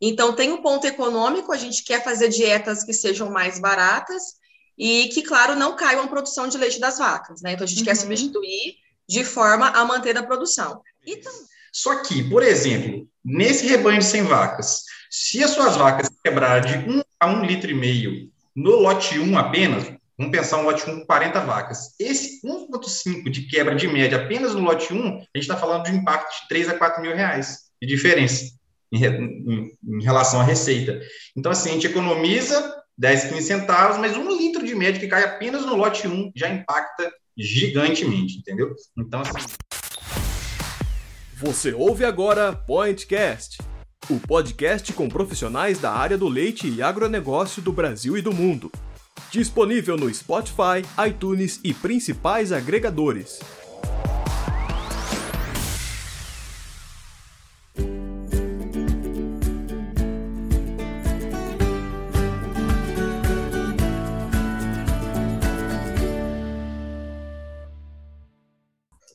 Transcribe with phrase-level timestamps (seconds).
[0.00, 4.22] Então, tem um ponto econômico, a gente quer fazer dietas que sejam mais baratas
[4.76, 7.52] e que, claro, não caiam a produção de leite das vacas, né?
[7.52, 7.84] Então, a gente uhum.
[7.86, 8.76] quer substituir
[9.08, 10.82] de forma a manter a produção.
[11.06, 11.32] Então...
[11.72, 16.90] Só que, por exemplo, nesse rebanho de 100 vacas, se as suas vacas quebrarem de
[16.90, 19.84] 1 a 1 litro e meio no lote 1 apenas,
[20.16, 24.54] vamos pensar um lote 1 com 40 vacas, esse 1,5 de quebra de média apenas
[24.54, 27.14] no lote 1, a gente está falando de um impacto de 3 a 4 mil
[27.14, 28.55] reais de diferença
[28.92, 31.00] em, em, em relação à receita.
[31.36, 35.24] Então, assim, a gente economiza 10, 15 centavos, mas um litro de média que cai
[35.24, 38.74] apenas no lote 1 já impacta gigantemente, entendeu?
[38.98, 39.46] Então, assim.
[41.34, 43.58] Você ouve agora Pointcast,
[44.08, 48.72] o podcast com profissionais da área do leite e agronegócio do Brasil e do mundo.
[49.30, 53.40] Disponível no Spotify, iTunes e principais agregadores.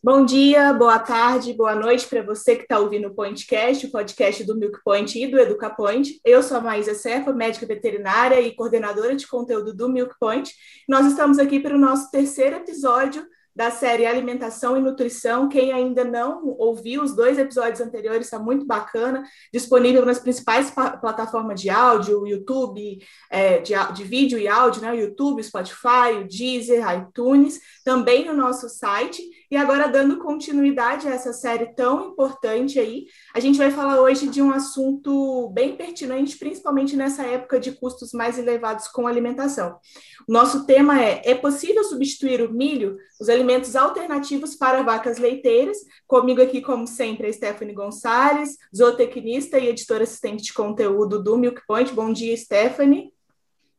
[0.04, 4.44] Bom dia, boa tarde, boa noite para você que está ouvindo o Pointcast, o podcast
[4.44, 6.20] do Milk Point e do EducaPoint.
[6.26, 10.52] Eu sou a Maísa Cefa, médica veterinária e coordenadora de conteúdo do Milk Point.
[10.90, 13.24] Nós estamos aqui para o nosso terceiro episódio
[13.56, 15.50] da série Alimentação e Nutrição.
[15.50, 21.62] Quem ainda não ouviu os dois episódios anteriores, está muito bacana, disponível nas principais plataformas
[21.62, 22.98] de áudio, YouTube,
[23.30, 24.96] é, de, de, vídeo e áudio, né?
[24.96, 29.22] YouTube, Spotify, Deezer, iTunes, também no nosso site.
[29.52, 34.30] E agora, dando continuidade a essa série tão importante aí, a gente vai falar hoje
[34.30, 39.78] de um assunto bem pertinente, principalmente nessa época de custos mais elevados com alimentação.
[40.26, 45.80] O nosso tema é: é possível substituir o milho, os alimentos alternativos para vacas leiteiras?
[46.08, 51.62] Comigo aqui, como sempre, a Stephanie Gonçalves, zootecnista e editora assistente de conteúdo do Milk
[51.68, 51.92] Point.
[51.92, 53.12] Bom dia, Stephanie.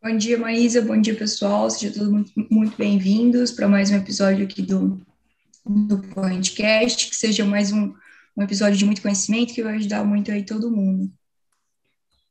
[0.03, 0.83] Bom dia, Maísa.
[0.83, 1.70] Bom dia, pessoal.
[1.70, 5.01] Sejam todos muito, muito bem-vindos para mais um episódio aqui do
[5.64, 7.95] do podcast, que seja mais um,
[8.36, 11.12] um episódio de muito conhecimento que vai ajudar muito aí todo mundo.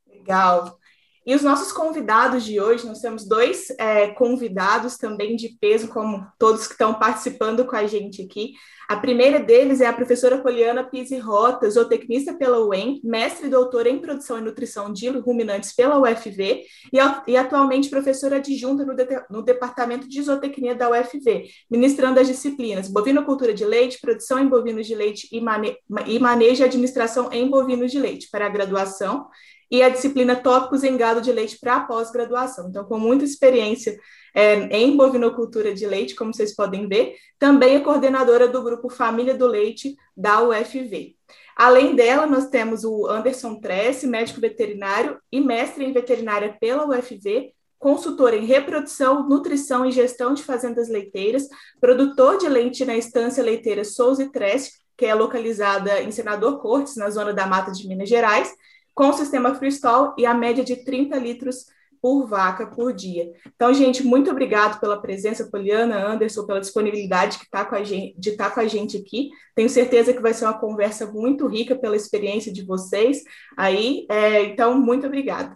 [0.07, 0.80] Legal.
[1.25, 6.25] E os nossos convidados de hoje, nós temos dois é, convidados também de peso, como
[6.39, 8.53] todos que estão participando com a gente aqui.
[8.89, 13.87] A primeira deles é a professora Poliana Pise Rota, zootecnista pela UEM, mestre e doutora
[13.87, 19.07] em produção e nutrição de ruminantes pela UFV e, e atualmente professora adjunta no, de,
[19.29, 24.85] no, departamento de zootecnia da UFV, ministrando as disciplinas bovinocultura de leite, produção em bovinos
[24.85, 25.77] de leite e, mane,
[26.07, 29.27] e manejo e administração em bovinos de leite para a graduação
[29.71, 32.67] e a disciplina Tópicos em Gado de Leite para pós-graduação.
[32.67, 33.97] Então, com muita experiência
[34.35, 39.33] é, em bovinocultura de leite, como vocês podem ver, também é coordenadora do grupo Família
[39.33, 41.15] do Leite da UFV.
[41.55, 47.53] Além dela, nós temos o Anderson Tresse, médico veterinário e mestre em veterinária pela UFV,
[47.79, 51.47] consultor em reprodução, nutrição e gestão de fazendas leiteiras,
[51.79, 56.95] produtor de leite na estância leiteira Souza e Tresse, que é localizada em Senador Cortes,
[56.95, 58.53] na zona da Mata de Minas Gerais,
[58.93, 61.65] com o sistema freestall e a média de 30 litros
[62.01, 63.31] por vaca por dia.
[63.55, 68.19] Então, gente, muito obrigado pela presença, Poliana, Anderson, pela disponibilidade que tá com a gente,
[68.19, 69.29] de estar tá com a gente aqui.
[69.55, 73.23] Tenho certeza que vai ser uma conversa muito rica pela experiência de vocês
[73.55, 74.07] aí.
[74.09, 75.55] É, então, muito obrigada.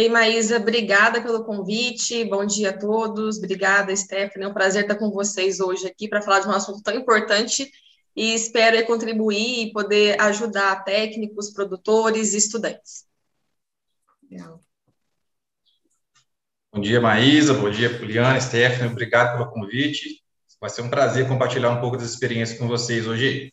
[0.00, 2.24] Ei, Maísa, obrigada pelo convite.
[2.24, 3.36] Bom dia a todos.
[3.36, 4.46] Obrigada, Stephanie.
[4.46, 7.70] É um prazer estar com vocês hoje aqui para falar de um assunto tão importante
[8.16, 13.06] e espero contribuir e poder ajudar técnicos, produtores e estudantes.
[16.72, 20.22] Bom dia, Maísa, bom dia, Poliana, Stephanie, obrigado pelo convite.
[20.60, 23.52] Vai ser um prazer compartilhar um pouco das experiências com vocês hoje.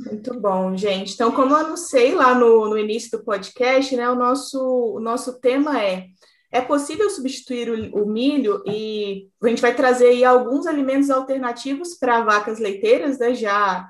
[0.00, 1.12] Muito bom, gente.
[1.12, 5.40] Então, como eu anunciei lá no, no início do podcast, né, o nosso, o nosso
[5.40, 6.06] tema é
[6.50, 11.94] é possível substituir o, o, milho e a gente vai trazer aí alguns alimentos alternativos
[11.94, 13.34] para vacas leiteiras, né?
[13.34, 13.88] Já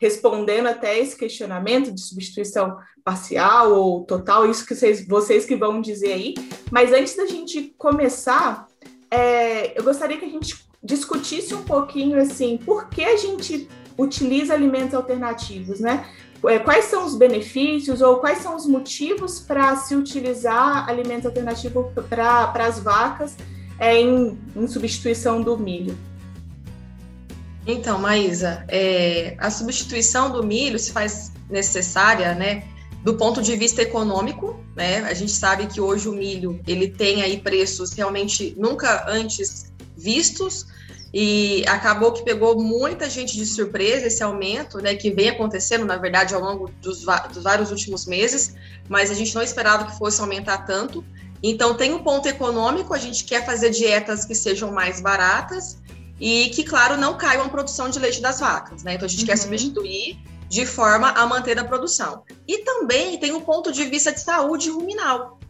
[0.00, 5.80] respondendo até esse questionamento de substituição parcial ou total, isso que vocês, vocês que vão
[5.80, 6.34] dizer aí.
[6.70, 8.66] Mas antes da gente começar,
[9.10, 13.68] é, eu gostaria que a gente discutisse um pouquinho assim, por que a gente
[13.98, 16.08] utiliza alimentos alternativos, né?
[16.46, 21.86] É, quais são os benefícios ou quais são os motivos para se utilizar alimentos alternativos
[22.08, 23.36] para as vacas
[23.78, 25.96] é, em, em, substituição do milho?
[27.66, 32.64] Então, Maísa, é, a substituição do milho se faz necessária, né,
[33.04, 34.98] do ponto de vista econômico, né?
[35.00, 40.66] A gente sabe que hoje o milho ele tem aí preços realmente nunca antes vistos
[41.12, 45.96] e acabou que pegou muita gente de surpresa esse aumento, né, que vem acontecendo, na
[45.96, 48.54] verdade, ao longo dos, dos vários últimos meses,
[48.88, 51.04] mas a gente não esperava que fosse aumentar tanto.
[51.42, 55.78] Então, tem um ponto econômico, a gente quer fazer dietas que sejam mais baratas
[56.20, 58.94] e que, claro, não caiam a produção de leite das vacas, né?
[58.94, 59.26] Então, a gente uhum.
[59.26, 60.18] quer substituir
[60.48, 62.24] de forma a manter a produção.
[62.46, 65.40] E também tem um ponto de vista de saúde ruminal,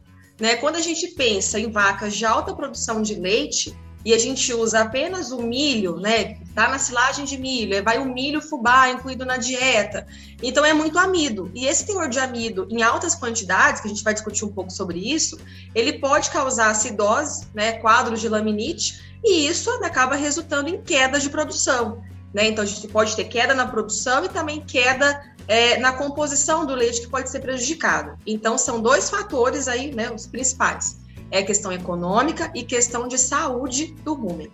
[0.40, 0.56] né?
[0.56, 4.80] Quando a gente pensa em vacas de alta produção de leite, e a gente usa
[4.80, 6.38] apenas o milho, né?
[6.54, 10.06] Tá na silagem de milho, vai o milho fubá incluído na dieta.
[10.42, 11.50] Então é muito amido.
[11.54, 14.70] E esse teor de amido em altas quantidades, que a gente vai discutir um pouco
[14.70, 15.38] sobre isso,
[15.74, 17.72] ele pode causar acidose, né?
[17.72, 22.02] Quadros de laminite, e isso acaba resultando em queda de produção.
[22.32, 22.46] Né?
[22.46, 26.74] Então a gente pode ter queda na produção e também queda é, na composição do
[26.74, 28.16] leite que pode ser prejudicada.
[28.26, 30.10] Então são dois fatores aí, né?
[30.10, 30.99] Os principais
[31.30, 34.50] é questão econômica e questão de saúde do rumen.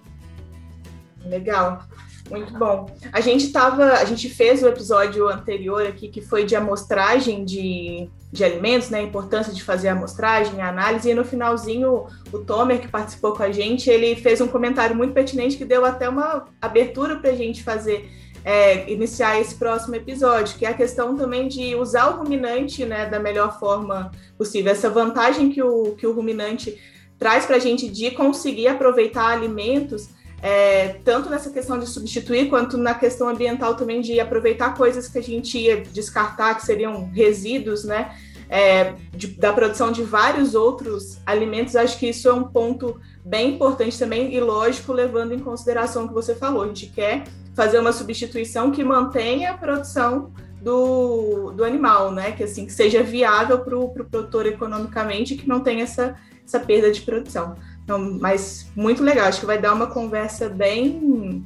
[1.25, 1.83] Legal.
[2.31, 2.87] Muito bom.
[3.13, 8.11] A gente tava, a gente fez o episódio anterior aqui que foi de amostragem de,
[8.33, 8.99] de alimentos, né?
[8.99, 13.33] A importância de fazer a amostragem, a análise, e no finalzinho o Tomer, que participou
[13.33, 17.31] com a gente, ele fez um comentário muito pertinente que deu até uma abertura para
[17.31, 18.11] a gente fazer
[18.47, 23.05] é, iniciar esse próximo episódio, que é a questão também de usar o ruminante né,
[23.05, 24.71] da melhor forma possível.
[24.71, 26.81] Essa vantagem que o, que o ruminante
[27.19, 30.11] traz para a gente de conseguir aproveitar alimentos,
[30.41, 35.19] é, tanto nessa questão de substituir, quanto na questão ambiental também de aproveitar coisas que
[35.19, 38.15] a gente ia descartar, que seriam resíduos, né?
[38.49, 43.55] É, de, da produção de vários outros alimentos, acho que isso é um ponto bem
[43.55, 46.63] importante também e lógico, levando em consideração o que você falou.
[46.63, 47.25] A gente quer
[47.57, 50.31] fazer uma substituição que mantenha a produção
[50.61, 52.33] do, do animal, né?
[52.33, 56.61] Que assim que seja viável para o pro produtor economicamente que não tenha essa, essa
[56.61, 57.57] perda de produção.
[57.83, 61.45] Então, mas muito legal, acho que vai dar uma conversa bem,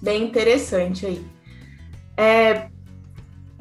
[0.00, 1.26] bem interessante aí.
[2.16, 2.68] É,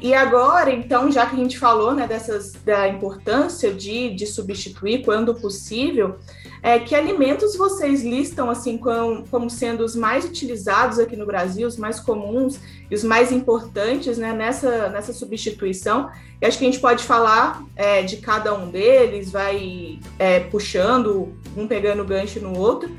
[0.05, 5.03] e agora, então, já que a gente falou né, dessas, da importância de, de substituir
[5.03, 6.19] quando possível,
[6.61, 11.67] é, que alimentos vocês listam assim como, como, sendo os mais utilizados aqui no Brasil,
[11.67, 16.11] os mais comuns e os mais importantes né, nessa, nessa substituição?
[16.39, 21.35] E acho que a gente pode falar é, de cada um deles, vai é, puxando,
[21.57, 22.95] um pegando gancho no outro.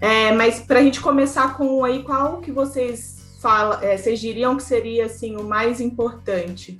[0.00, 4.56] É, mas para a gente começar com aí, qual que vocês fala, é, vocês diriam
[4.56, 6.78] que seria assim o mais importante?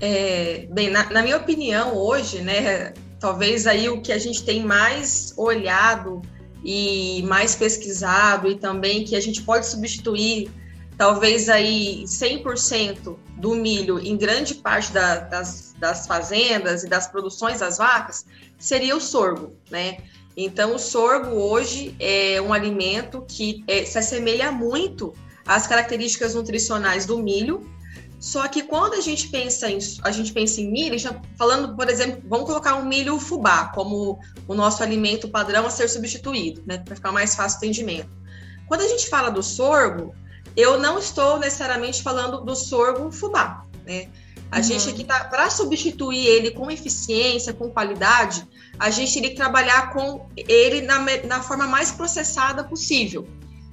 [0.00, 4.62] É, bem, na, na, minha opinião, hoje, né, talvez aí o que a gente tem
[4.62, 6.22] mais olhado
[6.64, 10.50] e mais pesquisado e também que a gente pode substituir
[10.96, 17.60] talvez aí 100% do milho em grande parte da, das, das fazendas e das produções
[17.60, 18.24] das vacas
[18.58, 19.98] seria o sorgo, né?
[20.36, 25.14] Então, o sorgo hoje é um alimento que é, se assemelha muito
[25.46, 27.66] às características nutricionais do milho,
[28.20, 30.96] só que quando a gente pensa em, a gente pensa em milho,
[31.38, 35.88] falando, por exemplo, vamos colocar um milho fubá como o nosso alimento padrão a ser
[35.88, 38.10] substituído, né, para ficar mais fácil o entendimento.
[38.68, 40.14] Quando a gente fala do sorgo,
[40.56, 44.08] eu não estou necessariamente falando do sorgo fubá, né?
[44.50, 44.62] A uhum.
[44.62, 48.46] gente aqui tá para substituir ele com eficiência, com qualidade,
[48.78, 53.26] a gente teria que trabalhar com ele na, na forma mais processada possível,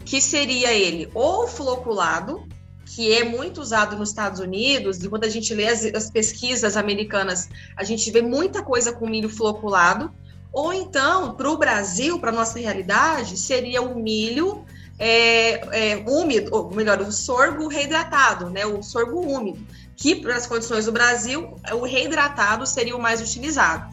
[0.05, 2.47] que seria ele ou floculado,
[2.85, 6.77] que é muito usado nos Estados Unidos, e quando a gente lê as, as pesquisas
[6.77, 10.13] americanas, a gente vê muita coisa com milho floculado,
[10.51, 14.63] ou então, para o Brasil, para nossa realidade, seria o milho
[15.00, 20.45] é, é, úmido, ou melhor, o sorgo reidratado, né, o sorgo úmido, que para as
[20.45, 23.92] condições do Brasil, o reidratado seria o mais utilizado.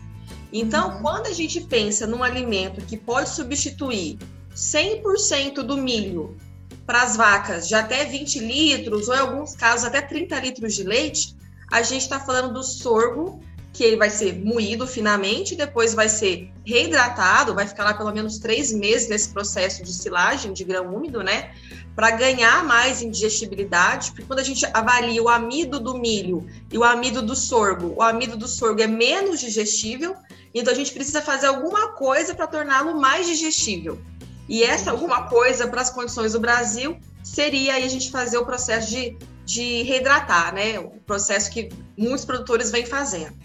[0.52, 1.02] Então, uhum.
[1.02, 4.18] quando a gente pensa num alimento que pode substituir
[4.54, 6.36] 100% do milho
[6.84, 10.82] para as vacas de até 20 litros, ou em alguns casos até 30 litros de
[10.82, 11.36] leite,
[11.70, 13.40] a gente está falando do sorgo,
[13.72, 18.38] que ele vai ser moído finamente, depois vai ser reidratado, vai ficar lá pelo menos
[18.38, 21.52] três meses nesse processo de silagem de grão úmido, né?
[21.94, 26.84] Para ganhar mais indigestibilidade, porque quando a gente avalia o amido do milho e o
[26.84, 30.16] amido do sorgo, o amido do sorgo é menos digestível,
[30.52, 34.00] então a gente precisa fazer alguma coisa para torná-lo mais digestível.
[34.48, 38.44] E essa alguma coisa para as condições do Brasil seria aí a gente fazer o
[38.44, 40.80] processo de, de reidratar, né?
[40.80, 43.38] O processo que muitos produtores vêm fazendo.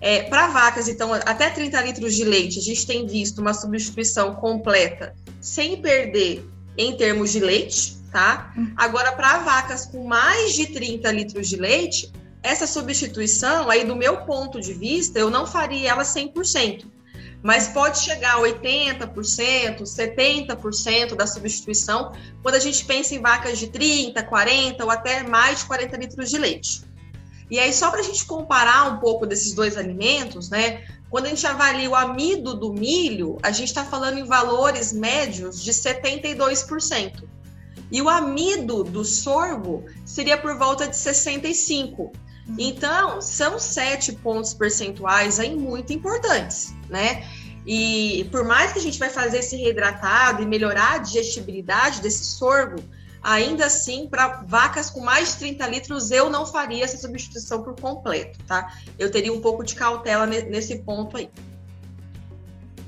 [0.00, 4.34] É, para vacas, então, até 30 litros de leite, a gente tem visto uma substituição
[4.34, 8.52] completa, sem perder em termos de leite, tá?
[8.76, 12.12] Agora, para vacas com mais de 30 litros de leite,
[12.42, 16.84] essa substituição, aí do meu ponto de vista, eu não faria ela 100%.
[17.42, 22.12] mas pode chegar a 80%, 70% da substituição
[22.42, 26.30] quando a gente pensa em vacas de 30, 40 ou até mais de 40 litros
[26.30, 26.82] de leite.
[27.50, 30.84] E aí, só para a gente comparar um pouco desses dois alimentos, né?
[31.08, 35.62] Quando a gente avalia o amido do milho, a gente está falando em valores médios
[35.62, 37.24] de 72%.
[37.90, 42.10] E o amido do sorgo seria por volta de 65%.
[42.58, 47.26] Então, são sete pontos percentuais aí muito importantes, né?
[47.66, 52.24] E por mais que a gente vai fazer esse reidratado e melhorar a digestibilidade desse
[52.24, 52.80] sorgo,
[53.26, 57.74] ainda assim, para vacas com mais de 30 litros, eu não faria essa substituição por
[57.74, 58.72] completo, tá?
[58.96, 61.28] Eu teria um pouco de cautela nesse ponto aí.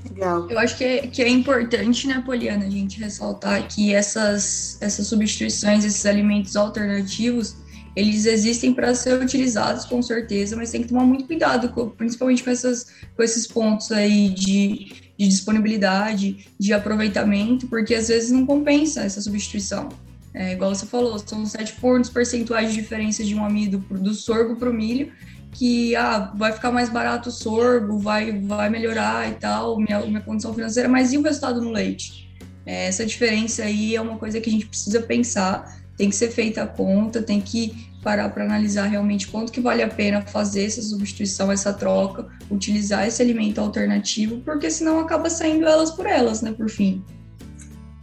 [0.09, 0.49] Legal.
[0.49, 5.07] Eu acho que é, que é importante, né, Poliana, a gente ressaltar que essas, essas
[5.07, 7.57] substituições, esses alimentos alternativos,
[7.93, 12.45] eles existem para ser utilizados com certeza, mas tem que tomar muito cuidado, com, principalmente
[12.45, 18.45] com, essas, com esses pontos aí de, de disponibilidade, de aproveitamento, porque às vezes não
[18.45, 19.89] compensa essa substituição.
[20.33, 24.55] É, igual você falou, são sete pontos percentuais de diferença de um amido do sorgo
[24.55, 25.11] para o milho,
[25.51, 30.21] que ah, vai ficar mais barato o sorgo, vai, vai melhorar e tal, minha, minha
[30.21, 32.29] condição financeira, mas e o resultado no leite?
[32.65, 36.29] É, essa diferença aí é uma coisa que a gente precisa pensar, tem que ser
[36.29, 40.65] feita a conta, tem que parar para analisar realmente quanto que vale a pena fazer
[40.65, 46.41] essa substituição, essa troca, utilizar esse alimento alternativo, porque senão acaba saindo elas por elas,
[46.41, 47.03] né, por fim.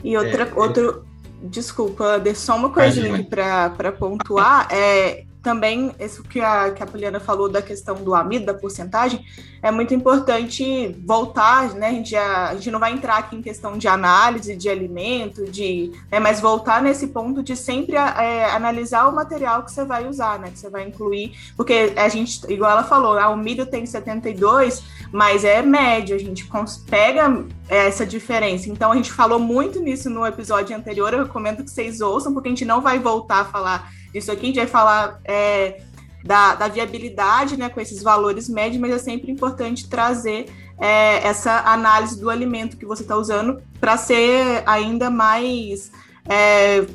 [0.05, 1.06] E outra, é, outro,
[1.43, 7.21] desculpa, só uma coisinha aqui para pontuar, é também, isso que a, que a Poliana
[7.21, 9.25] falou da questão do amido, da porcentagem,
[9.63, 11.87] é muito importante voltar, né?
[11.87, 15.45] A gente, já, a gente não vai entrar aqui em questão de análise de alimento,
[15.45, 20.09] de, né, mas voltar nesse ponto de sempre é, analisar o material que você vai
[20.09, 20.51] usar, né?
[20.51, 24.83] Que você vai incluir, porque a gente, igual ela falou, ah, o milho tem 72,
[25.13, 26.45] mas é médio, a gente
[26.91, 28.69] pega essa diferença.
[28.69, 32.49] Então a gente falou muito nisso no episódio anterior, eu recomendo que vocês ouçam, porque
[32.49, 35.81] a gente não vai voltar a falar disso aqui, a gente vai falar é,
[36.25, 40.47] da, da, viabilidade, né, com esses valores médios, mas é sempre importante trazer
[40.79, 45.93] é, essa análise do alimento que você está usando para ser ainda mais
[46.29, 46.87] é,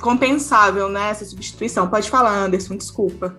[0.00, 1.88] compensável, né, essa substituição.
[1.88, 3.36] Pode falar, Anderson, desculpa.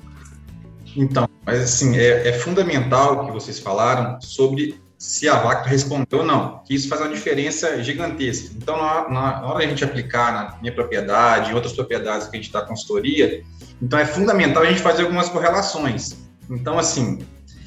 [0.97, 6.25] Então, mas assim, é, é fundamental que vocês falaram sobre se a vaca respondeu ou
[6.25, 8.53] não, que isso faz uma diferença gigantesca.
[8.57, 12.35] Então, na, na hora de a gente aplicar na minha propriedade, em outras propriedades que
[12.35, 13.41] a gente dá consultoria,
[13.81, 16.17] então é fundamental a gente fazer algumas correlações.
[16.49, 17.19] Então, assim,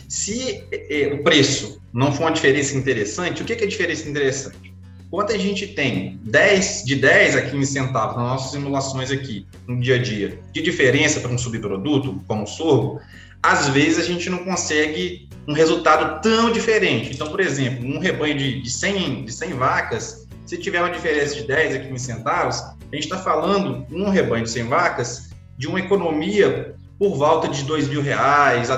[0.07, 4.75] se é, o preço não for uma diferença interessante, o que é a diferença interessante?
[5.11, 9.81] Quanto a gente tem 10, de 10 a 15 centavos nas nossas simulações aqui, no
[9.81, 13.01] dia a dia, de diferença para um subproduto, como o sorgo,
[13.43, 17.13] às vezes a gente não consegue um resultado tão diferente.
[17.13, 21.35] Então, por exemplo, um rebanho de, de, 100, de 100 vacas, se tiver uma diferença
[21.35, 25.67] de 10 a 15 centavos, a gente está falando, num rebanho de 100 vacas, de
[25.67, 28.69] uma economia por volta de 2 mil reais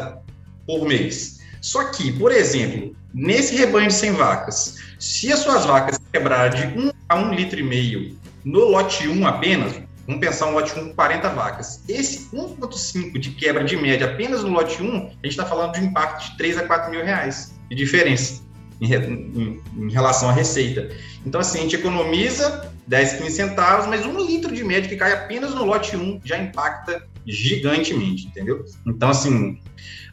[0.67, 1.41] por mês.
[1.61, 6.79] Só que, por exemplo, nesse rebanho de 100 vacas, se as suas vacas quebrarem de
[6.79, 9.75] 1 a 1 litro e meio no lote 1 apenas,
[10.07, 11.83] Vamos pensar um lote 1 com 40 vacas.
[11.89, 15.81] Esse 1,5 de quebra de média apenas no lote 1, a gente está falando de
[15.81, 18.43] um impacto de 3 a 4 mil reais de diferença
[18.81, 20.91] em, em, em, relação à receita.
[21.25, 25.13] Então, assim, a gente economiza 10, 15 centavos, mas um litro de média que cai
[25.13, 28.65] apenas no lote 1 já impacta gigantemente, entendeu?
[28.87, 29.59] Então, assim,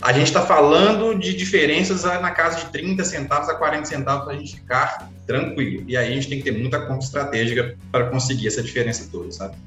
[0.02, 4.34] a gente está falando de diferenças na casa de 30 centavos a 40 centavos para
[4.34, 5.84] a gente ficar tranquilo.
[5.88, 9.32] E aí a gente tem que ter muita conta estratégica para conseguir essa diferença toda,
[9.32, 9.58] sabe?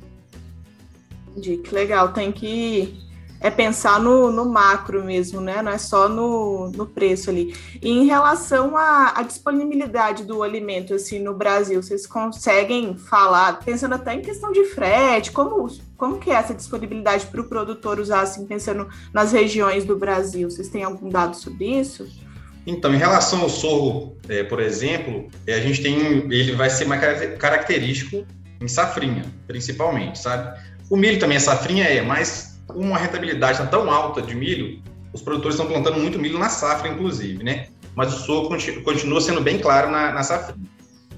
[1.37, 2.13] Entendi, que legal.
[2.13, 3.05] Tem que
[3.45, 5.61] é pensar no, no macro mesmo, né?
[5.61, 7.55] Não é só no, no preço ali.
[7.83, 13.97] E em relação à, à, disponibilidade do alimento, assim, no Brasil, vocês conseguem falar, pensando
[13.97, 18.23] até em questão de frete, como, como que é essa disponibilidade para o produtor usar,
[18.23, 20.49] assim, pensando nas regiões do Brasil?
[20.49, 22.09] Vocês têm algum dado sobre isso?
[22.67, 25.99] Então, em relação ao sorro, é, por exemplo, é, a gente tem,
[26.33, 27.03] ele vai ser mais
[27.37, 28.25] característico
[28.59, 30.59] em safrinha, principalmente, sabe?
[30.91, 35.23] O milho também, a safrinha é, mas uma rentabilidade tá tão alta de milho, os
[35.23, 37.69] produtores estão plantando muito milho na safra, inclusive, né?
[37.95, 38.49] Mas o sorgo
[38.83, 40.69] continua sendo bem claro na, na safrinha.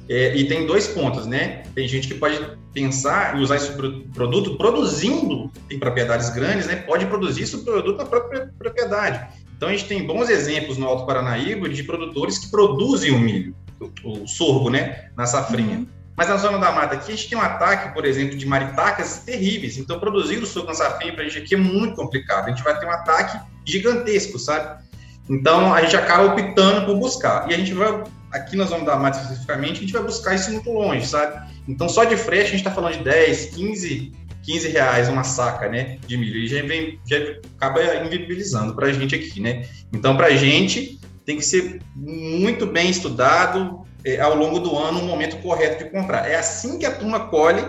[0.08, 1.64] É, e tem dois pontos, né?
[1.75, 2.38] Tem gente que pode
[2.73, 3.73] pensar em usar esse
[4.14, 6.76] produto produzindo em propriedades grandes, né?
[6.76, 9.26] Pode produzir esse produto na própria propriedade.
[9.56, 13.56] Então a gente tem bons exemplos no Alto Paranaíba de produtores que produzem o milho,
[14.04, 15.08] o, o sorgo, né?
[15.16, 15.87] Na safrinha.
[16.16, 19.18] Mas na zona da mata aqui, a gente tem um ataque, por exemplo, de maritacas
[19.18, 19.76] terríveis.
[19.76, 22.46] Então, produzir o suco na safrinha para a gente aqui é muito complicado.
[22.46, 24.82] A gente vai ter um ataque gigantesco, sabe?
[25.28, 27.50] Então, a gente acaba optando por buscar.
[27.50, 30.50] E a gente vai, aqui nós vamos dar mais especificamente, a gente vai buscar isso
[30.50, 31.52] muito longe, sabe?
[31.68, 35.68] Então, só de frete, a gente está falando de 10, 15, 15 reais uma saca,
[35.68, 36.38] né, de milho.
[36.38, 37.16] E já, vem, já
[37.56, 39.66] acaba inviabilizando para a gente aqui, né?
[39.92, 45.00] Então, para a gente, tem que ser muito bem estudado é, ao longo do ano,
[45.00, 46.30] o momento correto de comprar.
[46.30, 47.60] É assim que a turma colhe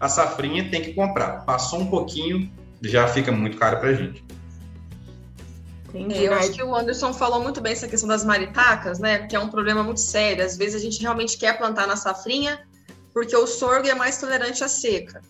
[0.00, 1.44] a safrinha, tem que comprar.
[1.44, 4.24] Passou um pouquinho, já fica muito caro para a gente.
[5.94, 9.26] Entendi, eu acho que o Anderson falou muito bem essa questão das maritacas, né?
[9.26, 10.42] Que é um problema muito sério.
[10.42, 12.66] Às vezes a gente realmente quer plantar na safrinha
[13.12, 15.20] porque o sorgo é mais tolerante à seca.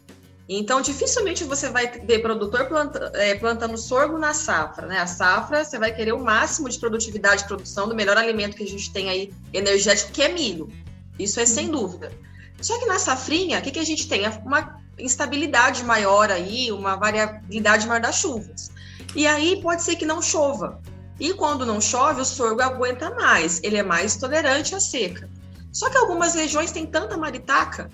[0.48, 4.98] Então, dificilmente você vai ver produtor planta, é, plantando sorgo na safra, né?
[4.98, 8.64] A safra, você vai querer o máximo de produtividade de produção do melhor alimento que
[8.64, 10.70] a gente tem aí, energético, que é milho.
[11.18, 12.12] Isso é sem dúvida.
[12.60, 14.26] Só que na safrinha, o que, que a gente tem?
[14.44, 18.70] Uma instabilidade maior aí, uma variabilidade maior das chuvas.
[19.14, 20.80] E aí pode ser que não chova.
[21.20, 25.28] E quando não chove, o sorgo aguenta mais, ele é mais tolerante à seca.
[25.72, 27.90] Só que algumas regiões têm tanta maritaca,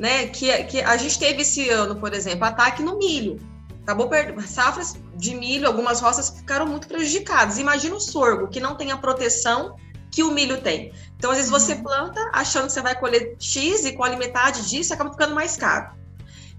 [0.00, 3.38] né, que, que a gente teve esse ano, por exemplo, ataque no milho.
[3.82, 7.58] Acabou perdendo safras de milho, algumas roças ficaram muito prejudicadas.
[7.58, 9.76] Imagina o sorgo, que não tem a proteção
[10.10, 10.90] que o milho tem.
[11.18, 11.82] Então, às vezes, você uhum.
[11.82, 15.90] planta achando que você vai colher X e colhe metade disso, acaba ficando mais caro.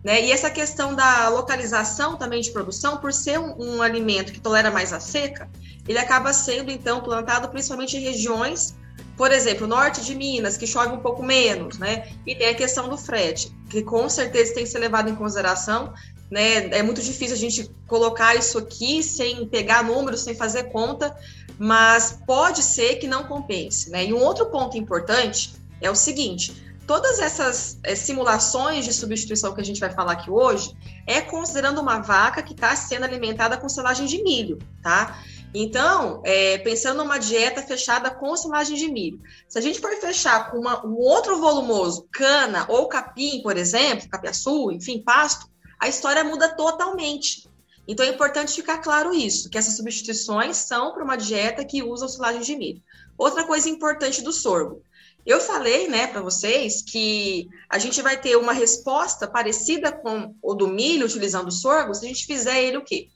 [0.04, 0.22] Né?
[0.22, 4.70] E essa questão da localização também de produção, por ser um, um, alimento que tolera
[4.70, 5.50] mais a seca,
[5.88, 8.76] ele acaba sendo então plantado principalmente em regiões,
[9.22, 12.08] por exemplo, norte de Minas, que chove um pouco menos, né?
[12.26, 15.94] E tem a questão do frete, que com certeza tem que ser levado em consideração.
[16.32, 16.76] Né?
[16.76, 21.16] É muito difícil a gente colocar isso aqui sem pegar números, sem fazer conta,
[21.60, 23.92] mas pode ser que não compense.
[23.92, 24.06] Né?
[24.06, 29.62] E um outro ponto importante é o seguinte: todas essas é, simulações de substituição que
[29.62, 30.76] a gente vai falar aqui hoje
[31.06, 35.22] é considerando uma vaca que está sendo alimentada com silagem de milho, tá?
[35.54, 40.50] Então, é, pensando numa dieta fechada com silagem de milho, se a gente for fechar
[40.50, 46.24] com uma, um outro volumoso, cana ou capim, por exemplo, capiaçu, enfim, pasto, a história
[46.24, 47.50] muda totalmente.
[47.88, 52.08] Então, é importante ficar claro isso, que essas substituições são para uma dieta que usa
[52.08, 52.82] silagem de milho.
[53.18, 54.82] Outra coisa importante do sorgo,
[55.26, 60.54] eu falei, né, para vocês que a gente vai ter uma resposta parecida com o
[60.54, 63.10] do milho utilizando o sorgo se a gente fizer ele o quê?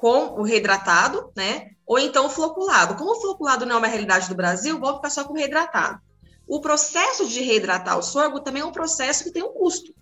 [0.00, 1.72] Com o reidratado, né?
[1.86, 2.94] Ou então o floculado.
[2.94, 6.00] Como o floculado não é uma realidade do Brasil, vou ficar só com o reidratado.
[6.48, 9.94] O processo de reidratar o sorgo também é um processo que tem um custo.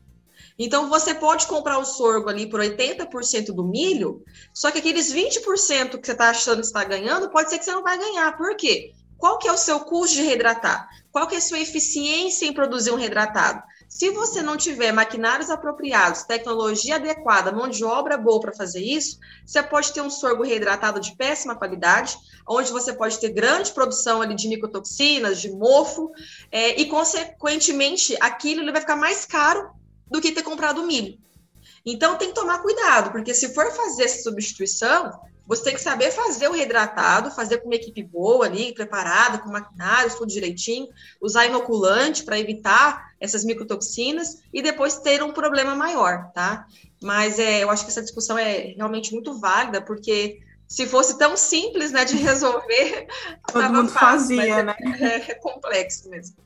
[0.59, 5.99] Então, você pode comprar o sorgo ali por 80% do milho, só que aqueles 20%
[5.99, 8.37] que você está achando que está ganhando, pode ser que você não vai ganhar.
[8.37, 8.93] Por quê?
[9.17, 10.89] Qual que é o seu custo de reidratar?
[11.11, 13.63] Qual que é a sua eficiência em produzir um reidratado?
[13.89, 19.19] Se você não tiver maquinários apropriados, tecnologia adequada, mão de obra boa para fazer isso,
[19.47, 22.15] você pode ter um sorgo reidratado de péssima qualidade,
[22.47, 26.13] onde você pode ter grande produção ali de micotoxinas, de mofo,
[26.53, 29.71] é, e consequentemente aquilo ele vai ficar mais caro
[30.07, 31.19] do que ter comprado milho.
[31.85, 36.11] Então tem que tomar cuidado, porque se for fazer essa substituição, você tem que saber
[36.11, 40.89] fazer o reidratado, fazer com uma equipe boa ali, preparada, com maquinários, tudo direitinho,
[41.23, 46.67] usar inoculante para evitar essas micotoxinas e depois ter um problema maior, tá?
[47.03, 51.37] Mas é, eu acho que essa discussão é realmente muito válida, porque se fosse tão
[51.37, 53.07] simples, né, de resolver,
[53.53, 54.77] todo mundo fácil, fazia, é, né?
[55.01, 56.37] É, é complexo mesmo.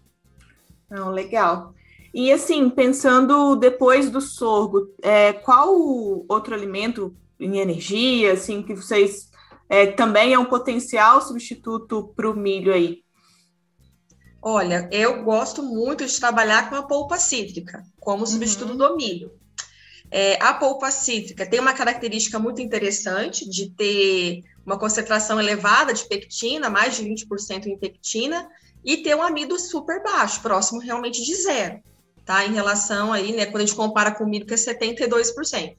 [0.88, 1.74] Não, legal.
[2.14, 5.74] E assim, pensando depois do sorgo, é, qual
[6.28, 9.30] outro alimento em energia, assim, que vocês
[9.68, 13.01] é, também é um potencial substituto para o milho aí?
[14.44, 18.76] Olha, eu gosto muito de trabalhar com a polpa cítrica como substituto uhum.
[18.76, 19.32] do milho.
[20.10, 26.04] É, a polpa cítrica tem uma característica muito interessante de ter uma concentração elevada de
[26.06, 28.48] pectina, mais de 20% em pectina,
[28.84, 31.80] e ter um amido super baixo, próximo realmente de zero,
[32.24, 32.44] tá?
[32.44, 35.76] Em relação aí, né, quando a gente compara com o milho, que é 72%.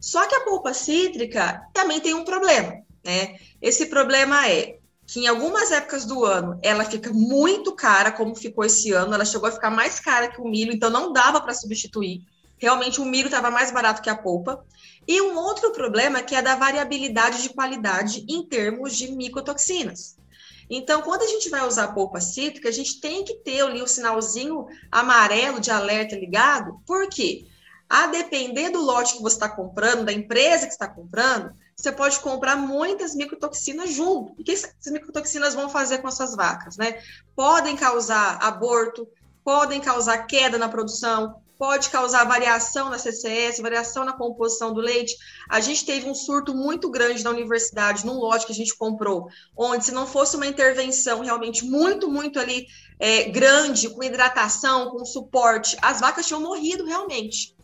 [0.00, 3.36] Só que a polpa cítrica também tem um problema, né?
[3.60, 4.78] Esse problema é
[5.12, 9.26] que em algumas épocas do ano ela fica muito cara, como ficou esse ano, ela
[9.26, 12.22] chegou a ficar mais cara que o milho, então não dava para substituir.
[12.56, 14.64] Realmente o milho estava mais barato que a polpa.
[15.06, 20.16] E um outro problema que é da variabilidade de qualidade em termos de micotoxinas.
[20.70, 23.86] Então, quando a gente vai usar polpa cítrica, a gente tem que ter ali o
[23.86, 27.44] sinalzinho amarelo de alerta ligado, por quê?
[27.86, 32.20] A depender do lote que você está comprando, da empresa que está comprando, você pode
[32.20, 34.40] comprar muitas micotoxinas junto.
[34.40, 37.02] O que essas micotoxinas vão fazer com as suas vacas, né?
[37.34, 39.08] Podem causar aborto,
[39.42, 45.16] podem causar queda na produção, pode causar variação na CCS, variação na composição do leite.
[45.50, 49.28] A gente teve um surto muito grande na universidade, num lote que a gente comprou,
[49.56, 52.64] onde se não fosse uma intervenção realmente muito, muito ali
[53.00, 57.56] é, grande, com hidratação, com suporte, as vacas tinham morrido realmente.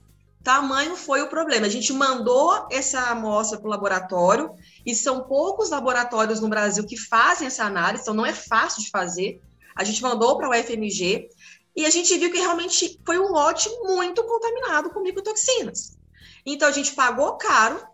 [0.48, 1.66] Tamanho foi o problema.
[1.66, 4.54] A gente mandou essa amostra para o laboratório,
[4.86, 8.88] e são poucos laboratórios no Brasil que fazem essa análise, então não é fácil de
[8.88, 9.42] fazer.
[9.76, 11.28] A gente mandou para o UFMG,
[11.76, 15.98] e a gente viu que realmente foi um lote muito contaminado com micotoxinas.
[16.46, 17.86] Então a gente pagou caro,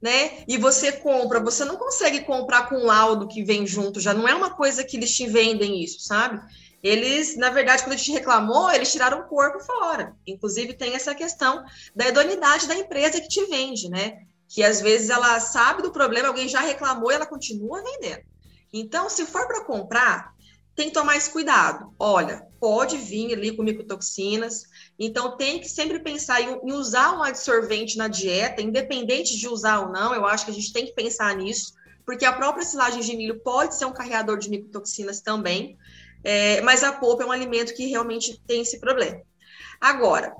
[0.00, 0.44] né?
[0.48, 4.34] E você compra, você não consegue comprar com laudo que vem junto, já não é
[4.34, 6.40] uma coisa que eles te vendem isso, sabe?
[6.82, 10.16] Eles, na verdade, quando a gente reclamou, eles tiraram o corpo fora.
[10.26, 11.64] Inclusive, tem essa questão
[11.94, 14.22] da idoneidade da empresa que te vende, né?
[14.48, 18.22] Que às vezes ela sabe do problema, alguém já reclamou e ela continua vendendo.
[18.72, 20.32] Então, se for para comprar,
[20.78, 21.92] tem que tomar esse cuidado.
[21.98, 24.62] Olha, pode vir ali com micotoxinas,
[24.96, 29.80] então tem que sempre pensar em, em, usar um absorvente na dieta, independente de usar
[29.80, 31.72] ou não, eu acho que a gente tem que pensar nisso,
[32.06, 35.76] porque a própria silagem de milho pode ser um carreador de micotoxinas também,
[36.24, 39.20] é, mas a polpa é um alimento que realmente tem esse problema.
[39.80, 40.34] Agora,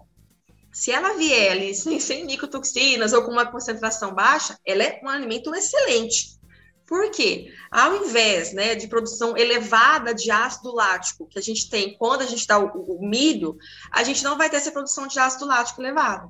[0.72, 5.08] se ela vier ali sem, sem micotoxinas ou com uma concentração baixa, ela é um
[5.08, 6.38] alimento excelente.
[6.86, 7.52] Por quê?
[7.70, 12.26] Ao invés né, de produção elevada de ácido lático, que a gente tem quando a
[12.26, 13.58] gente dá o, o milho,
[13.92, 16.28] a gente não vai ter essa produção de ácido lático elevada.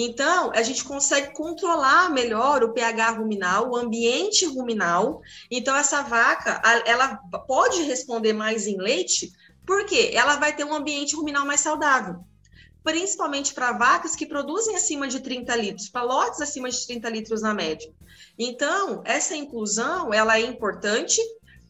[0.00, 5.20] Então, a gente consegue controlar melhor o pH ruminal, o ambiente ruminal.
[5.50, 7.16] Então, essa vaca, ela
[7.48, 9.32] pode responder mais em leite,
[9.66, 12.20] porque ela vai ter um ambiente ruminal mais saudável.
[12.84, 17.42] Principalmente para vacas que produzem acima de 30 litros, para lotes acima de 30 litros
[17.42, 17.92] na média.
[18.38, 21.20] Então, essa inclusão, ela é importante,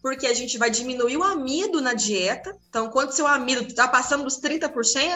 [0.03, 2.55] porque a gente vai diminuir o amido na dieta.
[2.69, 4.71] Então, quando seu amido está passando dos 30%,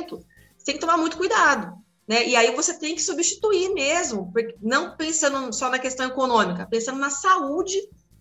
[0.09, 1.77] você tem que tomar muito cuidado.
[2.07, 2.29] Né?
[2.29, 7.11] E aí você tem que substituir mesmo, não pensando só na questão econômica, pensando na
[7.11, 7.77] saúde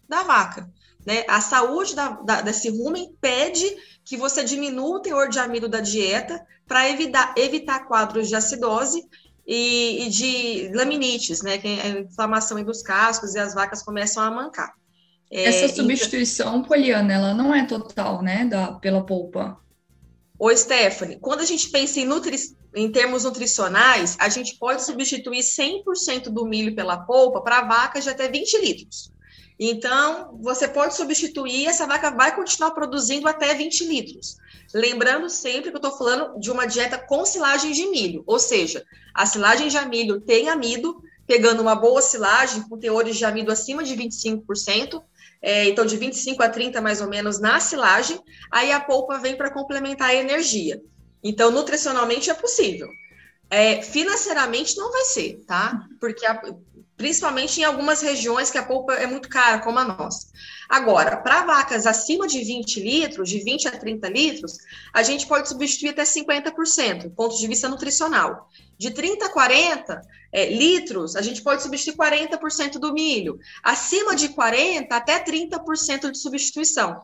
[0.08, 0.70] da vaca.
[1.06, 1.24] Né?
[1.28, 3.66] A saúde da, da, desse rumen pede
[4.06, 9.04] que você diminua o teor de amido da dieta para evitar, evitar quadros de acidose
[9.46, 14.24] e, e de laminites, né, que é a inflamação dos cascos e as vacas começam
[14.24, 14.74] a mancar.
[15.30, 16.64] É, Essa então substituição, então...
[16.64, 19.58] Poliana, ela não é total, né, da, pela polpa?
[20.44, 22.36] Ô, Stephanie, quando a gente pensa em, nutri...
[22.74, 28.10] em termos nutricionais, a gente pode substituir 100% do milho pela polpa para vacas de
[28.10, 29.12] até 20 litros.
[29.60, 34.38] Então, você pode substituir, essa vaca vai continuar produzindo até 20 litros.
[34.74, 38.84] Lembrando sempre que eu estou falando de uma dieta com silagem de milho, ou seja,
[39.14, 43.84] a silagem de milho tem amido, pegando uma boa silagem com teores de amido acima
[43.84, 45.02] de 25%,
[45.42, 48.20] é, então de 25 a 30 mais ou menos na silagem,
[48.52, 50.82] aí a polpa vem para complementar a energia.
[51.24, 52.88] Então, nutricionalmente é possível.
[53.50, 55.86] É, financeiramente não vai ser, tá?
[56.00, 56.42] Porque a,
[57.02, 60.28] principalmente em algumas regiões que a polpa é muito cara, como a nossa.
[60.70, 64.60] Agora, para vacas acima de 20 litros, de 20 a 30 litros,
[64.94, 68.48] a gente pode substituir até 50%, do ponto de vista nutricional.
[68.78, 73.40] De 30 a 40 é, litros, a gente pode substituir 40% do milho.
[73.64, 77.02] Acima de 40, até 30% de substituição.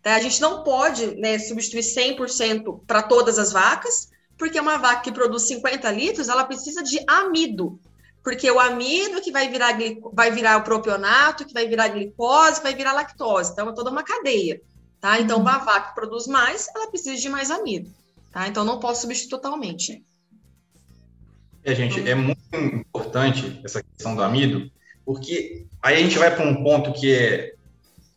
[0.00, 0.14] Tá?
[0.14, 5.10] A gente não pode né, substituir 100% para todas as vacas, porque uma vaca que
[5.10, 7.80] produz 50 litros, ela precisa de amido
[8.22, 9.76] porque o amido que vai virar,
[10.12, 13.52] vai virar o propionato, que vai virar glicose, vai virar lactose.
[13.52, 14.60] Então, é toda uma cadeia,
[15.00, 15.20] tá?
[15.20, 15.42] Então, uhum.
[15.42, 17.90] uma vaca que produz mais, ela precisa de mais amido,
[18.30, 18.46] tá?
[18.46, 20.04] Então, não posso substituir totalmente.
[21.64, 24.70] É, gente, é muito importante essa questão do amido,
[25.04, 27.54] porque aí a gente vai para um ponto que é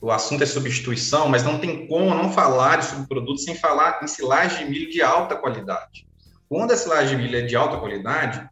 [0.03, 4.07] o assunto é substituição, mas não tem como não falar de subproduto sem falar em
[4.07, 6.05] silagem de milho de alta qualidade.
[6.49, 8.45] Quando a silagem de milho é de alta qualidade,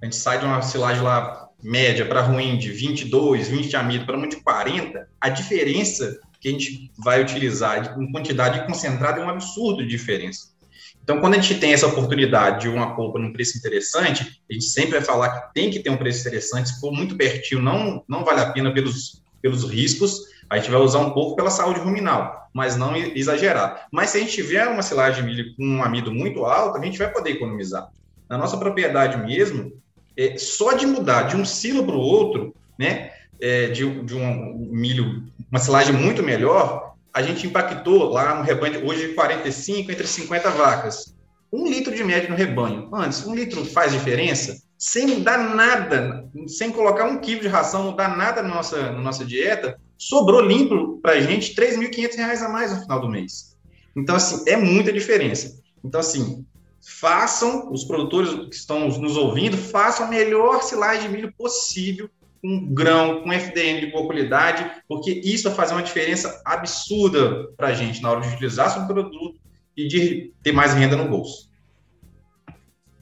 [0.00, 4.06] a gente sai de uma silagem lá média para ruim de 22, 20 de amido
[4.06, 9.24] para uma de 40, a diferença que a gente vai utilizar em quantidade concentrada é
[9.24, 10.56] um absurdo de diferença.
[11.02, 14.66] Então, quando a gente tem essa oportunidade de uma polpa num preço interessante, a gente
[14.66, 16.68] sempre vai falar que tem que ter um preço interessante.
[16.68, 20.20] Se for muito pertinho, não, não vale a pena pelos, pelos riscos.
[20.50, 23.86] A gente vai usar um pouco pela saúde ruminal, mas não exagerar.
[23.90, 26.84] Mas se a gente tiver uma silagem de milho com um amido muito alto, a
[26.84, 27.88] gente vai poder economizar.
[28.28, 29.72] Na nossa propriedade mesmo,
[30.18, 34.68] é, só de mudar de um silo para o outro, né, é, de, de um
[34.72, 40.50] milho, uma silagem muito melhor, a gente impactou lá no rebanho, hoje 45 entre 50
[40.50, 41.14] vacas.
[41.52, 42.90] Um litro de média no rebanho.
[42.92, 44.60] Antes, um litro faz diferença?
[44.76, 49.24] Sem mudar nada, sem colocar um quilo de ração, mudar nada na nossa, na nossa
[49.24, 53.56] dieta, sobrou limpo para a gente R$ 3.500 a mais no final do mês.
[53.96, 55.58] Então, assim, é muita diferença.
[55.82, 56.44] Então, assim,
[56.80, 62.08] façam, os produtores que estão nos ouvindo, façam a melhor silagem de milho possível,
[62.40, 67.68] com grão, com FDN de boa qualidade, porque isso vai fazer uma diferença absurda para
[67.68, 69.38] a gente na hora de utilizar seu produto
[69.76, 71.48] e de ter mais renda no bolso.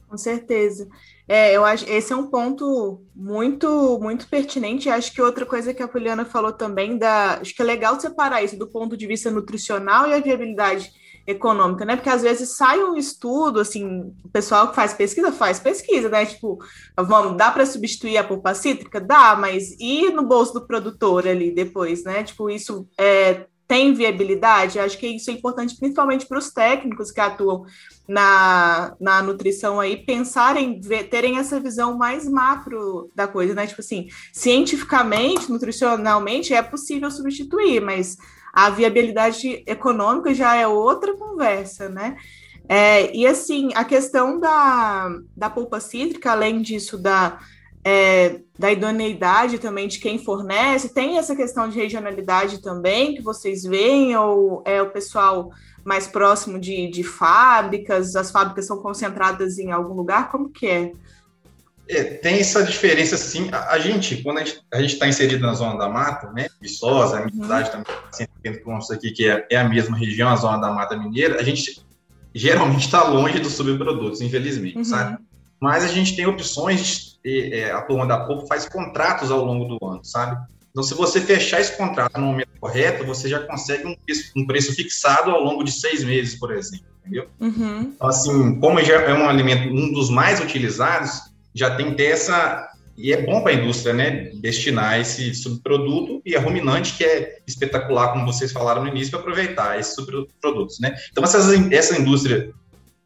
[0.07, 0.87] Com certeza.
[1.27, 4.89] É, eu acho esse é um ponto muito muito pertinente.
[4.89, 8.41] Acho que outra coisa que a Poliana falou também da, acho que é legal separar
[8.41, 10.89] isso do ponto de vista nutricional e a viabilidade
[11.27, 11.97] econômica, né?
[11.97, 16.25] Porque às vezes sai um estudo, assim, o pessoal que faz pesquisa faz pesquisa, né?
[16.25, 16.57] Tipo,
[16.97, 19.01] vamos, dá para substituir a polpa cítrica?
[19.01, 22.23] Dá, mas e no bolso do produtor ali depois, né?
[22.23, 24.79] Tipo, isso é, tem viabilidade?
[24.79, 27.65] Acho que isso é importante principalmente para os técnicos que atuam
[28.07, 33.67] na, na nutrição aí, pensarem, ver, terem essa visão mais macro da coisa, né?
[33.67, 38.15] Tipo assim, cientificamente, nutricionalmente, é possível substituir, mas
[38.57, 42.17] a viabilidade econômica já é outra conversa, né?
[42.67, 47.37] É, e assim, a questão da, da polpa cítrica, além disso, da,
[47.83, 53.61] é, da idoneidade também de quem fornece, tem essa questão de regionalidade também que vocês
[53.61, 55.51] veem, ou é o pessoal
[55.85, 60.93] mais próximo de, de fábricas, as fábricas são concentradas em algum lugar, como que é?
[61.89, 63.49] É, tem essa diferença, sim.
[63.51, 67.25] A, a, gente, quando a gente está inserido na zona da mata, né, Viçosa, a
[67.25, 67.43] minha uhum.
[67.43, 70.97] cidade também, 150 quilômetros aqui, que é, é, a mesma região, a zona da mata
[70.97, 71.81] mineira, a gente
[72.35, 74.83] geralmente está longe dos subprodutos, infelizmente, uhum.
[74.83, 75.17] sabe?
[75.59, 79.65] Mas a gente tem opções, de, é, a turma da Popo faz contratos ao longo
[79.65, 80.37] do ano, sabe?
[80.71, 84.45] Então, se você fechar esse contrato no momento correto, você já consegue um preço, um
[84.45, 87.27] preço fixado ao longo de seis meses, por exemplo, entendeu?
[87.39, 87.93] Uhum.
[87.95, 91.21] Então, assim, como já é um alimento, um dos mais utilizados,
[91.57, 92.69] já tem que ter essa.
[92.97, 94.31] E é bom para a indústria, né?
[94.41, 99.19] Destinar esse subproduto e a ruminante, que é espetacular, como vocês falaram no início, para
[99.19, 100.95] aproveitar esses subprodutos, né?
[101.11, 101.37] Então, essa,
[101.71, 102.51] essa indústria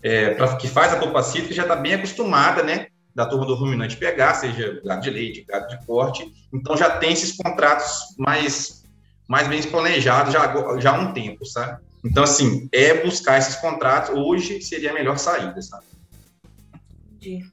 [0.01, 2.87] é, pra, que faz a polpa cítrica já está bem acostumada, né?
[3.13, 6.25] Da turma do ruminante pegar, seja gado de leite, gado de corte.
[6.53, 8.83] Então, já tem esses contratos mais,
[9.27, 11.81] mais bem planejados já, já há um tempo, sabe?
[12.03, 14.15] Então, assim, é buscar esses contratos.
[14.15, 15.83] Hoje seria a melhor saída, sabe?
[17.21, 17.51] Entendi.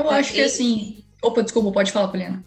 [0.00, 1.04] Eu acho que assim.
[1.22, 2.44] Opa, desculpa, pode falar, Poliana.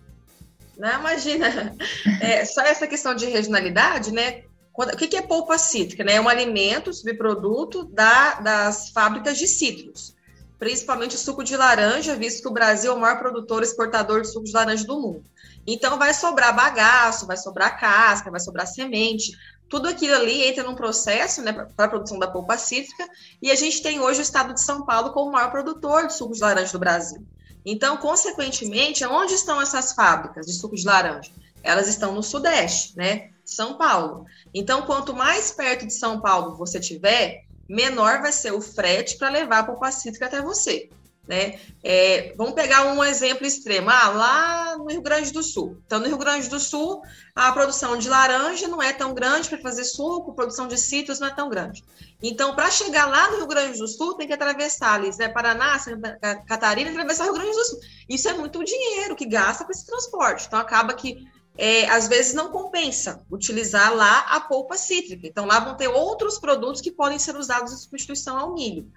[0.77, 1.75] Não, imagina.
[2.21, 4.43] É, só essa questão de regionalidade, né?
[4.75, 6.03] o que é polpa cítrica?
[6.03, 6.15] Né?
[6.15, 10.15] É um alimento, subproduto da, das fábricas de cítricos,
[10.57, 14.21] principalmente o suco de laranja, visto que o Brasil é o maior produtor e exportador
[14.21, 15.23] de suco de laranja do mundo.
[15.65, 19.31] Então, vai sobrar bagaço, vai sobrar casca, vai sobrar semente.
[19.69, 23.07] Tudo aquilo ali entra num processo né, para a produção da polpa cítrica,
[23.41, 26.13] e a gente tem hoje o estado de São Paulo como o maior produtor de
[26.13, 27.25] suco de laranja do Brasil.
[27.65, 31.31] Então, consequentemente, onde estão essas fábricas de suco de laranja?
[31.61, 33.31] Elas estão no Sudeste, né?
[33.45, 34.25] São Paulo.
[34.53, 39.29] Então, quanto mais perto de São Paulo você tiver, menor vai ser o frete para
[39.29, 40.89] levar a polpa cítrica até você.
[41.25, 41.57] Né?
[41.81, 43.89] É, vamos pegar um exemplo extremo.
[43.89, 45.77] Ah, lá no Rio Grande do Sul.
[45.85, 47.01] Então, no Rio Grande do Sul,
[47.33, 51.21] a produção de laranja não é tão grande para fazer suco, a produção de cítrus
[51.21, 51.81] não é tão grande.
[52.21, 55.79] Então, para chegar lá no Rio Grande do Sul, tem que atravessar ali, né, Paraná,
[55.79, 57.79] Santa Catarina, atravessar o Rio Grande do Sul.
[58.09, 60.47] Isso é muito dinheiro que gasta com esse transporte.
[60.47, 61.25] Então, acaba que
[61.57, 65.27] é, às vezes não compensa utilizar lá a polpa cítrica.
[65.27, 68.91] Então, lá vão ter outros produtos que podem ser usados em substituição ao milho.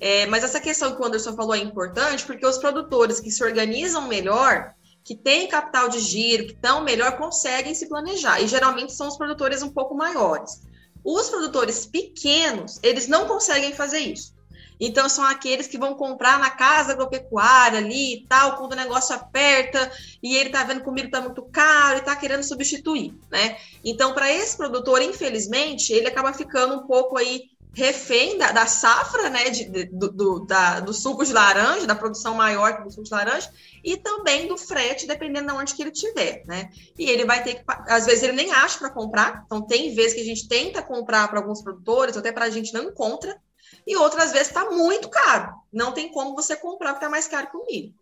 [0.00, 3.44] É, mas essa questão que o Anderson falou é importante porque os produtores que se
[3.44, 4.72] organizam melhor,
[5.04, 8.40] que têm capital de giro, que estão melhor, conseguem se planejar.
[8.40, 10.62] E geralmente são os produtores um pouco maiores.
[11.04, 14.34] Os produtores pequenos, eles não conseguem fazer isso.
[14.80, 19.14] Então, são aqueles que vão comprar na casa agropecuária ali e tal, quando o negócio
[19.14, 23.12] aperta e ele está vendo que o milho está muito caro e está querendo substituir,
[23.30, 23.58] né?
[23.84, 29.30] Então, para esse produtor, infelizmente, ele acaba ficando um pouco aí refém da, da safra,
[29.30, 33.04] né, de, de, do, do, da, do suco de laranja, da produção maior do suco
[33.04, 33.50] de laranja,
[33.84, 36.70] e também do frete, dependendo de onde que ele tiver, né?
[36.98, 40.14] E ele vai ter que, às vezes ele nem acha para comprar, então tem vezes
[40.14, 43.40] que a gente tenta comprar para alguns produtores, até para a gente não encontra,
[43.86, 47.50] e outras vezes está muito caro, não tem como você comprar porque está mais caro
[47.50, 47.94] que o milho.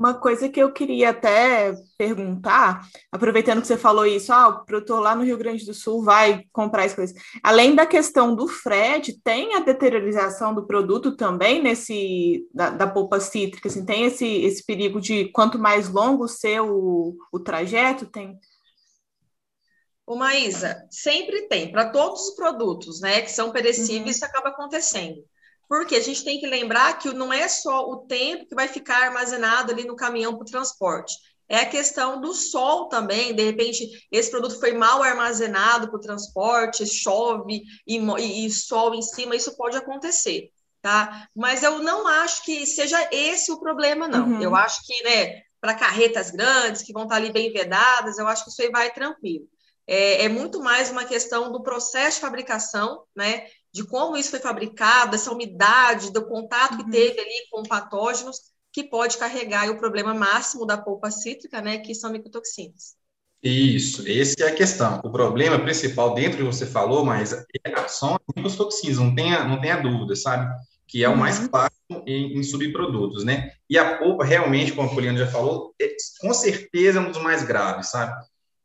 [0.00, 4.98] Uma coisa que eu queria até perguntar, aproveitando que você falou isso, ah, o produtor
[4.98, 7.14] lá no Rio Grande do Sul vai comprar as coisas.
[7.42, 13.20] Além da questão do frete, tem a deteriorização do produto também nesse da, da polpa
[13.20, 18.38] cítrica, assim, tem esse, esse perigo de quanto mais longo ser o, o trajeto, tem?
[20.06, 24.10] O Maísa, sempre tem, para todos os produtos, né, que são perecíveis, uhum.
[24.10, 25.22] isso acaba acontecendo.
[25.70, 29.04] Porque a gente tem que lembrar que não é só o tempo que vai ficar
[29.04, 31.14] armazenado ali no caminhão para o transporte.
[31.48, 33.32] É a questão do sol também.
[33.32, 38.96] De repente, esse produto foi mal armazenado para o transporte, chove e, e, e sol
[38.96, 40.50] em cima, isso pode acontecer.
[40.82, 41.28] tá?
[41.36, 44.26] Mas eu não acho que seja esse o problema, não.
[44.26, 44.42] Uhum.
[44.42, 48.42] Eu acho que, né, para carretas grandes, que vão estar ali bem vedadas, eu acho
[48.42, 49.46] que isso aí vai tranquilo.
[49.86, 53.46] É, é, muito mais uma questão do processo de fabricação, né?
[53.72, 56.90] De como isso foi fabricado, essa umidade, do contato que uhum.
[56.90, 58.38] teve ali com patógenos,
[58.72, 61.78] que pode carregar o problema máximo da polpa cítrica, né?
[61.78, 63.00] Que são micotoxinas.
[63.42, 65.00] Isso, essa é a questão.
[65.02, 69.60] O problema principal dentro que você falou, mas é, são as micotoxinas, não tenha, não
[69.60, 70.52] tenha dúvida, sabe?
[70.86, 71.48] Que é o mais uhum.
[71.48, 73.52] clássico em, em, subprodutos, né?
[73.68, 77.22] E a polpa, realmente, como a Poliana já falou, é, com certeza é um dos
[77.22, 78.12] mais graves, sabe?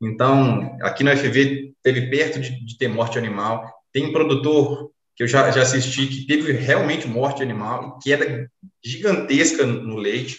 [0.01, 3.71] Então, aqui no FV teve perto de, de ter morte animal.
[3.93, 8.49] Tem produtor que eu já, já assisti que teve realmente morte animal, que era
[8.83, 10.37] gigantesca no leite.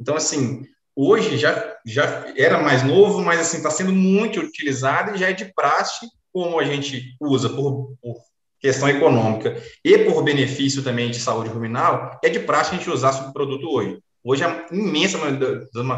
[0.00, 0.64] Então, assim,
[0.96, 5.32] hoje já, já era mais novo, mas assim está sendo muito utilizado e já é
[5.32, 8.16] de praxe, como a gente usa por, por
[8.58, 13.12] questão econômica e por benefício também de saúde ruminal, é de praxe a gente usar
[13.12, 13.98] subproduto hoje.
[14.24, 15.18] Hoje a imensa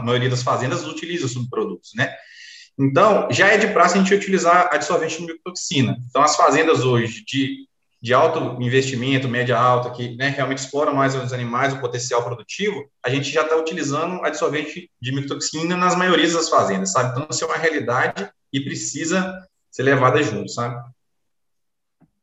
[0.02, 2.12] maioria das fazendas utiliza subprodutos, né?
[2.78, 5.96] Então, já é de praxe a gente utilizar adsorvente de micotoxina.
[6.10, 7.66] Então, as fazendas hoje de,
[8.00, 12.88] de alto investimento, média alta, que né, realmente exploram mais os animais, o potencial produtivo,
[13.04, 17.10] a gente já está utilizando adsorvente de micotoxina nas maiorias das fazendas, sabe?
[17.10, 20.76] Então, isso é uma realidade e precisa ser levada junto, sabe?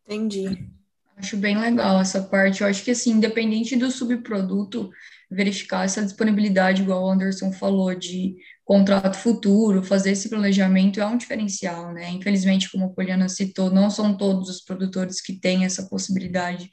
[0.05, 0.69] Entendi.
[1.15, 2.61] Acho bem legal essa parte.
[2.61, 4.91] Eu acho que, assim, independente do subproduto,
[5.29, 11.17] verificar essa disponibilidade, igual o Anderson falou, de contrato futuro, fazer esse planejamento é um
[11.17, 12.09] diferencial, né?
[12.11, 16.69] Infelizmente, como a Poliana citou, não são todos os produtores que têm essa possibilidade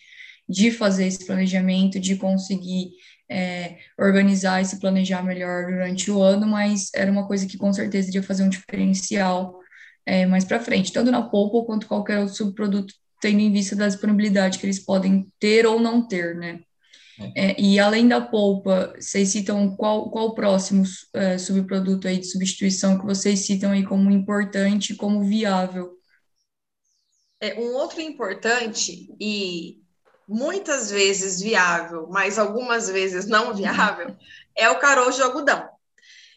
[0.48, 2.90] de fazer esse planejamento, de conseguir
[3.30, 7.72] é, organizar e se planejar melhor durante o ano, mas era uma coisa que com
[7.72, 9.58] certeza iria fazer um diferencial
[10.04, 13.86] é, mais para frente, tanto na polpa quanto qualquer outro subproduto, tendo em vista da
[13.86, 16.60] disponibilidade que eles podem ter ou não ter, né?
[17.36, 22.26] É, e além da polpa, vocês citam qual, qual o próximo é, subproduto aí de
[22.26, 25.98] substituição que vocês citam aí como importante, como viável?
[27.40, 29.80] É, um outro importante e
[30.26, 34.16] muitas vezes viável, mas algumas vezes não viável,
[34.56, 35.68] é o caroço de algodão.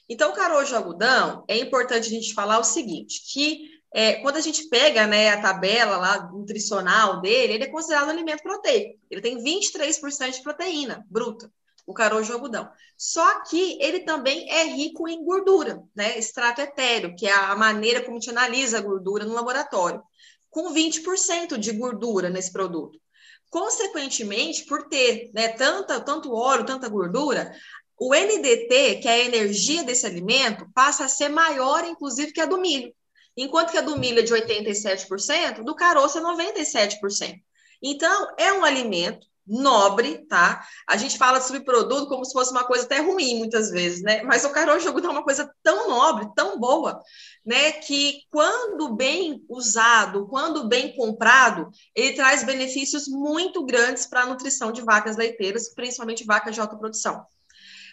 [0.10, 4.38] Então, o caroço de algodão, é importante a gente falar o seguinte, que é, quando
[4.38, 9.00] a gente pega né, a tabela lá nutricional dele, ele é considerado um alimento proteico.
[9.10, 11.52] Ele tem 23% de proteína bruta,
[11.86, 12.68] o caroço de algodão.
[12.98, 16.18] Só que ele também é rico em gordura, né?
[16.18, 20.02] Extrato etéreo, que é a maneira como a gente analisa a gordura no laboratório,
[20.50, 23.00] com 20% de gordura nesse produto.
[23.48, 27.54] Consequentemente, por ter né, tanta, tanto óleo, tanta gordura,
[27.96, 32.48] o NDT, que é a energia desse alimento, passa a ser maior, inclusive, que a
[32.48, 32.92] do milho.
[33.36, 37.42] Enquanto que a do milho é de 87%, do caroço é 97%.
[37.82, 40.66] Então, é um alimento nobre, tá?
[40.88, 44.24] A gente fala sobre produto como se fosse uma coisa até ruim muitas vezes, né?
[44.24, 47.02] Mas o caroço de é uma coisa tão nobre, tão boa,
[47.46, 47.74] né?
[47.74, 54.72] Que quando bem usado, quando bem comprado, ele traz benefícios muito grandes para a nutrição
[54.72, 57.26] de vacas leiteiras, principalmente vacas de alta produção.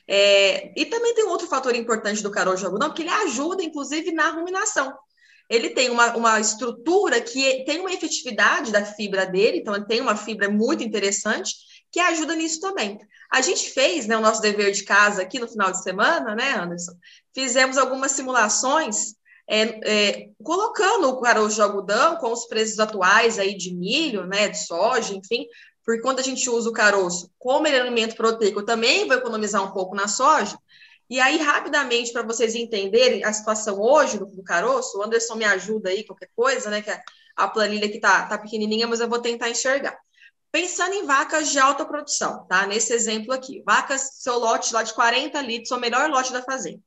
[0.06, 4.12] É, e também tem outro fator importante do caroço de algodão, que ele ajuda, inclusive,
[4.12, 4.96] na ruminação
[5.50, 10.00] ele tem uma, uma estrutura que tem uma efetividade da fibra dele, então ele tem
[10.00, 11.54] uma fibra muito interessante
[11.90, 13.00] que ajuda nisso também.
[13.32, 16.52] A gente fez né, o nosso dever de casa aqui no final de semana, né,
[16.52, 16.92] Anderson?
[17.34, 19.14] Fizemos algumas simulações
[19.48, 24.48] é, é, colocando o caroço de algodão com os preços atuais aí de milho, né,
[24.48, 25.46] de soja, enfim,
[25.84, 29.64] porque quando a gente usa o caroço como ele é alimento proteico, também vai economizar
[29.64, 30.56] um pouco na soja.
[31.10, 35.44] E aí, rapidamente, para vocês entenderem a situação hoje do, do caroço, o Anderson me
[35.44, 36.80] ajuda aí, qualquer coisa, né?
[36.82, 37.02] Que a,
[37.34, 39.98] a planilha aqui tá, tá pequenininha, mas eu vou tentar enxergar.
[40.52, 42.64] Pensando em vacas de alta produção, tá?
[42.64, 46.80] Nesse exemplo aqui, vacas, seu lote lá de 40 litros, o melhor lote da fazenda.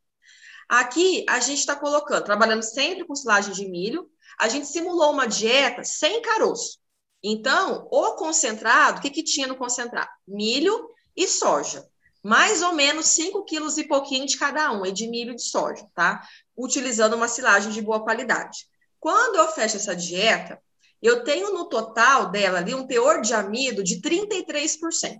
[0.69, 4.09] Aqui, a gente está colocando, trabalhando sempre com silagem de milho,
[4.39, 6.79] a gente simulou uma dieta sem caroço.
[7.21, 10.09] Então, o concentrado, o que, que tinha no concentrado?
[10.25, 11.85] Milho e soja
[12.23, 15.85] mais ou menos 5 quilos e pouquinho de cada um, de milho e de soja,
[15.93, 16.25] tá?
[16.57, 18.65] Utilizando uma silagem de boa qualidade.
[18.99, 20.59] Quando eu fecho essa dieta,
[21.01, 25.19] eu tenho no total dela ali um teor de amido de 33%.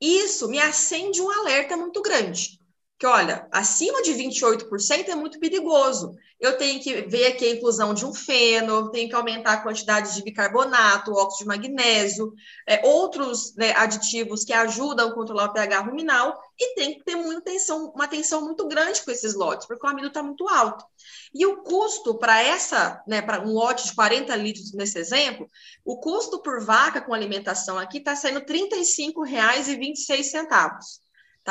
[0.00, 2.59] Isso me acende um alerta muito grande
[3.00, 6.14] que, olha, acima de 28% é muito perigoso.
[6.38, 10.14] Eu tenho que ver aqui a inclusão de um feno, tenho que aumentar a quantidade
[10.14, 12.34] de bicarbonato, óxido de magnésio,
[12.68, 17.16] é, outros né, aditivos que ajudam a controlar o pH ruminal e tem que ter
[17.16, 20.84] muita atenção, uma atenção muito grande com esses lotes, porque o amido está muito alto.
[21.32, 25.48] E o custo para essa, né, para um lote de 40 litros nesse exemplo,
[25.86, 31.00] o custo por vaca com alimentação aqui está saindo R$ 35,26.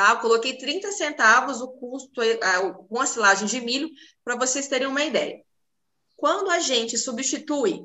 [0.00, 0.12] Tá?
[0.12, 2.22] Eu coloquei 30 centavos o custo
[2.88, 3.90] com a silagem de milho,
[4.24, 5.42] para vocês terem uma ideia.
[6.16, 7.82] Quando a gente substitui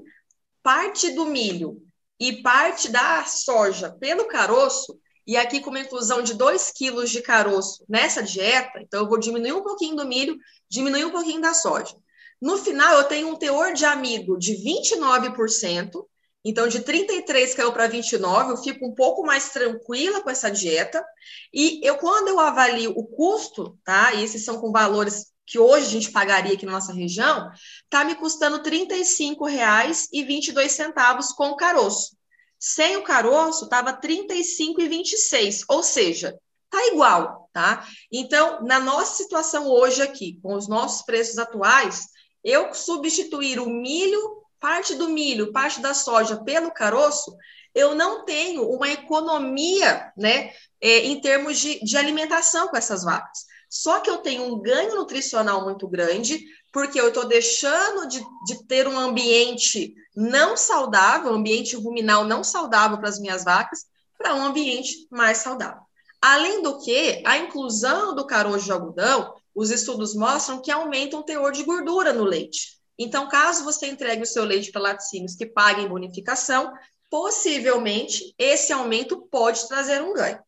[0.63, 1.81] parte do milho
[2.17, 4.97] e parte da soja pelo caroço,
[5.27, 9.19] e aqui com uma inclusão de 2 quilos de caroço nessa dieta, então eu vou
[9.19, 10.37] diminuir um pouquinho do milho,
[10.69, 11.97] diminuir um pouquinho da soja.
[12.41, 16.05] No final, eu tenho um teor de amido de 29%,
[16.47, 21.03] então de 33 caiu para 29, eu fico um pouco mais tranquila com essa dieta.
[21.51, 24.13] E eu, quando eu avalio o custo, tá?
[24.13, 27.49] E esses são com valores que hoje a gente pagaria aqui na nossa região,
[27.89, 32.15] tá me custando R$ 35,22 com o caroço.
[32.59, 36.37] Sem o caroço, estava R$ 35,26, ou seja,
[36.69, 37.87] tá igual, tá?
[38.11, 42.07] Então, na nossa situação hoje aqui, com os nossos preços atuais,
[42.43, 47.35] eu substituir o milho, parte do milho, parte da soja pelo caroço,
[47.73, 50.51] eu não tenho uma economia, né,
[50.81, 53.45] é, em termos de, de alimentação com essas vacas.
[53.69, 56.39] Só que eu tenho um ganho nutricional muito grande,
[56.71, 62.43] porque eu estou deixando de, de ter um ambiente não saudável, um ambiente ruminal não
[62.43, 63.85] saudável para as minhas vacas,
[64.17, 65.81] para um ambiente mais saudável.
[66.21, 71.23] Além do que, a inclusão do caroço de algodão, os estudos mostram que aumenta o
[71.23, 72.74] teor de gordura no leite.
[72.97, 76.73] Então, caso você entregue o seu leite para laticínios que paguem bonificação,
[77.09, 80.39] possivelmente esse aumento pode trazer um ganho.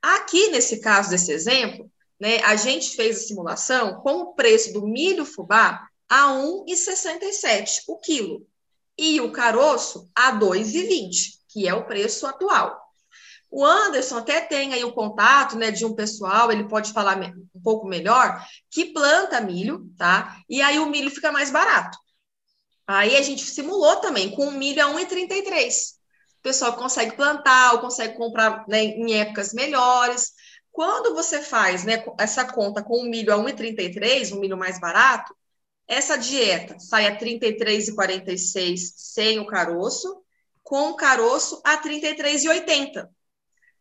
[0.00, 4.86] Aqui, nesse caso desse exemplo, né, a gente fez a simulação com o preço do
[4.86, 8.46] milho fubá a 1,67 o quilo
[8.96, 12.83] e o caroço a 2,20, que é o preço atual.
[13.56, 17.16] O Anderson até tem aí o contato, né, de um pessoal, ele pode falar
[17.54, 20.38] um pouco melhor, que planta milho, tá?
[20.48, 21.96] E aí o milho fica mais barato.
[22.84, 25.92] Aí a gente simulou também com o milho a 1,33.
[26.40, 30.32] O pessoal consegue plantar, ou consegue comprar né, em épocas melhores.
[30.72, 35.32] Quando você faz né, essa conta com o milho a 1,33, um milho mais barato,
[35.86, 40.24] essa dieta sai a 33,46 sem o caroço,
[40.60, 43.13] com o caroço a 33,80.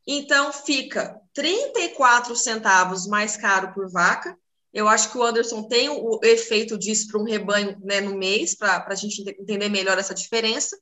[0.06, 4.38] Então fica 34 centavos mais caro por vaca.
[4.74, 8.56] Eu acho que o Anderson tem o efeito disso para um rebanho né, no mês,
[8.56, 10.76] para a gente entender melhor essa diferença.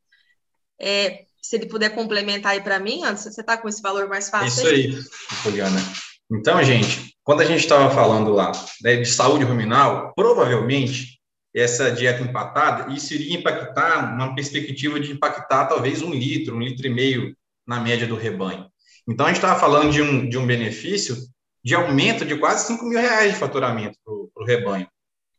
[0.80, 4.30] É, se ele puder complementar aí para mim, antes, você está com esse valor mais
[4.30, 4.48] fácil?
[4.48, 5.04] Isso aí,
[5.44, 5.80] Poliana.
[6.32, 8.52] Então, gente, quando a gente estava falando lá
[8.82, 11.20] né, de saúde ruminal, provavelmente
[11.54, 16.88] essa dieta empatada, isso iria impactar, uma perspectiva de impactar talvez um litro, um litro
[16.88, 17.36] e meio
[17.68, 18.72] na média do rebanho.
[19.08, 21.16] Então, a gente estava falando de um, de um benefício
[21.64, 24.88] de aumento de quase 5 mil reais de faturamento para o rebanho,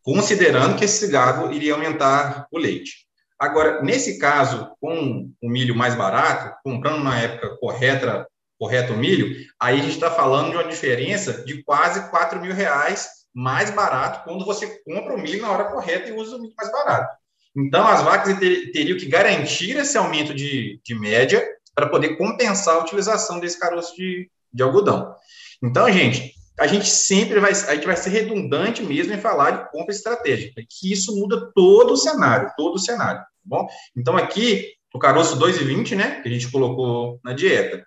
[0.03, 3.07] considerando que esse gado iria aumentar o leite.
[3.39, 9.35] Agora, nesse caso, com o milho mais barato, comprando na época correta, correto o milho,
[9.59, 14.23] aí a gente está falando de uma diferença de quase 4 mil reais mais barato
[14.25, 17.17] quando você compra o milho na hora correta e usa o milho mais barato.
[17.57, 21.45] Então, as vacas teriam que garantir esse aumento de, de média
[21.75, 25.15] para poder compensar a utilização desse caroço de, de algodão.
[25.63, 29.71] Então, gente, a gente sempre vai, a gente vai ser redundante mesmo em falar de
[29.71, 33.67] compra estratégica, que isso muda todo o cenário, todo o cenário bom?
[33.97, 37.85] Então, aqui, o caroço 2,20, né, que a gente colocou na dieta.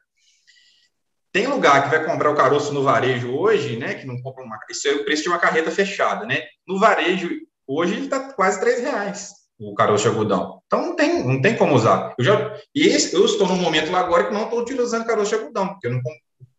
[1.32, 4.58] Tem lugar que vai comprar o caroço no varejo hoje, né, que não compra uma...
[4.70, 6.44] Isso é o preço de uma carreta fechada, né?
[6.66, 7.30] No varejo,
[7.68, 10.62] hoje, ele está quase 3 reais, o caroço de algodão.
[10.66, 12.14] Então, não tem, não tem como usar.
[12.18, 15.30] Eu, já, e esse, eu estou num momento lá agora que não estou utilizando caroço
[15.30, 16.02] de algodão, porque eu não,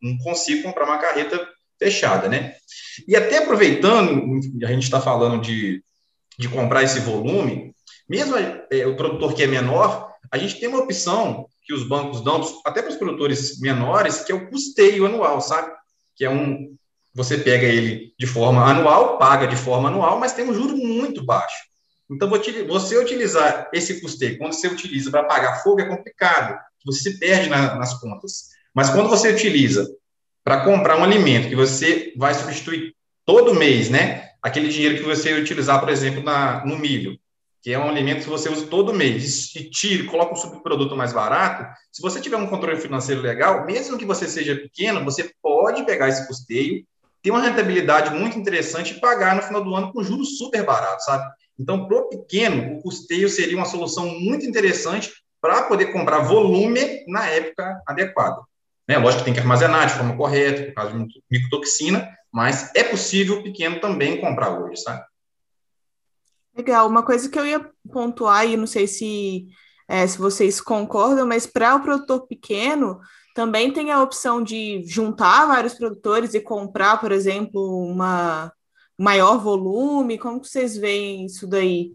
[0.02, 1.46] não consigo comprar uma carreta
[1.78, 2.54] fechada, né?
[3.06, 5.82] E até aproveitando, a gente está falando de,
[6.38, 7.74] de comprar esse volume,
[8.08, 12.22] mesmo é, o produtor que é menor, a gente tem uma opção que os bancos
[12.22, 15.72] dão, até para os produtores menores, que é o custeio anual, sabe?
[16.14, 16.74] Que é um.
[17.12, 21.24] Você pega ele de forma anual, paga de forma anual, mas tem um juro muito
[21.24, 21.56] baixo.
[22.10, 22.30] Então,
[22.68, 27.48] você utilizar esse custeio, quando você utiliza para pagar fogo, é complicado, você se perde
[27.48, 28.50] na, nas contas.
[28.72, 29.88] Mas quando você utiliza
[30.44, 32.94] para comprar um alimento que você vai substituir
[33.24, 34.30] todo mês, né?
[34.40, 37.18] Aquele dinheiro que você utilizar, por exemplo, na, no milho,
[37.60, 41.12] que é um alimento que você usa todo mês, e tira, coloca um subproduto mais
[41.12, 45.84] barato, se você tiver um controle financeiro legal, mesmo que você seja pequeno, você pode
[45.84, 46.86] pegar esse custeio,
[47.20, 51.06] ter uma rentabilidade muito interessante e pagar no final do ano com juros super baratos,
[51.06, 51.24] sabe?
[51.58, 57.04] Então, para o pequeno, o custeio seria uma solução muito interessante para poder comprar volume
[57.06, 58.42] na época adequada.
[58.88, 58.98] Né?
[58.98, 63.38] Lógico que tem que armazenar de forma correta, por causa de micotoxina, mas é possível
[63.38, 65.04] o pequeno também comprar hoje, sabe?
[66.56, 66.88] Legal.
[66.88, 69.46] Uma coisa que eu ia pontuar, e não sei se,
[69.88, 73.00] é, se vocês concordam, mas para o produtor pequeno,
[73.34, 78.50] também tem a opção de juntar vários produtores e comprar, por exemplo, uma
[78.98, 80.18] maior volume.
[80.18, 81.92] Como que vocês veem isso daí?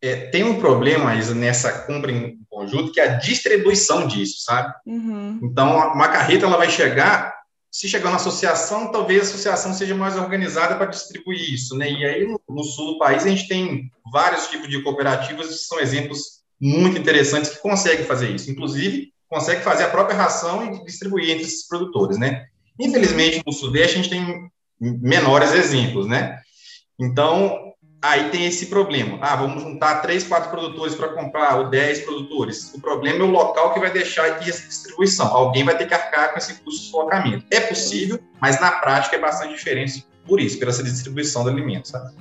[0.00, 4.72] É, tem um problema, Isa, nessa compra em conjunto, que é a distribuição disso, sabe?
[4.86, 5.40] Uhum.
[5.42, 7.36] Então, uma carreta ela vai chegar
[7.70, 11.90] se chegar na associação, talvez a associação seja mais organizada para distribuir isso, né?
[11.90, 15.54] E aí, no, no, sul do país, a gente tem vários tipos de cooperativas que
[15.54, 18.50] são exemplos muito interessantes que conseguem fazer isso.
[18.50, 22.46] Inclusive, conseguem fazer a própria ração e distribuir entre esses produtores, né?
[22.80, 24.50] Infelizmente, no Sudeste, a gente tem
[24.80, 26.40] menores exemplos, né?
[26.98, 27.68] Então,
[28.00, 29.18] Aí tem esse problema.
[29.20, 32.72] Ah, vamos juntar três, quatro produtores para comprar, ou dez produtores.
[32.72, 35.26] O problema é o local que vai deixar aqui essa distribuição.
[35.26, 37.44] Alguém vai ter que arcar com esse custo de deslocamento.
[37.50, 41.88] É possível, mas na prática é bastante diferente por isso, pela essa distribuição do alimento,
[41.88, 42.14] sabe?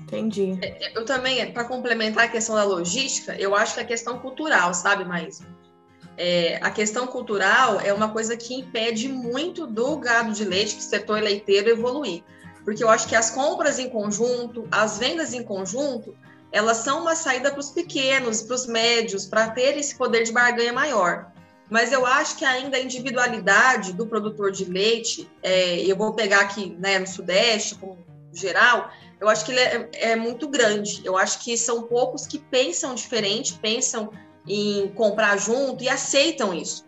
[0.00, 0.58] Entendi.
[0.60, 4.18] É, é, eu também, para complementar a questão da logística, eu acho que a questão
[4.18, 5.46] cultural, sabe, Maísa?
[6.16, 10.82] É, a questão cultural é uma coisa que impede muito do gado de leite, do
[10.82, 12.22] setor leiteiro, evoluir
[12.64, 16.16] porque eu acho que as compras em conjunto, as vendas em conjunto,
[16.50, 20.32] elas são uma saída para os pequenos, para os médios, para ter esse poder de
[20.32, 21.32] barganha maior.
[21.70, 26.40] Mas eu acho que ainda a individualidade do produtor de leite, é, eu vou pegar
[26.40, 27.98] aqui né, no Sudeste, como
[28.32, 31.00] geral, eu acho que ele é, é muito grande.
[31.04, 34.10] Eu acho que são poucos que pensam diferente, pensam
[34.46, 36.84] em comprar junto e aceitam isso.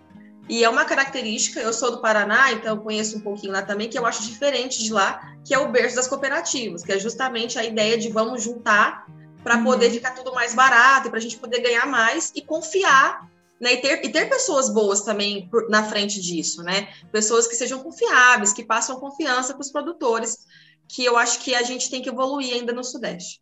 [0.48, 3.88] E é uma característica, eu sou do Paraná, então eu conheço um pouquinho lá também,
[3.88, 7.59] que eu acho diferente de lá, que é o berço das cooperativas, que é justamente
[7.59, 9.07] a ideia de vamos juntar
[9.42, 9.64] para uhum.
[9.64, 13.30] poder ficar tudo mais barato, para a gente poder ganhar mais e confiar,
[13.61, 13.74] né?
[13.74, 16.88] E ter, e ter pessoas boas também por, na frente disso, né?
[17.11, 20.46] Pessoas que sejam confiáveis, que passam confiança para os produtores,
[20.88, 23.40] que eu acho que a gente tem que evoluir ainda no Sudeste.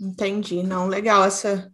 [0.00, 1.71] Entendi, não, legal essa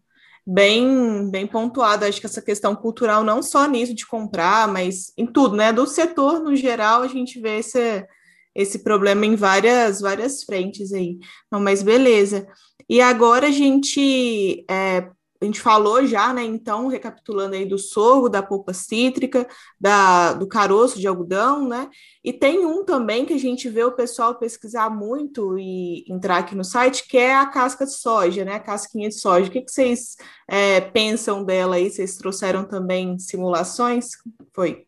[0.48, 2.06] bem, bem pontuado.
[2.06, 5.72] Acho que essa questão cultural, não só nisso de comprar, mas em tudo, né?
[5.72, 8.06] Do setor no geral, a gente vê esse,
[8.54, 11.18] esse problema em várias, várias frentes aí.
[11.52, 12.48] Não, mas beleza.
[12.88, 15.10] E agora a gente é,
[15.40, 16.42] a gente falou já, né?
[16.42, 19.46] Então, recapitulando aí do sorgo, da polpa cítrica,
[19.80, 21.88] da, do caroço de algodão, né?
[22.24, 26.56] E tem um também que a gente vê o pessoal pesquisar muito e entrar aqui
[26.56, 28.54] no site, que é a casca de soja, né?
[28.54, 29.48] A casquinha de soja.
[29.48, 30.16] O que, que vocês
[30.48, 31.88] é, pensam dela aí?
[31.88, 34.08] Vocês trouxeram também simulações?
[34.52, 34.86] Foi.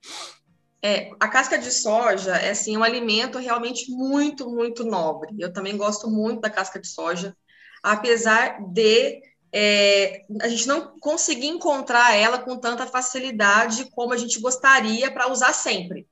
[0.83, 5.37] É, a casca de soja é assim um alimento realmente muito, muito nobre.
[5.39, 7.37] Eu também gosto muito da casca de soja,
[7.85, 14.41] apesar de é, a gente não conseguir encontrar ela com tanta facilidade como a gente
[14.41, 16.07] gostaria para usar sempre.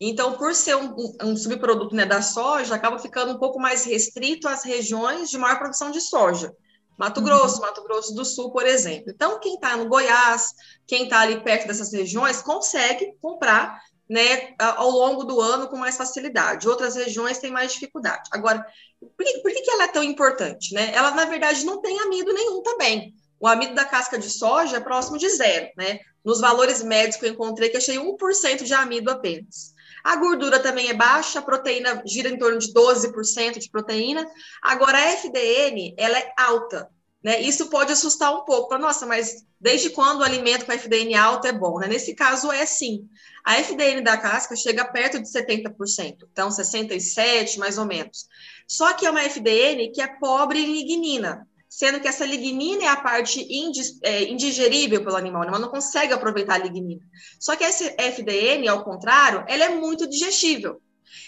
[0.00, 4.48] Então, por ser um, um subproduto né, da soja, acaba ficando um pouco mais restrito
[4.48, 6.52] às regiões de maior produção de soja.
[6.98, 7.26] Mato uhum.
[7.26, 9.10] Grosso, Mato Grosso do Sul, por exemplo.
[9.10, 10.52] Então, quem está no Goiás,
[10.86, 15.96] quem está ali perto dessas regiões, consegue comprar né, ao longo do ano com mais
[15.96, 16.68] facilidade.
[16.68, 18.28] Outras regiões têm mais dificuldade.
[18.32, 18.64] Agora,
[19.00, 20.74] por que, por que ela é tão importante?
[20.74, 20.92] Né?
[20.94, 23.14] Ela, na verdade, não tem amido nenhum também.
[23.40, 25.70] O amido da casca de soja é próximo de zero.
[25.76, 26.00] Né?
[26.24, 29.74] Nos valores médios que eu encontrei, que achei 1% de amido apenas.
[30.02, 34.26] A gordura também é baixa, a proteína gira em torno de 12% de proteína.
[34.62, 36.90] Agora, a FDN, ela é alta.
[37.24, 37.40] Né?
[37.40, 38.76] Isso pode assustar um pouco.
[38.76, 41.78] Nossa, mas desde quando o alimento com FDN alto é bom?
[41.78, 41.88] Né?
[41.88, 43.08] Nesse caso, é sim.
[43.42, 48.26] A FDN da casca chega perto de 70%, então 67% mais ou menos.
[48.68, 52.88] Só que é uma FDN que é pobre em lignina, sendo que essa lignina é
[52.88, 53.46] a parte
[54.02, 57.02] é, indigerível pelo animal, o animal não consegue aproveitar a lignina.
[57.38, 60.80] Só que essa FDN, ao contrário, ela é muito digestível.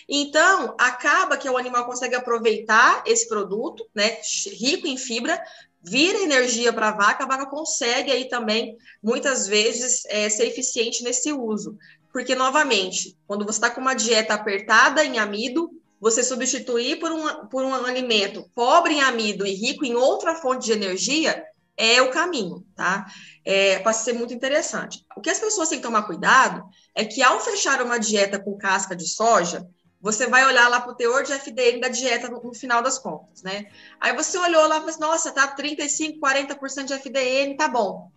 [0.08, 4.18] Então, acaba que o animal consegue aproveitar esse produto, né,
[4.52, 5.40] rico em fibra,
[5.82, 11.02] vira energia para a vaca, a vaca consegue aí também, muitas vezes, é, ser eficiente
[11.02, 11.76] nesse uso.
[12.12, 15.70] Porque, novamente, quando você está com uma dieta apertada em amido,
[16.00, 20.66] você substituir por um, por um alimento pobre em amido e rico em outra fonte
[20.66, 21.42] de energia
[21.76, 23.06] é o caminho, tá?
[23.44, 25.04] É, Pode ser muito interessante.
[25.16, 26.64] O que as pessoas têm que tomar cuidado
[26.94, 29.66] é que, ao fechar uma dieta com casca de soja,
[30.00, 32.98] você vai olhar lá para o teor de FDN da dieta no, no, final das
[32.98, 33.66] contas, né?
[34.00, 38.10] Aí você olhou lá e falou assim, nossa, tá 35, 40% de FDN, tá bom.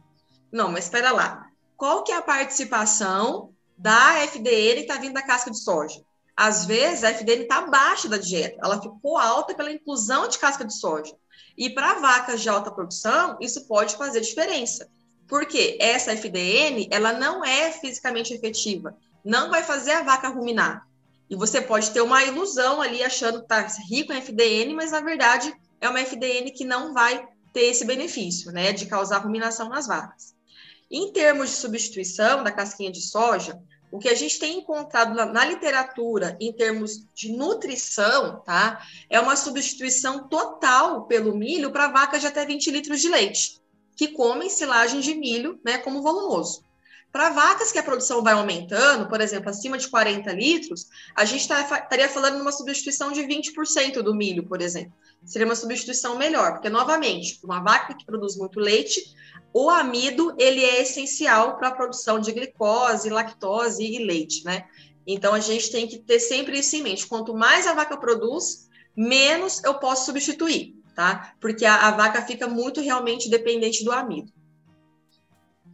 [0.52, 1.48] Não, mas espera lá.
[1.78, 6.02] Qual que é a participação da FDN que está vindo da casca de soja?
[6.36, 10.64] Às vezes, a FDN está abaixo da dieta, ela ficou alta pela inclusão de casca
[10.64, 11.14] de soja.
[11.58, 14.90] E para vacas de alta produção, isso pode fazer diferença.
[15.28, 20.88] Porque essa FDN, ela não é fisicamente efetiva, não vai fazer a vaca ruminar.
[21.30, 25.00] E você pode ter uma ilusão ali achando que está rico em FDN, mas na
[25.00, 29.88] verdade é uma FDN que não vai ter esse benefício, né, de causar ruminação nas
[29.88, 30.36] vacas.
[30.90, 33.60] Em termos de substituição da casquinha de soja,
[33.92, 38.86] o que a gente tem encontrado na, na, literatura em termos de nutrição, tá?
[39.10, 43.60] É uma substituição total pelo milho para vacas de até 20 litros de leite,
[43.96, 46.64] que comem silagem de milho, né, como volumoso.
[47.12, 50.86] Para vacas que a produção vai aumentando, por exemplo, acima de 40 litros,
[51.16, 54.94] a gente tá, estaria falando de uma substituição de 20% do milho, por exemplo.
[55.26, 59.02] Seria uma substituição melhor, porque, novamente, uma vaca que produz muito leite,
[59.52, 64.66] o amido ele é essencial para a produção de glicose, lactose e leite, né?
[65.08, 67.08] Então a gente tem que ter sempre isso em mente.
[67.08, 71.34] Quanto mais a vaca produz, menos eu posso substituir, tá?
[71.40, 74.32] Porque a, a vaca fica muito realmente dependente do amido.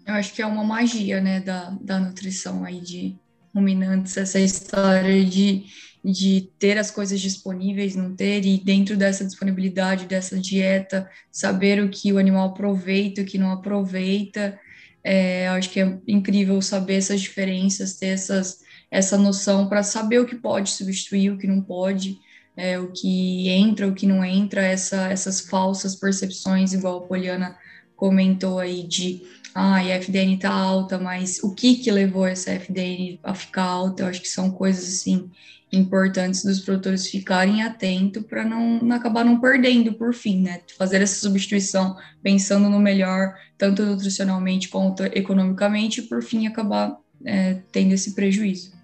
[0.06, 3.16] Eu acho que é uma magia, né, da, da nutrição aí de
[3.54, 5.66] ruminantes, essa história de
[6.12, 11.90] de ter as coisas disponíveis, não ter, e dentro dessa disponibilidade, dessa dieta, saber o
[11.90, 14.60] que o animal aproveita, o que não aproveita.
[15.04, 18.60] É, acho que é incrível saber essas diferenças, ter essas,
[18.92, 22.20] essa noção para saber o que pode substituir, o que não pode,
[22.56, 27.58] é, o que entra, o que não entra, essa, essas falsas percepções, igual a Poliana
[27.96, 29.24] comentou aí, de
[29.56, 34.04] ah, a FDN está alta, mas o que que levou essa FDN a ficar alta?
[34.04, 35.32] Eu acho que são coisas assim
[35.72, 40.60] importantes dos produtores ficarem atentos para não, não, acabar não perdendo por fim, né?
[40.78, 47.62] Fazer essa substituição pensando no melhor, tanto nutricionalmente quanto economicamente, e por fim acabar é,
[47.72, 48.75] tendo esse prejuízo.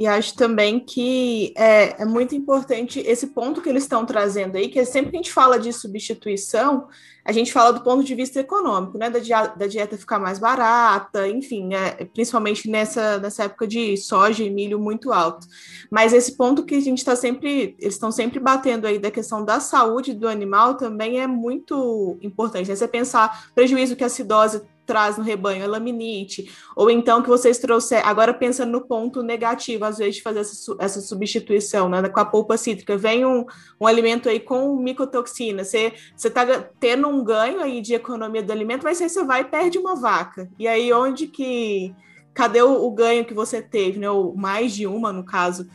[0.00, 4.70] E acho também que é, é, muito importante esse ponto que eles estão trazendo aí,
[4.70, 6.88] que é sempre que a gente fala de substituição,
[7.22, 9.10] a gente fala do ponto de vista econômico, né?
[9.10, 14.48] Da, da dieta ficar mais barata, enfim, é, principalmente nessa, nessa época de soja e
[14.48, 15.46] milho muito alto.
[15.90, 19.44] Mas esse ponto que a gente está sempre, eles estão sempre batendo aí da questão
[19.44, 22.70] da saúde do animal também é muito importante.
[22.70, 22.74] Né?
[22.74, 27.58] Você pensar prejuízo que a acidose traz no rebanho, a laminite, ou então que vocês
[27.58, 32.18] trouxeram, agora pensando no ponto negativo, às vezes, de fazer essa, essa substituição, né, com
[32.18, 33.46] a polpa cítrica, vem um,
[33.80, 36.44] um alimento aí com micotoxina, você está
[36.80, 39.94] tendo um ganho aí de economia do alimento, mas aí você vai e perde uma
[39.94, 41.94] vaca, e aí onde que,
[42.34, 45.70] cadê o, o ganho que você teve, né, ou mais de uma, no caso,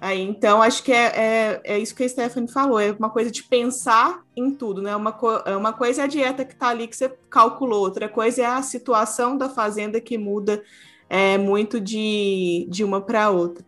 [0.00, 3.32] Aí, então, acho que é, é, é, isso que a Stephanie falou, é uma coisa
[3.32, 4.94] de pensar em tudo, né?
[4.94, 8.08] Uma, co é uma coisa é a dieta que está ali que você calculou, outra
[8.08, 10.62] coisa é a situação da fazenda que muda
[11.08, 13.64] é, muito de, de uma para outra.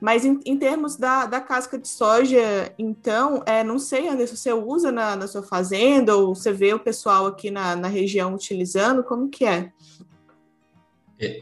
[0.00, 4.52] Mas em, em, termos da, da casca de soja, então, é, não sei, Anderson, você
[4.52, 9.04] usa na, na sua fazenda ou você vê o pessoal aqui na, na região utilizando,
[9.04, 9.70] como que é?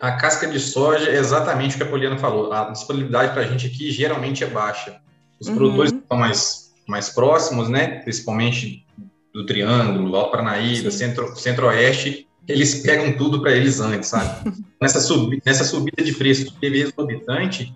[0.01, 2.53] A casca de soja é exatamente o que a Poliana falou.
[2.53, 5.01] A disponibilidade para a gente aqui geralmente é baixa.
[5.41, 5.57] Os uhum.
[5.57, 8.87] produtores que estão mais, mais próximos, né, principalmente
[9.33, 14.53] do Triângulo, Alto Paranaíba, centro, Centro-Oeste, eles pegam tudo para eles antes, sabe?
[14.81, 17.75] nessa, sub, nessa subida de preço que teve exorbitante,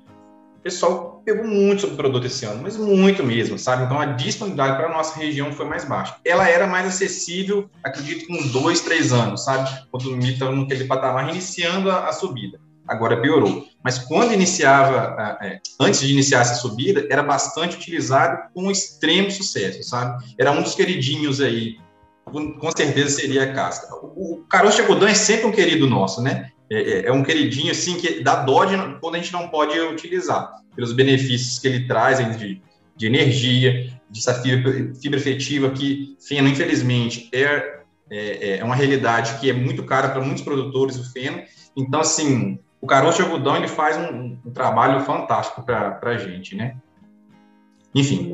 [0.67, 3.85] pessoal pegou muito sobre o produto esse ano, mas muito mesmo, sabe?
[3.85, 6.17] Então a disponibilidade para a nossa região foi mais baixa.
[6.25, 9.71] Ela era mais acessível, acredito, com dois, três anos, sabe?
[9.93, 12.59] Quando o milho estava naquele patamar, iniciando a, a, subida.
[12.89, 13.65] Agora piorou.
[13.83, 19.85] Mas quando iniciava, é, antes de iniciar essa subida, era bastante utilizado com extremo sucesso,
[19.85, 20.25] sabe?
[20.37, 21.79] Era um dos queridinhos aí,
[22.25, 23.95] com, certeza seria a casca.
[23.95, 26.51] O, o caroço de algodão é sempre um querido nosso, né?
[26.69, 29.79] É, é, é, um queridinho assim que dá dó de, quando a gente não pode
[29.79, 32.61] utilizar, pelos benefícios que ele traz de,
[32.97, 39.49] de energia, de fibra, fibra efetiva, que feno, infelizmente, é, é, é uma realidade que
[39.49, 41.43] é muito cara para muitos produtores, o feno.
[41.77, 46.55] Então, assim, o caroço de algodão ele faz um, um trabalho fantástico para a gente,
[46.55, 46.77] né?
[47.95, 48.33] Enfim.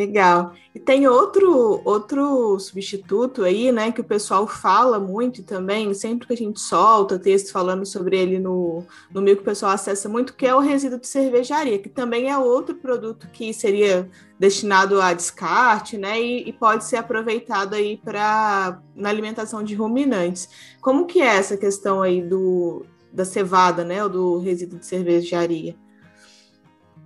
[0.00, 0.54] Legal.
[0.74, 6.32] E tem outro outro substituto aí, né, que o pessoal fala muito também, sempre que
[6.32, 8.82] a gente solta texto falando sobre ele no,
[9.12, 12.30] no meio que o pessoal acessa muito, que é o resíduo de cervejaria, que também
[12.30, 17.98] é outro produto que seria destinado a descarte, né, e, e pode ser aproveitado aí
[17.98, 20.48] para na alimentação de ruminantes.
[20.80, 25.76] Como que é essa questão aí do da cevada, né, ou do resíduo de cervejaria?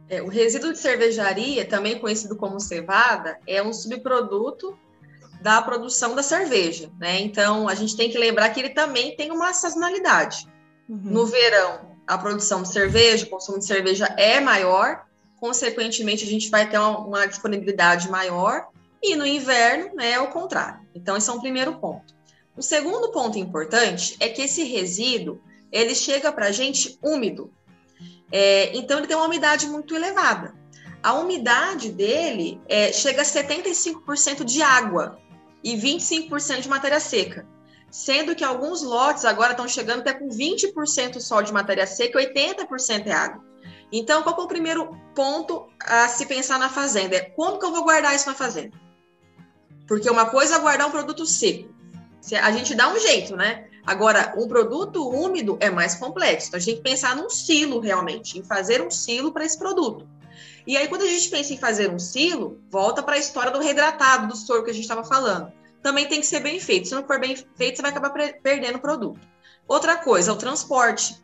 [0.09, 4.78] É, o resíduo de cervejaria, também conhecido como cevada, é um subproduto
[5.40, 7.20] da produção da cerveja, né?
[7.20, 10.46] Então, a gente tem que lembrar que ele também tem uma sazonalidade.
[10.88, 11.00] Uhum.
[11.05, 15.05] No verão, a produção de cerveja, o consumo de cerveja é maior,
[15.38, 18.68] consequentemente, a gente vai ter uma, uma disponibilidade maior,
[19.02, 20.80] e no inverno, né, é o contrário.
[20.94, 22.14] Então, esse é um primeiro ponto.
[22.57, 25.40] O segundo ponto importante é que esse resíduo
[25.70, 27.52] ele chega para a gente úmido.
[28.37, 30.53] É, então, ele tem uma umidade muito elevada.
[31.01, 35.20] A umidade dele é, chega a 75% de água
[35.62, 37.47] e 25% de matéria seca.
[37.93, 42.35] Sendo que alguns lotes agora estão chegando até com 20% só de matéria seca e
[42.35, 43.45] 80% é água.
[43.93, 47.14] Então, qual é o primeiro ponto a se pensar na fazenda?
[47.14, 48.76] É como que eu vou guardar isso na fazenda?
[49.87, 51.72] Porque uma coisa é guardar um produto seco.
[52.43, 53.68] A gente dá um jeito, né?
[53.87, 56.49] Agora, um produto úmido é mais complexo.
[56.49, 59.59] Então, a gente tem que pensar num silo realmente, em fazer um silo para esse
[59.59, 60.09] produto.
[60.66, 63.61] E aí, quando a gente pensa em fazer um silo, volta para a história do
[63.61, 65.53] reidratado, do soro que a gente estava falando.
[65.82, 66.89] Também tem que ser bem feito.
[66.89, 68.11] Se não for bem feito, você vai acabar
[68.43, 69.20] perdendo o produto.
[69.68, 71.22] Outra coisa, o transporte.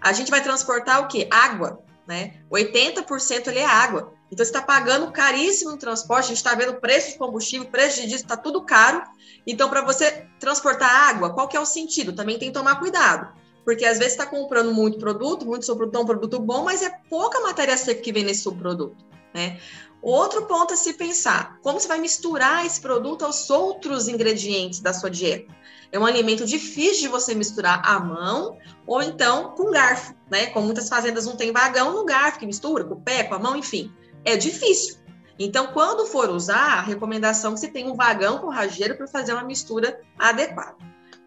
[0.00, 1.28] A gente vai transportar o quê?
[1.30, 2.34] Água, né?
[2.50, 4.14] 80% ele é água.
[4.30, 7.96] Então, você está pagando caríssimo no transporte, a gente está vendo preço de combustível, preço
[7.96, 9.02] de diesel, está tudo caro.
[9.46, 12.12] Então, para você transportar água, qual que é o sentido?
[12.12, 13.32] Também tem que tomar cuidado.
[13.64, 16.90] Porque às vezes está comprando muito produto, muito subproduto, é um produto bom, mas é
[17.08, 19.04] pouca matéria seca que vem nesse subproduto,
[19.34, 19.58] né?
[20.00, 24.92] Outro ponto a se pensar, como você vai misturar esse produto aos outros ingredientes da
[24.92, 25.52] sua dieta?
[25.90, 28.56] É um alimento difícil de você misturar à mão
[28.86, 30.46] ou então com garfo, né?
[30.46, 33.38] Como muitas fazendas não tem vagão no garfo que mistura, com o pé, com a
[33.38, 33.92] mão, enfim
[34.28, 34.98] é difícil.
[35.38, 39.06] Então, quando for usar, a recomendação é que você tenha um vagão com rajeiro para
[39.06, 40.76] fazer uma mistura adequada.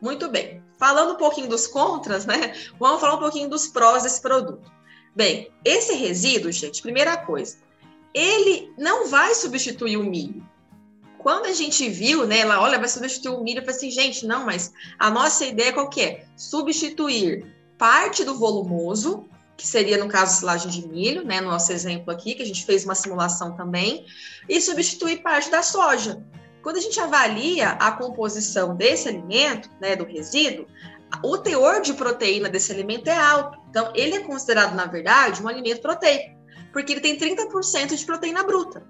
[0.01, 0.61] Muito bem.
[0.77, 2.53] Falando um pouquinho dos contras, né?
[2.79, 4.69] Vamos falar um pouquinho dos prós desse produto.
[5.15, 7.57] Bem, esse resíduo, gente, primeira coisa,
[8.13, 10.45] ele não vai substituir o milho.
[11.17, 14.25] Quando a gente viu, né, ela, olha, vai substituir o milho, eu falei assim, gente,
[14.25, 16.25] não, mas a nossa ideia qual que é?
[16.35, 17.45] Substituir
[17.77, 22.35] parte do volumoso que seria no caso silagem de milho, né, no nosso exemplo aqui,
[22.35, 24.05] que a gente fez uma simulação também,
[24.49, 26.23] e substituir parte da soja.
[26.61, 30.67] Quando a gente avalia a composição desse alimento, né, do resíduo,
[31.23, 33.59] o teor de proteína desse alimento é alto.
[33.69, 36.35] Então, ele é considerado, na verdade, um alimento proteico,
[36.71, 38.83] porque ele tem 30% de proteína bruta.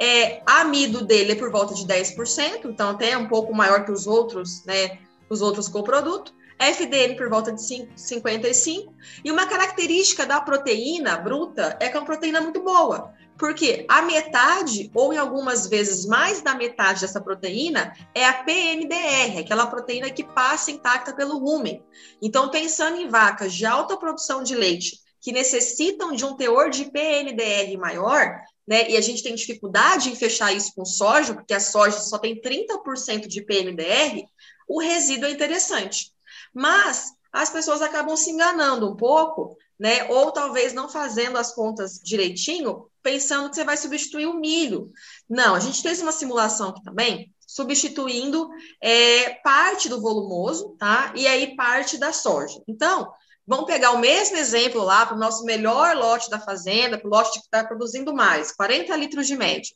[0.00, 3.92] É, amido dele é por volta de 10%, então até é um pouco maior que
[3.92, 4.98] os outros, né,
[5.28, 6.32] os outros coprodutos.
[6.60, 7.62] FDN por volta de
[7.96, 8.94] 55.
[9.24, 13.12] E uma característica da proteína bruta é que é uma proteína muito boa.
[13.38, 19.38] Porque a metade, ou em algumas vezes mais da metade dessa proteína, é a PNDR,
[19.40, 21.82] aquela proteína que passa intacta pelo rumen.
[22.20, 26.90] Então, pensando em vacas de alta produção de leite, que necessitam de um teor de
[26.90, 31.60] PNDR maior, né, e a gente tem dificuldade em fechar isso com soja, porque a
[31.60, 34.22] soja só tem 30% de PNDR,
[34.68, 36.12] o resíduo é interessante.
[36.52, 40.04] Mas as pessoas acabam se enganando um pouco, né?
[40.10, 44.90] Ou talvez não fazendo as contas direitinho, pensando que você vai substituir o milho.
[45.28, 51.12] Não, a gente fez uma simulação aqui também, substituindo é, parte do volumoso, tá?
[51.16, 52.60] E aí parte da soja.
[52.66, 53.10] Então,
[53.46, 57.10] vamos pegar o mesmo exemplo lá para o nosso melhor lote da fazenda, para o
[57.10, 59.74] lote que está produzindo mais, 40 litros de média.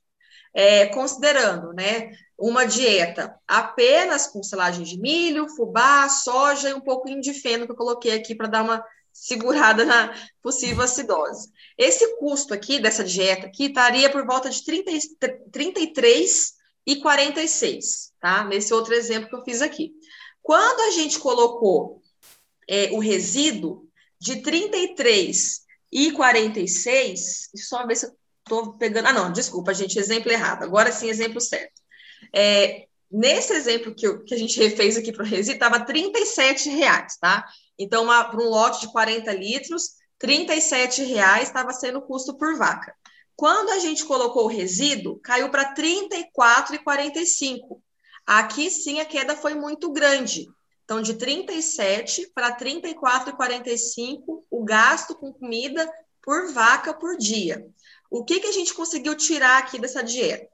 [0.54, 7.20] É, considerando, né, uma dieta apenas com silagem de milho, fubá, soja e um pouquinho
[7.20, 11.48] de feno que eu coloquei aqui para dar uma segurada na possível acidose.
[11.78, 14.90] Esse custo aqui dessa dieta aqui estaria por volta de 30,
[15.52, 16.54] 33
[16.86, 18.44] e 46, tá?
[18.44, 19.92] Nesse outro exemplo que eu fiz aqui.
[20.42, 22.02] Quando a gente colocou
[22.68, 23.88] é, o resíduo
[24.18, 28.12] de 33 e 46, só ver se eu
[28.44, 29.08] estou pegando.
[29.08, 30.62] Ah, não, desculpa, gente, exemplo errado.
[30.62, 31.82] Agora sim, exemplo certo.
[32.32, 36.12] É, nesse exemplo que, eu, que, a gente refez aqui para o resíduo, estava R$
[36.76, 37.44] reais, tá?
[37.78, 40.36] Então, para um lote de 40 litros, R$
[41.06, 42.94] reais estava sendo o custo por vaca.
[43.36, 45.74] Quando a gente colocou o resíduo, caiu para R$
[46.36, 47.80] 34,45.
[48.26, 50.46] Aqui sim a queda foi muito grande.
[50.84, 55.90] Então, de 37 para 34,45 o gasto com comida
[56.22, 57.66] por vaca por dia.
[58.14, 60.48] O que, que a gente conseguiu tirar aqui dessa dieta?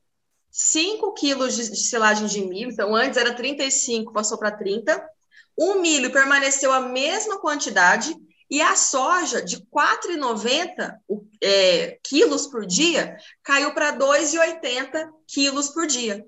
[0.50, 4.98] 5 quilos de, de silagem de milho, então antes era 35, passou para 30.
[5.54, 8.16] O milho permaneceu a mesma quantidade
[8.48, 10.96] e a soja de 4,90
[11.42, 16.24] é, quilos por dia caiu para 2,80 quilos por dia.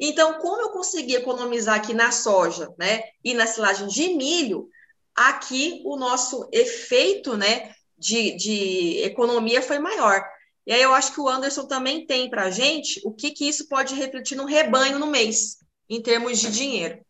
[0.00, 4.68] Então, como eu consegui economizar aqui na soja, né, e na silagem de milho,
[5.14, 10.20] aqui o nosso efeito, né, de, de economia foi maior.
[10.66, 13.48] E aí eu acho que o Anderson também tem para a gente o que, que
[13.48, 15.56] isso pode refletir no rebanho no mês,
[15.88, 17.00] em termos de dinheiro.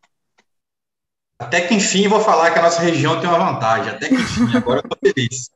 [1.39, 3.93] Até que enfim vou falar que a nossa região tem uma vantagem.
[3.93, 5.51] Até que enfim, agora eu estou feliz.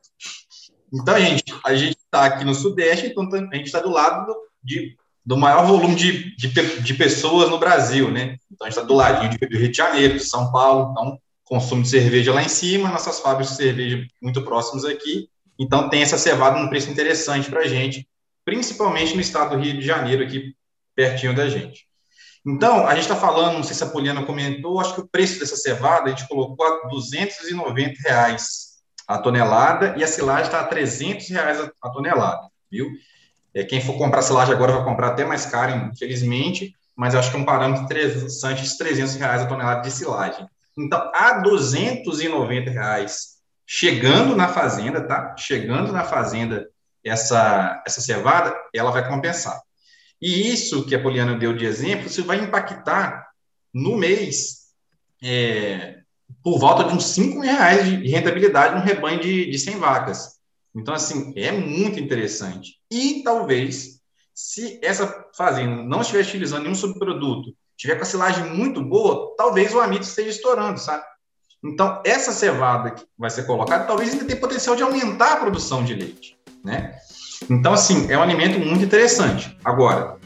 [0.93, 4.33] Então, gente, a gente está aqui no Sudeste, então a gente está do lado
[4.63, 4.95] de
[5.25, 6.47] do maior volume de, de,
[6.79, 8.37] de, pessoas no Brasil, né?
[8.49, 11.83] Então, a gente está do ladinho do Rio de Janeiro, de São Paulo, então, consumo
[11.83, 16.17] de cerveja lá em cima, nossas fábricas de cerveja muito próximas aqui, então tem essa
[16.17, 18.07] cevada num preço interessante para a gente,
[18.45, 20.55] principalmente no estado do Rio de Janeiro, aqui
[20.95, 21.87] pertinho da gente.
[22.45, 25.39] Então, a gente está falando, não sei se a Poliana comentou, acho que o preço
[25.39, 30.65] dessa cevada a gente colocou a 290 reais a tonelada e a silagem está a
[30.65, 32.89] 300 reais a tonelada, viu?
[33.53, 37.37] É, quem for comprar silagem agora vai comprar até mais caro, infelizmente, mas acho que
[37.37, 40.47] é um parâmetro interessante de 300 reais a tonelada de silagem.
[40.77, 43.36] Então, a 290 reais
[43.67, 45.35] chegando na fazenda, tá?
[45.37, 46.69] Chegando na fazenda
[47.03, 49.61] essa, essa cevada, ela vai compensar.
[50.21, 53.27] E isso que a Poliana deu de exemplo, isso vai impactar
[53.73, 54.69] no mês
[55.21, 55.97] é,
[56.41, 60.37] por volta de uns 5 reais de rentabilidade no rebanho de, de 100 vacas.
[60.73, 62.79] Então, assim, é muito interessante.
[62.89, 63.99] E talvez,
[64.33, 69.73] se essa fazenda não estiver utilizando nenhum subproduto, tiver com a silagem muito boa, talvez
[69.73, 71.03] o amido esteja estourando, sabe?
[71.63, 75.83] Então, essa cevada que vai ser colocada, talvez ainda tenha potencial de aumentar a produção
[75.83, 76.95] de leite, né?
[77.49, 79.57] Então, assim, é um alimento muito interessante.
[79.63, 80.17] Agora,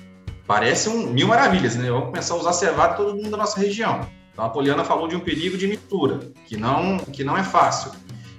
[0.45, 1.89] parece um mil maravilhas, né?
[1.89, 4.01] Vamos começar a usar cevada todo mundo da nossa região.
[4.33, 7.91] Então, a Poliana falou de um perigo de mistura, que não, que não é fácil.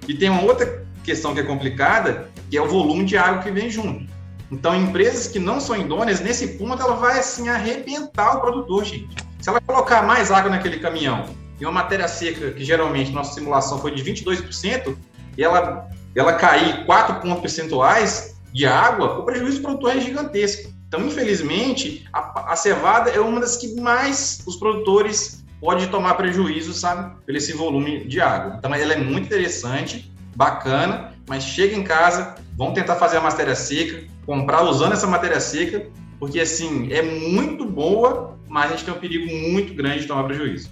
[0.07, 3.51] E tem uma outra questão que é complicada, que é o volume de água que
[3.51, 4.11] vem junto.
[4.51, 9.15] Então, empresas que não são idôneas, nesse ponto, ela vai, assim, arrebentar o produtor, gente.
[9.39, 11.25] Se ela colocar mais água naquele caminhão
[11.63, 14.97] e uma matéria seca, que geralmente nossa simulação foi de 22%,
[15.37, 20.71] e ela, ela cair 4 pontos percentuais, de água, o prejuízo do produtor é gigantesco.
[20.87, 26.73] Então, infelizmente, a, a cevada é uma das que mais os produtores podem tomar prejuízo,
[26.73, 28.57] sabe, pelo esse volume de água.
[28.59, 33.55] Então, ela é muito interessante, bacana, mas chega em casa, vão tentar fazer a matéria
[33.55, 35.87] seca, comprar usando essa matéria seca,
[36.19, 40.25] porque, assim, é muito boa, mas a gente tem um perigo muito grande de tomar
[40.25, 40.69] prejuízo.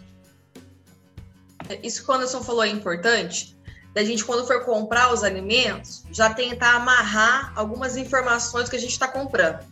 [1.84, 3.58] Isso que o Anderson falou é importante,
[3.94, 8.92] da gente, quando for comprar os alimentos, já tentar amarrar algumas informações que a gente
[8.92, 9.66] está comprando.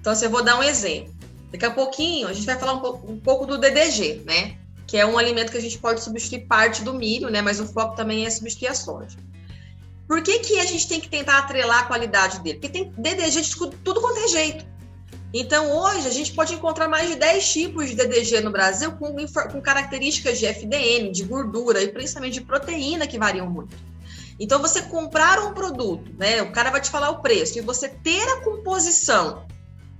[0.00, 1.14] Então, assim, eu vou dar um exemplo.
[1.50, 4.58] Daqui a pouquinho, a gente vai falar um pouco, um pouco, do DDG, né?
[4.86, 7.40] Que é um alimento que a gente pode substituir parte do milho, né?
[7.40, 9.16] Mas o foco também é substituir a soja.
[10.06, 12.58] Por que, que a gente tem que tentar atrelar a qualidade dele?
[12.58, 14.66] Porque tem DDG de tudo quanto é jeito.
[15.32, 19.14] Então, hoje, a gente pode encontrar mais de 10 tipos de DDG no Brasil com,
[19.52, 23.76] com características de FDN, de gordura e principalmente de proteína que variam muito.
[24.40, 26.40] Então, você comprar um produto, né?
[26.42, 29.46] O cara vai te falar o preço e você ter a composição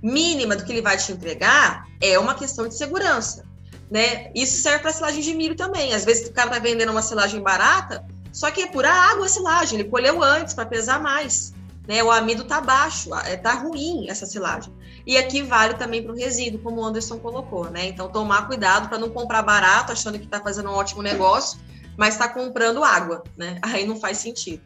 [0.01, 3.43] mínima do que ele vai te entregar é uma questão de segurança,
[3.91, 4.31] né?
[4.33, 5.93] Isso serve para silagem de milho também.
[5.93, 9.29] Às vezes o cara tá vendendo uma silagem barata, só que é pura água a
[9.29, 11.53] silagem, ele colheu antes para pesar mais,
[11.87, 12.01] né?
[12.01, 14.73] O amido tá baixo, é, tá ruim essa silagem.
[15.09, 17.87] E aqui vale também para o resíduo, como o Anderson colocou, né?
[17.87, 21.59] Então, tomar cuidado para não comprar barato, achando que está fazendo um ótimo negócio,
[21.97, 23.57] mas está comprando água, né?
[23.65, 24.61] Aí não faz sentido.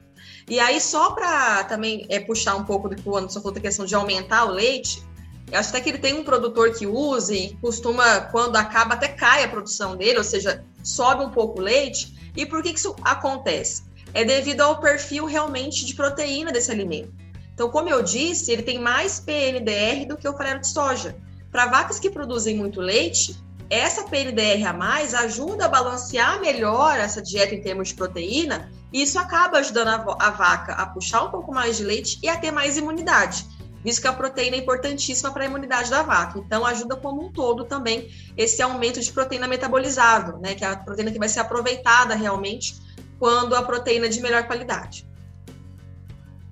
[0.49, 3.61] E aí, só para também é, puxar um pouco do que o Anderson falou da
[3.61, 5.01] questão de aumentar o leite,
[5.49, 9.07] eu acho até que ele tem um produtor que usa e costuma, quando acaba, até
[9.07, 12.31] cai a produção dele, ou seja, sobe um pouco o leite.
[12.35, 13.83] E por que, que isso acontece?
[14.13, 17.22] É devido ao perfil realmente de proteína desse alimento.
[17.53, 21.15] Então, como eu disse, ele tem mais PNDR do que o farelo de soja.
[21.51, 23.37] Para vacas que produzem muito leite,
[23.69, 29.03] essa PNDR a mais ajuda a balancear melhor essa dieta em termos de proteína, e
[29.03, 32.37] isso acaba ajudando a, a vaca a puxar um pouco mais de leite e a
[32.37, 33.45] ter mais imunidade,
[33.83, 36.39] visto que a proteína é importantíssima para a imunidade da vaca.
[36.39, 40.75] Então, ajuda como um todo também esse aumento de proteína metabolizado, né, que é a
[40.75, 42.75] proteína que vai ser aproveitada realmente
[43.19, 45.07] quando a proteína é de melhor qualidade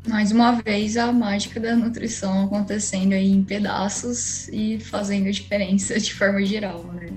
[0.07, 5.99] mais uma vez a mágica da nutrição acontecendo aí em pedaços e fazendo a diferença
[5.99, 7.09] de forma geral, né?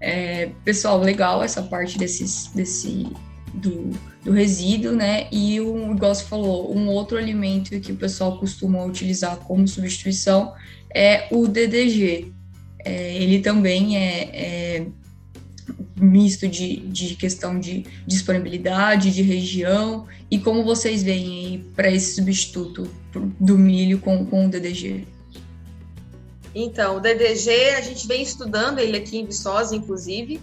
[0.00, 3.06] É, pessoal, legal essa parte desses, desse
[3.52, 3.90] do,
[4.24, 5.28] do resíduo, né?
[5.30, 10.54] E o igual você falou, um outro alimento que o pessoal costuma utilizar como substituição
[10.94, 12.32] é o DDG.
[12.82, 14.86] É, ele também é, é
[15.96, 22.88] misto de, de questão de disponibilidade, de região, e como vocês veem para esse substituto
[23.38, 25.06] do milho com, com o DDG?
[26.54, 30.40] Então, o DDG, a gente vem estudando ele aqui em Viçosa, inclusive.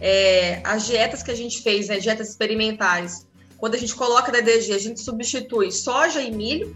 [0.00, 3.26] É, as dietas que a gente fez, né, dietas experimentais,
[3.58, 6.74] quando a gente coloca DDG, a gente substitui soja e milho,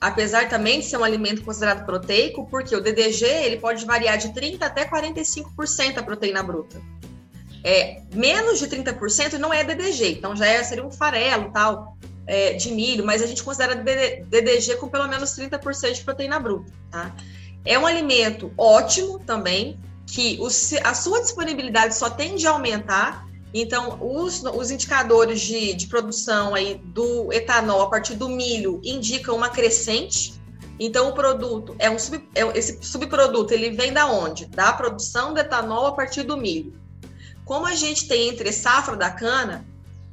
[0.00, 4.28] apesar também de ser um alimento considerado proteico, porque o DDG ele pode variar de
[4.30, 6.80] 30% até 45% a proteína bruta
[7.64, 11.96] é, menos de 30% não é DDG, então já é, seria um farelo tal.
[12.26, 16.70] é, de milho, mas a gente considera DDG com pelo menos 30% de proteína bruta,
[16.90, 17.14] tá?
[17.64, 23.98] É um alimento ótimo também, que o, a sua disponibilidade só tende a aumentar, então
[24.00, 29.48] os, os indicadores de, de produção aí do etanol a partir do milho indicam uma
[29.48, 30.38] crescente,
[30.80, 34.46] então, o produto é um sub, é, esse subproduto ele vem da onde?
[34.46, 36.72] Da produção de etanol a partir do milho.
[37.48, 39.64] Como a gente tem entre safra da cana,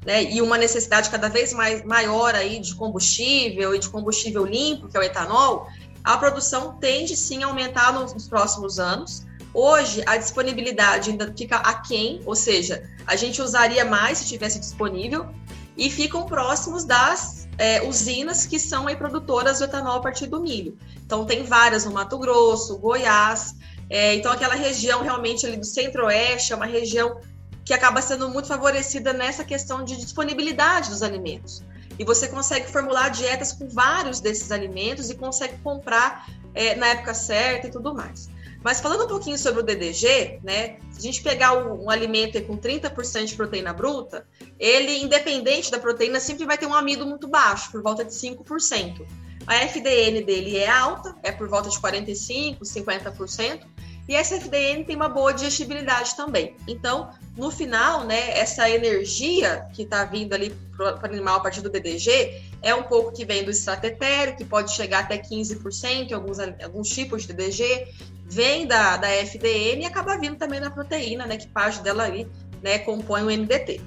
[0.05, 4.87] né, e uma necessidade cada vez mais maior aí de combustível e de combustível limpo,
[4.87, 5.67] que é o etanol,
[6.01, 9.25] a produção tende sim a aumentar nos, próximos anos.
[9.53, 15.27] Hoje, a disponibilidade ainda fica aquém, ou seja, a gente usaria mais se tivesse disponível,
[15.75, 20.39] e ficam próximos das é, usinas que são aí produtoras de etanol a partir do
[20.39, 20.77] milho.
[21.05, 23.55] Então, tem várias no Mato Grosso, Goiás.
[23.89, 27.19] É, então, aquela região realmente ali do centro-oeste é uma região
[27.63, 31.63] que acaba sendo muito favorecida nessa questão de disponibilidade dos alimentos.
[31.97, 37.13] E você consegue formular dietas com vários desses alimentos e consegue comprar é, na época
[37.13, 38.29] certa e tudo mais.
[38.63, 40.77] Mas falando um pouquinho sobre o DDG, né?
[40.91, 44.25] Se a gente pegar um, um alimento com 30% de proteína bruta,
[44.59, 49.05] ele, independente da proteína, sempre vai ter um amido muito baixo, por volta de 5%.
[49.47, 53.61] A FDN dele é alta, é por volta de 45%, 50%,
[54.07, 56.55] e essa FDN tem uma boa digestibilidade também.
[56.67, 61.61] Então, no final, né, essa energia que está vindo ali para o animal a partir
[61.61, 66.11] do DDG é um pouco que vem do extrato etéreo, que pode chegar até 15%
[66.11, 67.87] em alguns, alguns tipos de DDG,
[68.25, 72.27] vem da, da FDN e acaba vindo também da proteína, né, que parte dela ali
[72.61, 73.81] né, compõe o NDT.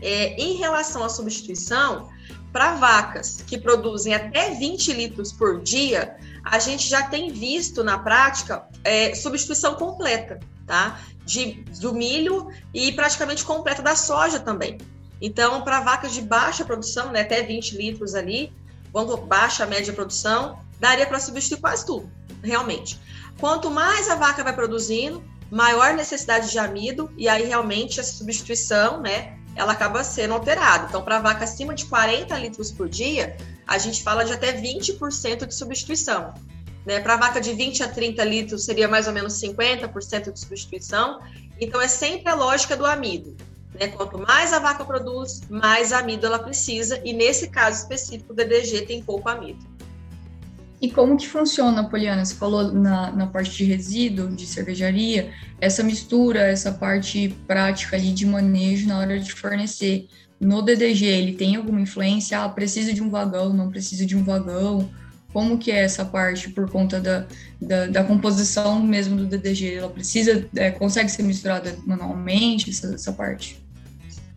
[0.00, 2.08] É, em relação à substituição,
[2.54, 7.98] para vacas que produzem até 20 litros por dia, a gente já tem visto na
[7.98, 11.00] prática é, substituição completa, tá?
[11.24, 14.78] De, do milho e praticamente completa da soja também.
[15.20, 18.52] Então, para vacas de baixa produção, né, até 20 litros ali,
[18.92, 22.08] vamos baixa média produção, daria para substituir quase tudo,
[22.40, 23.00] realmente.
[23.40, 29.00] Quanto mais a vaca vai produzindo, maior necessidade de amido, e aí realmente essa substituição,
[29.00, 30.86] né, ela acaba sendo alterada.
[30.88, 33.36] Então, para vaca acima de 40 litros por dia,
[33.66, 36.34] a gente fala de até 20% de substituição.
[36.84, 37.00] Né?
[37.00, 41.20] Para vaca de 20 a 30 litros, seria mais ou menos 50% de substituição.
[41.60, 43.36] Então, é sempre a lógica do amido.
[43.78, 43.88] Né?
[43.88, 48.82] Quanto mais a vaca produz, mais amido ela precisa, e nesse caso específico, o DDG
[48.82, 49.73] tem pouco amido.
[50.84, 52.22] E como que funciona, Poliana?
[52.22, 58.12] Você falou na, na parte de resíduo, de cervejaria, essa mistura, essa parte prática ali
[58.12, 60.06] de manejo na hora de fornecer.
[60.38, 62.38] No DDG, ele tem alguma influência?
[62.38, 64.90] Ah, precisa de um vagão, não precisa de um vagão?
[65.32, 67.26] Como que é essa parte por conta da,
[67.58, 69.76] da, da composição mesmo do DDG?
[69.76, 73.64] Ela precisa, é, consegue ser misturada manualmente, essa, essa parte?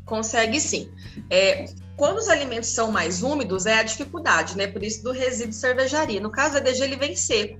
[0.06, 0.88] Consegue sim.
[1.30, 1.66] É,
[1.98, 4.68] quando os alimentos são mais úmidos, é a dificuldade, né?
[4.68, 6.22] Por isso do resíduo de cervejaria.
[6.22, 7.60] No caso da DG, ele vem seco.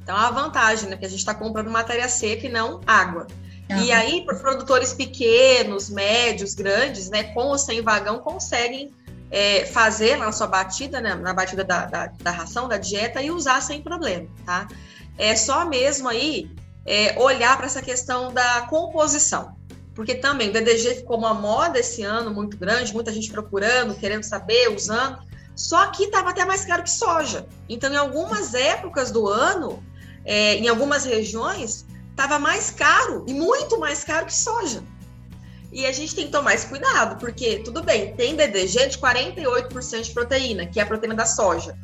[0.00, 0.96] Então, é a vantagem, né?
[0.96, 3.26] Que a gente está comprando matéria seca e não água.
[3.68, 3.82] Uhum.
[3.82, 7.24] E aí, produtores pequenos, médios, grandes, né?
[7.24, 8.92] Com ou sem vagão, conseguem
[9.28, 11.16] é, fazer na sua batida, né?
[11.16, 14.68] Na batida da, da, da, ração, da dieta e usar sem problema, tá?
[15.18, 16.48] É só mesmo aí
[16.86, 19.56] é, olhar para essa questão da composição
[19.94, 24.24] porque também o DDG ficou uma moda esse ano muito grande, muita gente procurando, querendo
[24.24, 25.18] saber, usando.
[25.54, 27.46] Só que estava até mais caro que soja.
[27.68, 29.82] Então, em algumas épocas do ano,
[30.24, 34.82] é, em algumas regiões, estava mais caro e muito mais caro que soja.
[35.72, 40.02] E a gente tem que tomar esse cuidado, porque tudo bem, tem DDG de 48%
[40.02, 41.76] de proteína, que é a proteína da soja.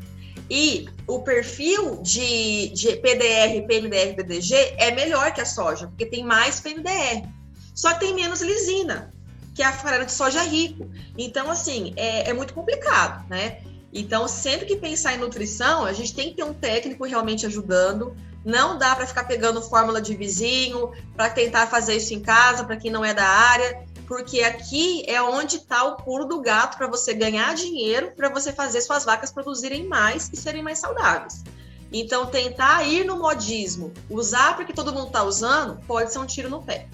[0.48, 6.24] E o perfil de, de PDR, PMDR, DDG é melhor que a soja, porque tem
[6.24, 7.39] mais PMDR
[7.74, 9.12] só que tem menos lisina,
[9.54, 10.90] que é a farelo de soja rico.
[11.16, 13.62] Então, assim, é, é muito complicado, né?
[13.92, 18.16] Então, sempre que pensar em nutrição, a gente tem que ter um técnico realmente ajudando.
[18.44, 22.76] Não dá para ficar pegando fórmula de vizinho, para tentar fazer isso em casa, para
[22.76, 26.86] quem não é da área, porque aqui é onde está o pulo do gato para
[26.86, 31.44] você ganhar dinheiro, para você fazer suas vacas produzirem mais e serem mais saudáveis.
[31.92, 36.48] Então, tentar ir no modismo, usar porque todo mundo está usando, pode ser um tiro
[36.48, 36.88] no pé.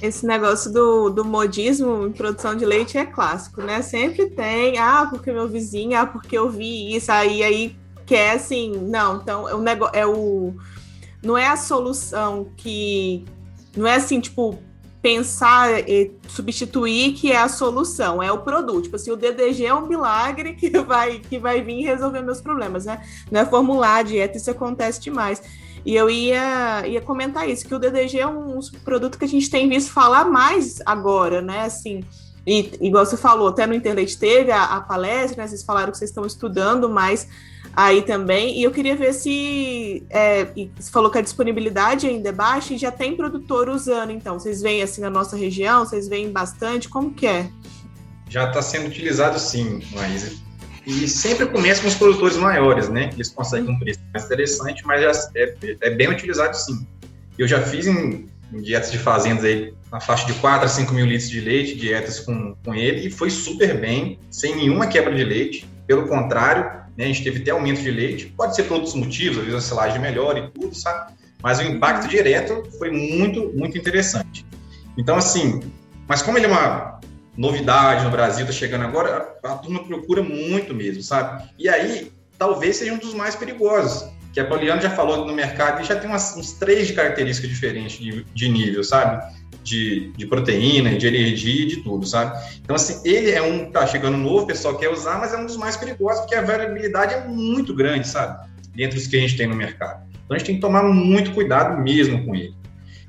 [0.00, 3.82] Esse negócio do, do modismo em produção de leite é clássico, né?
[3.82, 7.76] Sempre tem, ah, porque meu vizinho, ah, porque eu vi isso, aí, aí
[8.06, 10.54] quer assim, não, então é o negócio, é o.
[11.22, 13.24] Não é a solução que.
[13.76, 14.58] Não é assim, tipo,
[15.00, 18.84] pensar e substituir que é a solução, é o produto.
[18.84, 22.84] Tipo assim, o DDG é um milagre que vai, que vai vir resolver meus problemas,
[22.84, 23.02] né?
[23.30, 25.42] Não é formular a dieta, isso acontece demais.
[25.84, 29.48] E eu ia, ia comentar isso, que o DDG é um produto que a gente
[29.48, 31.60] tem visto falar mais agora, né?
[31.60, 32.02] Assim,
[32.46, 35.48] E, igual você falou, até no Internet teve a, a palestra, né?
[35.48, 37.28] Vocês falaram que vocês estão estudando mais
[37.76, 38.58] aí também.
[38.58, 42.78] E eu queria ver se é, você falou que a disponibilidade ainda é baixa e
[42.78, 44.38] já tem produtor usando, então.
[44.38, 47.50] Vocês veem assim na nossa região, vocês veem bastante, como que é?
[48.28, 50.47] Já está sendo utilizado sim, Maísa.
[50.88, 53.10] E sempre começa com os produtores maiores, né?
[53.12, 56.86] Eles conseguem um preço mais interessante, mas é, é bem utilizado sim.
[57.36, 60.94] Eu já fiz em, em, dietas de fazendas aí, na faixa de 4 a 5
[60.94, 65.14] mil litros de leite, dietas com, com ele, e foi super bem, sem nenhuma quebra
[65.14, 65.68] de leite.
[65.86, 66.64] Pelo contrário,
[66.96, 68.32] né, a gente teve até aumento de leite.
[68.34, 71.12] Pode ser por outros motivos, às vezes a selagem melhor e tudo, sabe?
[71.42, 72.08] Mas o impacto uhum.
[72.08, 74.42] direto foi muito, muito interessante.
[74.96, 75.60] Então, assim,
[76.08, 76.98] mas como ele é uma
[77.38, 81.48] novidade no Brasil, está chegando agora, a, turma procura muito mesmo, sabe?
[81.56, 85.80] E aí, talvez seja um dos mais perigosos, que a Poliana já falou no mercado
[85.80, 89.24] e já tem umas, uns três de características diferentes de, de nível, sabe?
[89.62, 92.38] de, de proteína, de energia de tudo, sabe?
[92.62, 95.36] Então, assim, ele é um que tá chegando novo, o pessoal quer usar, mas é
[95.36, 98.48] um dos mais perigosos, porque a variabilidade é muito grande, sabe?
[98.74, 100.06] Dentre os que a gente tem no mercado.
[100.24, 102.54] Então, a gente tem que tomar muito cuidado mesmo com ele.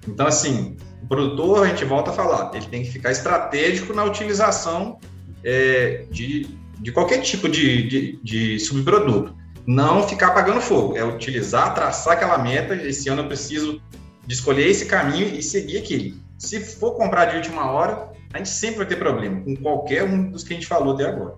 [0.08, 0.76] Então, assim,
[1.10, 5.00] produtor, a gente volta a falar, ele tem que ficar estratégico na utilização
[5.44, 6.48] é, de,
[6.80, 9.36] de qualquer tipo de, de, de subproduto.
[9.66, 12.76] Não ficar apagando fogo, é utilizar, traçar aquela meta.
[12.76, 13.82] Esse ano eu preciso
[14.26, 16.16] de escolher esse caminho e seguir aquele.
[16.38, 20.30] Se for comprar de última hora, a gente sempre vai ter problema com qualquer um
[20.30, 21.36] dos que a gente falou até agora.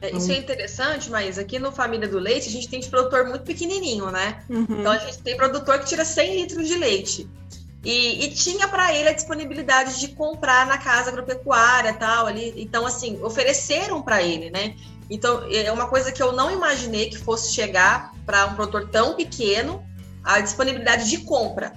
[0.00, 3.24] É, isso é interessante, mas aqui no Família do Leite, a gente tem de produtor
[3.28, 4.42] muito pequenininho, né?
[4.50, 4.66] Uhum.
[4.68, 7.28] Então, a gente tem produtor que tira 100 litros de leite.
[7.84, 12.54] E, e tinha para ele a disponibilidade de comprar na casa agropecuária tal ali.
[12.56, 14.76] Então, assim, ofereceram para ele, né?
[15.10, 19.14] Então, é uma coisa que eu não imaginei que fosse chegar para um produtor tão
[19.14, 19.84] pequeno
[20.22, 21.72] a disponibilidade de compra.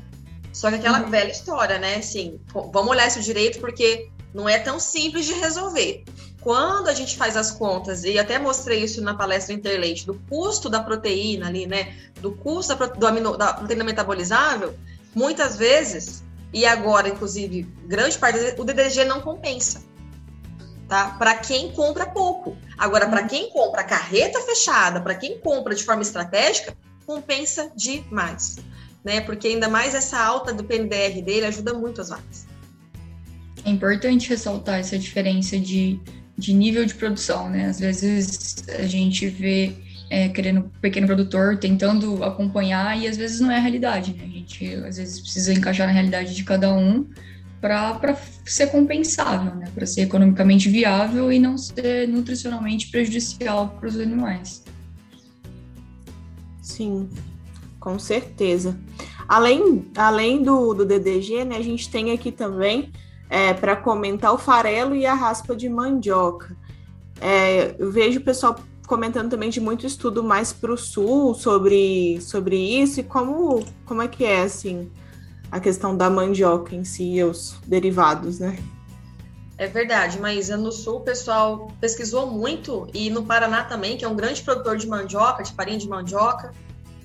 [0.54, 1.10] Só que aquela uhum.
[1.10, 1.96] velha história, né?
[1.96, 6.04] Assim, vamos olhar isso direito porque não é tão simples de resolver.
[6.40, 10.70] Quando a gente faz as contas, e até mostrei isso na palestra Interleite, do custo
[10.70, 11.96] da proteína ali, né?
[12.22, 14.76] Do custo da, do amino, da proteína metabolizável,
[15.16, 19.84] muitas vezes, e agora, inclusive, grande parte, o DDG não compensa.
[20.88, 21.12] Tá?
[21.18, 22.56] Para quem compra pouco.
[22.78, 23.28] Agora, para uhum.
[23.28, 28.58] quem compra carreta fechada, para quem compra de forma estratégica, compensa demais
[29.06, 29.22] né?
[29.22, 32.48] Porque ainda mais essa alta do PNDR dele ajuda muito as vacas.
[33.64, 36.00] É importante ressaltar essa diferença de,
[36.36, 37.68] de nível de produção, né?
[37.68, 39.76] Às vezes a gente vê
[40.10, 44.24] é, querendo pequeno produtor tentando acompanhar e às vezes não é a realidade, né?
[44.24, 47.08] A gente às vezes precisa encaixar na realidade de cada um
[47.60, 49.68] para ser compensável, né?
[49.74, 54.64] Para ser economicamente viável e não ser nutricionalmente prejudicial para os animais.
[56.62, 57.10] Sim,
[57.80, 58.78] com certeza.
[59.28, 62.92] Além, além do, do DDG, né, a gente tem aqui também
[63.30, 66.56] é, para comentar o farelo e a raspa de mandioca.
[67.20, 68.56] É, eu vejo o pessoal
[68.86, 74.02] comentando também de muito estudo mais para o sul sobre, sobre isso e como, como
[74.02, 74.92] é que é assim
[75.52, 78.58] a questão da mandioca em si e os derivados, né?
[79.58, 80.58] É verdade, Maísa.
[80.58, 84.78] No sul o pessoal pesquisou muito e no Paraná também, que é um grande produtor
[84.78, 86.52] de mandioca, de farinha de mandioca.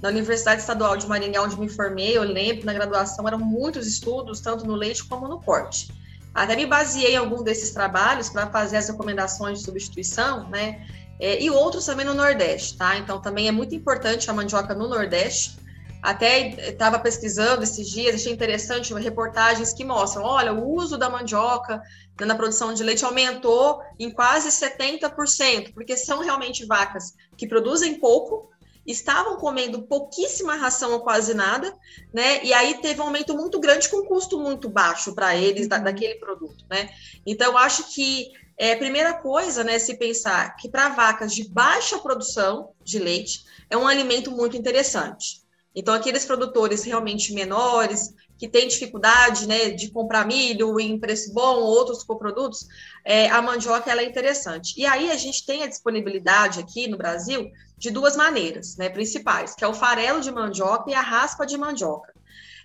[0.02, 4.40] Na Universidade Estadual de Maringá, onde me formei, eu lembro, na graduação eram muitos estudos,
[4.40, 5.92] tanto no leite como no corte.
[6.34, 10.86] Até me baseei em algum desses trabalhos para fazer as recomendações de substituição, né?
[11.20, 12.96] É, e outros também no Nordeste, tá?
[12.96, 15.58] Então também é muito importante a mandioca no Nordeste.
[16.02, 21.82] Até estava pesquisando esses dias, achei interessante reportagens que mostram, olha, o uso da mandioca
[22.18, 28.48] na produção de leite aumentou em quase 70%, porque são realmente vacas que produzem pouco,
[28.86, 31.74] estavam comendo pouquíssima ração ou quase nada,
[32.12, 32.42] né?
[32.42, 35.84] E aí teve um aumento muito grande com custo muito baixo para eles da, uhum.
[35.84, 36.88] daquele produto, né?
[37.26, 41.98] Então, eu acho que é, primeira coisa, né, se pensar que para vacas de baixa
[41.98, 45.40] produção de leite é um alimento muito interessante.
[45.74, 51.56] Então, aqueles produtores realmente menores, que têm dificuldade né, de comprar milho em preço bom,
[51.56, 52.66] outros coprodutos,
[53.02, 54.74] é, a mandioca ela é interessante.
[54.78, 59.54] E aí a gente tem a disponibilidade aqui no Brasil de duas maneiras né, principais,
[59.54, 62.12] que é o farelo de mandioca e a raspa de mandioca.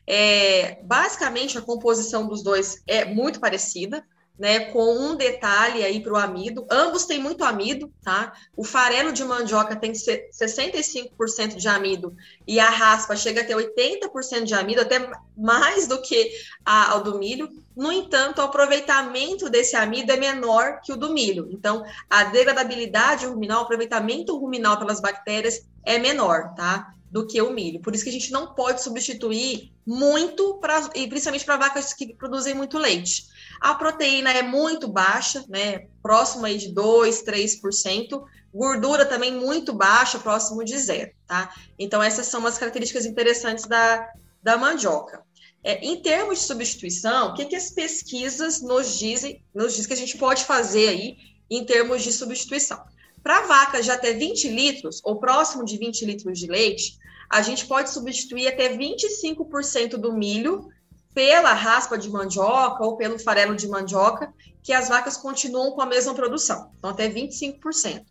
[0.05, 4.05] É, basicamente, a composição dos dois é muito parecida,
[4.37, 6.65] né, com um detalhe aí para o amido.
[6.69, 8.33] Ambos têm muito amido, tá?
[8.55, 14.43] O farelo de mandioca tem 65% de amido e a raspa chega a ter 80%
[14.43, 16.31] de amido, até mais do que
[16.65, 17.49] a, ao do milho.
[17.75, 21.47] No entanto, o aproveitamento desse amido é menor que o do milho.
[21.51, 26.93] Então, a degradabilidade ruminal, o aproveitamento ruminal pelas bactérias é menor, tá?
[27.15, 27.79] do que o milho.
[27.79, 32.13] Por isso que a gente não pode substituir muito, pra, e principalmente para vacas que
[32.13, 33.27] produzem muito leite.
[33.59, 35.87] A proteína é muito baixa, né?
[36.01, 38.23] Próximo aí de 2, 3%.
[38.53, 41.53] Gordura também muito baixa, próximo de zero, tá?
[41.77, 44.07] Então, essas são as características interessantes da,
[44.41, 45.23] da mandioca.
[45.63, 49.93] É, em termos de substituição, o que, que as pesquisas nos dizem, nos dizem que
[49.93, 51.17] a gente pode fazer aí
[51.49, 52.81] em termos de substituição?
[53.23, 56.99] Para vacas de até 20 litros, ou próximo de 20 litros de leite,
[57.29, 60.69] a gente pode substituir até 25% do milho
[61.15, 64.31] pela raspa de mandioca ou pelo farelo de mandioca,
[64.61, 68.03] que as vacas continuam com a mesma produção, então até 25%.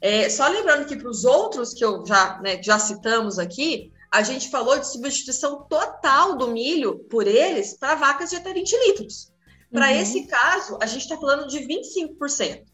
[0.00, 4.22] É, só lembrando que para os outros que eu já, né, já citamos aqui, a
[4.22, 9.32] gente falou de substituição total do milho por eles para vacas de até 20 litros.
[9.70, 10.00] Para uhum.
[10.00, 12.64] esse caso, a gente está falando de 25%.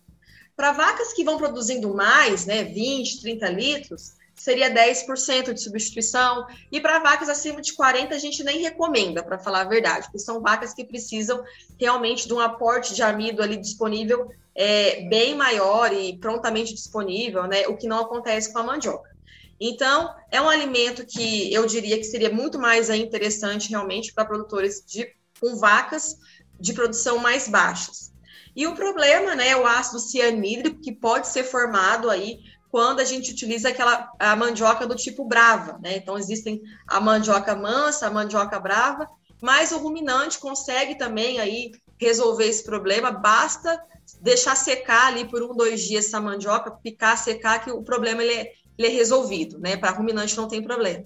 [0.56, 6.46] Para vacas que vão produzindo mais, né, 20, 30 litros, seria 10% de substituição.
[6.70, 10.18] E para vacas acima de 40, a gente nem recomenda, para falar a verdade, porque
[10.18, 11.42] são vacas que precisam
[11.78, 17.66] realmente de um aporte de amido ali disponível é, bem maior e prontamente disponível, né?
[17.68, 19.16] O que não acontece com a mandioca.
[19.60, 24.84] Então, é um alimento que eu diria que seria muito mais interessante realmente para produtores
[24.86, 25.08] de,
[25.40, 26.16] com vacas
[26.60, 28.12] de produção mais baixas.
[28.54, 32.40] E o problema, né, é o ácido cianídrico, que pode ser formado aí
[32.70, 35.96] quando a gente utiliza aquela a mandioca do tipo brava, né?
[35.96, 39.08] Então existem a mandioca mansa, a mandioca brava,
[39.40, 43.80] mas o ruminante consegue também aí resolver esse problema, basta
[44.20, 48.32] deixar secar ali por um, dois dias essa mandioca, picar, secar, que o problema ele
[48.32, 49.76] é, ele é resolvido, né?
[49.76, 51.04] Para ruminante não tem problema.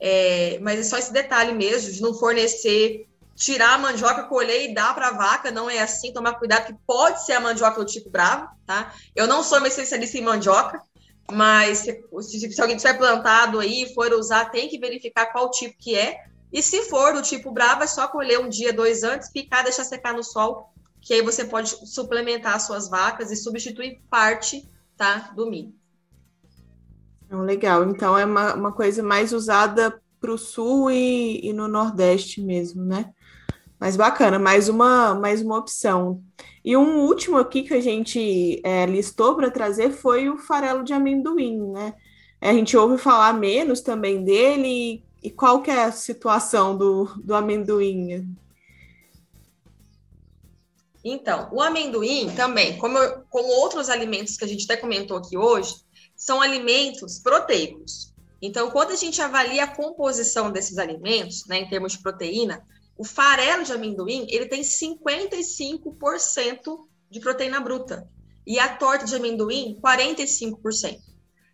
[0.00, 3.06] É, mas é só esse detalhe mesmo, de não fornecer,
[3.36, 6.74] tirar a mandioca, colher e dar para a vaca, não é assim, tomar cuidado, que
[6.86, 8.92] pode ser a mandioca do tipo bravo, tá?
[9.14, 10.82] Eu não sou uma especialista em mandioca,
[11.30, 15.76] mas se, se, se alguém tiver plantado aí for usar, tem que verificar qual tipo
[15.78, 16.24] que é.
[16.52, 19.84] E se for do tipo brava, é só colher um dia, dois antes, picar, deixar
[19.84, 20.70] secar no sol,
[21.00, 25.74] que aí você pode suplementar as suas vacas e substituir parte tá, do milho.
[27.30, 32.42] Legal, então é uma, uma coisa mais usada para o sul e, e no nordeste
[32.42, 33.10] mesmo, né?
[33.80, 36.22] Mas bacana, mais uma, mais uma opção.
[36.64, 40.92] E um último aqui que a gente é, listou para trazer foi o farelo de
[40.92, 41.94] amendoim, né?
[42.40, 45.04] A gente ouve falar menos também dele.
[45.22, 48.36] E qual que é a situação do, do amendoim?
[51.04, 52.98] Então, o amendoim também, como,
[53.28, 55.74] como outros alimentos que a gente até comentou aqui hoje,
[56.16, 58.12] são alimentos proteicos.
[58.40, 62.64] Então, quando a gente avalia a composição desses alimentos, né, em termos de proteína,
[63.02, 68.08] o farelo de amendoim, ele tem 55% de proteína bruta.
[68.46, 71.00] E a torta de amendoim, 45%.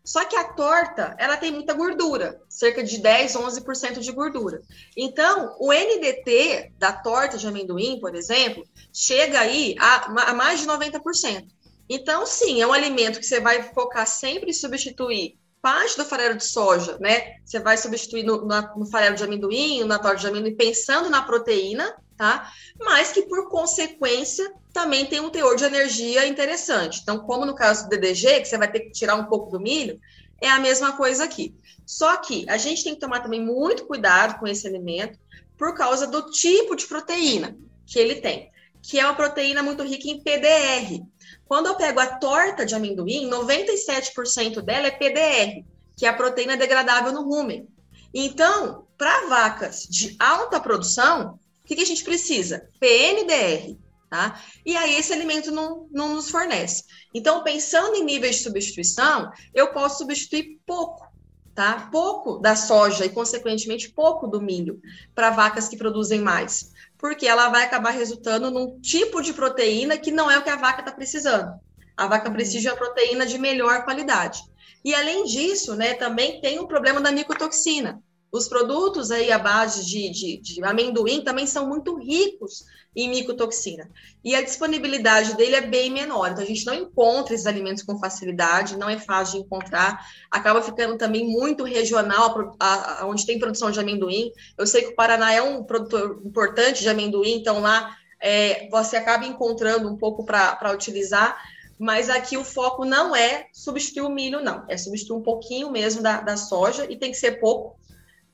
[0.04, 4.60] Só que a torta, ela tem muita gordura, cerca de 10, 11% de gordura.
[4.94, 8.62] Então, o NDT da torta de amendoim, por exemplo,
[8.92, 11.46] chega aí a, a mais de 90%.
[11.88, 16.36] Então, sim, é um alimento que você vai focar sempre em substituir parte do farelo
[16.36, 17.36] de soja, né?
[17.44, 21.94] Você vai substituir no, no farelo de amendoim, na torta de amendoim, pensando na proteína,
[22.16, 22.50] tá?
[22.78, 27.00] Mas que, por consequência, também tem um teor de energia interessante.
[27.02, 29.60] Então, como no caso do DDG, que você vai ter que tirar um pouco do
[29.60, 30.00] milho,
[30.40, 31.54] é a mesma coisa aqui.
[31.86, 35.18] Só que a gente tem que tomar também muito cuidado com esse alimento
[35.56, 37.56] por causa do tipo de proteína
[37.86, 38.50] que ele tem,
[38.82, 41.02] que é uma proteína muito rica em PDR,
[41.46, 45.64] quando eu pego a torta de amendoim, 97% dela é PDR,
[45.96, 47.66] que é a proteína degradável no rumen.
[48.12, 52.68] Então, para vacas de alta produção, o que, que, a gente precisa?
[52.80, 53.76] PNDR,
[54.08, 54.42] tá?
[54.64, 56.84] E aí esse alimento não, não nos fornece.
[57.12, 61.06] Então, pensando em níveis de substituição, eu posso substituir pouco,
[61.54, 61.88] tá?
[61.92, 64.80] Pouco da soja e, consequentemente, pouco do milho
[65.14, 70.10] para vacas que produzem mais porque ela vai acabar resultando num tipo de proteína que
[70.10, 71.58] não é o que a vaca está precisando.
[71.96, 74.40] A vaca precisa de uma proteína de melhor qualidade.
[74.84, 78.02] E além disso, né, também tem o problema da micotoxina.
[78.30, 83.90] Os produtos aí à base de, de, de, amendoim também são muito ricos em micotoxina.
[84.22, 86.30] E a disponibilidade dele é bem menor.
[86.30, 90.04] Então, a gente não encontra esses alimentos com facilidade, não é fácil de encontrar.
[90.30, 94.30] Acaba ficando também muito regional, a, a, onde tem produção de amendoim.
[94.58, 98.96] Eu sei que o Paraná é um produtor importante de amendoim, então lá é, você
[98.96, 101.40] acaba encontrando um pouco para utilizar.
[101.78, 104.64] Mas aqui o foco não é substituir o milho, não.
[104.68, 107.77] É substituir um pouquinho mesmo da, da soja e tem que ser pouco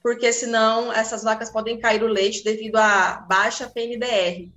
[0.05, 4.51] porque senão essas vacas podem cair o leite devido à baixa PNDR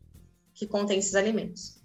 [0.53, 1.77] que contém esses alimentos.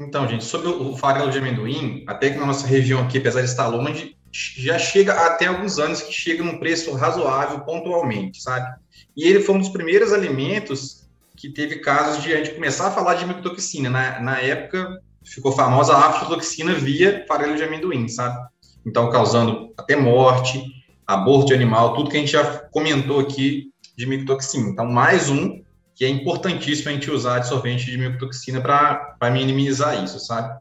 [0.00, 3.48] Então, gente, sobre o farelo de amendoim, até que na nossa região aqui, apesar de
[3.48, 8.66] estar longe, já chega até alguns anos que chega num preço razoável pontualmente, sabe?
[9.14, 11.06] E ele foi um dos primeiros alimentos
[11.36, 13.90] que teve casos de a gente começar a falar de micotoxina.
[13.90, 18.38] Na, na época, ficou famosa a aflatoxina via farelo de amendoim, sabe?
[18.86, 20.77] Então, causando até morte,
[21.08, 24.68] aborto de animal, tudo que a gente já comentou aqui de micotoxina.
[24.68, 25.62] Então, mais um
[25.94, 30.60] que é importantíssimo a gente usar absorvente de micotoxina para minimizar isso, sabe?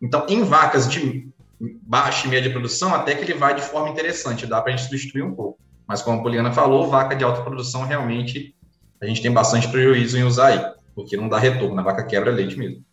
[0.00, 1.28] Então, em vacas de
[1.82, 4.86] baixa e média produção, até que ele vai de forma interessante, dá para a gente
[4.86, 5.58] substituir um pouco.
[5.86, 8.54] Mas como a Poliana falou, vaca de alta produção realmente
[9.00, 12.30] a gente tem bastante prejuízo em usar aí, porque não dá retorno, a vaca quebra
[12.30, 12.84] leite mesmo.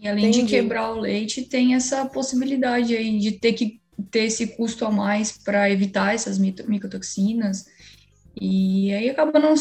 [0.00, 0.42] E além Entendi.
[0.42, 3.80] de quebrar o leite, tem essa possibilidade aí de ter que
[4.10, 7.66] ter esse custo a mais para evitar essas micotoxinas.
[8.40, 9.54] E aí acaba não,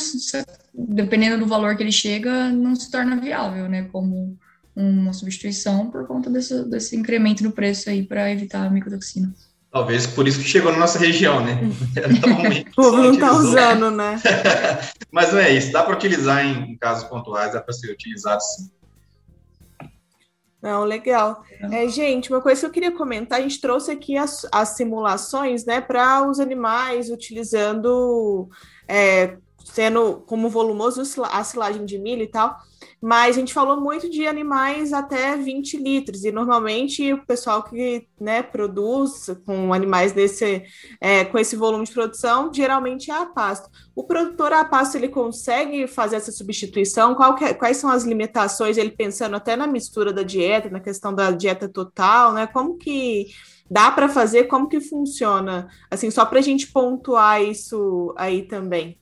[0.73, 3.87] dependendo do valor que ele chega, não se torna viável, né?
[3.91, 4.37] Como
[4.75, 9.33] uma substituição por conta desse, desse incremento no preço aí para evitar a micotoxina.
[9.71, 11.59] Talvez por isso que chegou na nossa região, né?
[12.71, 14.19] o povo não está usando, né?
[15.11, 15.71] Mas não é isso.
[15.71, 18.69] Dá para utilizar em, em, casos pontuais, dá para ser utilizado sim.
[20.63, 21.43] Não, legal.
[21.73, 25.65] É, gente, uma coisa que eu queria comentar, a gente trouxe aqui as, as simulações,
[25.65, 28.47] né, para os animais utilizando,
[28.87, 29.35] é,
[29.65, 32.57] sendo como volumoso a silagem de milho e tal
[33.03, 38.07] mas a gente falou muito de animais até 20 litros, e normalmente o pessoal que
[38.17, 40.63] né, produz com animais desse,
[41.01, 43.69] é, com esse volume de produção, geralmente é a pasto.
[43.93, 47.17] O produtor a pasto, ele consegue fazer essa substituição?
[47.41, 51.29] É, quais são as limitações, ele pensando até na mistura da dieta, na questão da
[51.29, 52.47] dieta total, né?
[52.47, 53.27] Como que
[53.69, 55.67] dá para fazer, como que funciona?
[55.91, 58.97] Assim, só para a gente pontuar isso aí também.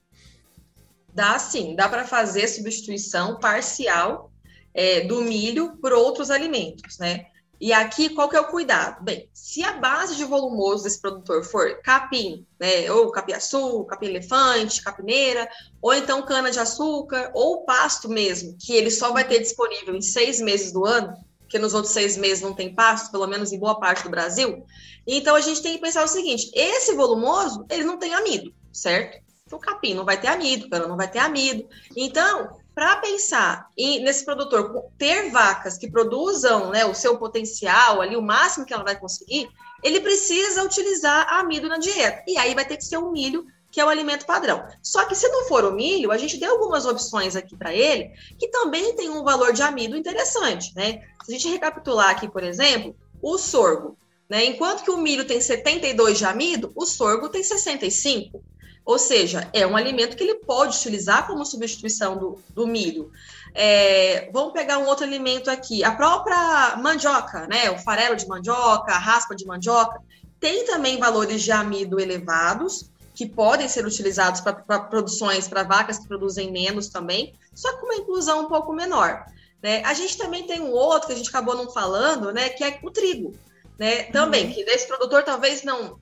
[1.14, 4.32] Dá sim, dá para fazer substituição parcial
[4.74, 7.26] é, do milho por outros alimentos, né?
[7.62, 9.04] E aqui, qual que é o cuidado?
[9.04, 15.48] Bem, se a base de volumoso desse produtor for capim, né, ou capiaçu, capim-elefante, capineira,
[15.80, 20.72] ou então cana-de-açúcar, ou pasto mesmo, que ele só vai ter disponível em seis meses
[20.72, 24.06] do ano, porque nos outros seis meses não tem pasto, pelo menos em boa parte
[24.06, 24.66] do Brasil.
[25.06, 29.22] Então, a gente tem que pensar o seguinte, esse volumoso, ele não tem amido, certo?
[29.56, 31.68] O capim não vai ter amido, cana não vai ter amido.
[31.96, 38.16] Então, para pensar em, nesse produtor ter vacas que produzam né, o seu potencial ali,
[38.16, 39.50] o máximo que ela vai conseguir,
[39.84, 42.24] ele precisa utilizar amido na dieta.
[42.28, 44.66] E aí vai ter que ser o milho, que é o alimento padrão.
[44.82, 48.12] Só que se não for o milho, a gente deu algumas opções aqui para ele,
[48.38, 51.02] que também tem um valor de amido interessante, né?
[51.24, 53.98] Se a gente recapitular aqui, por exemplo, o sorgo,
[54.30, 54.46] né?
[54.46, 58.44] Enquanto que o milho tem 72 de amido, o sorgo tem 65.
[58.84, 63.12] Ou seja, é um alimento que ele pode utilizar como substituição do, do milho.
[63.54, 67.70] É, vamos pegar um outro alimento aqui, a própria mandioca, né?
[67.70, 70.02] O farelo de mandioca, a raspa de mandioca,
[70.40, 76.08] tem também valores de amido elevados, que podem ser utilizados para produções, para vacas que
[76.08, 79.26] produzem menos também, só com uma inclusão um pouco menor.
[79.62, 79.84] Né?
[79.84, 82.50] A gente também tem um outro que a gente acabou não falando, né?
[82.50, 83.36] Que é o trigo.
[83.78, 84.04] Né?
[84.06, 84.54] Também, uhum.
[84.54, 86.00] que desse produtor talvez não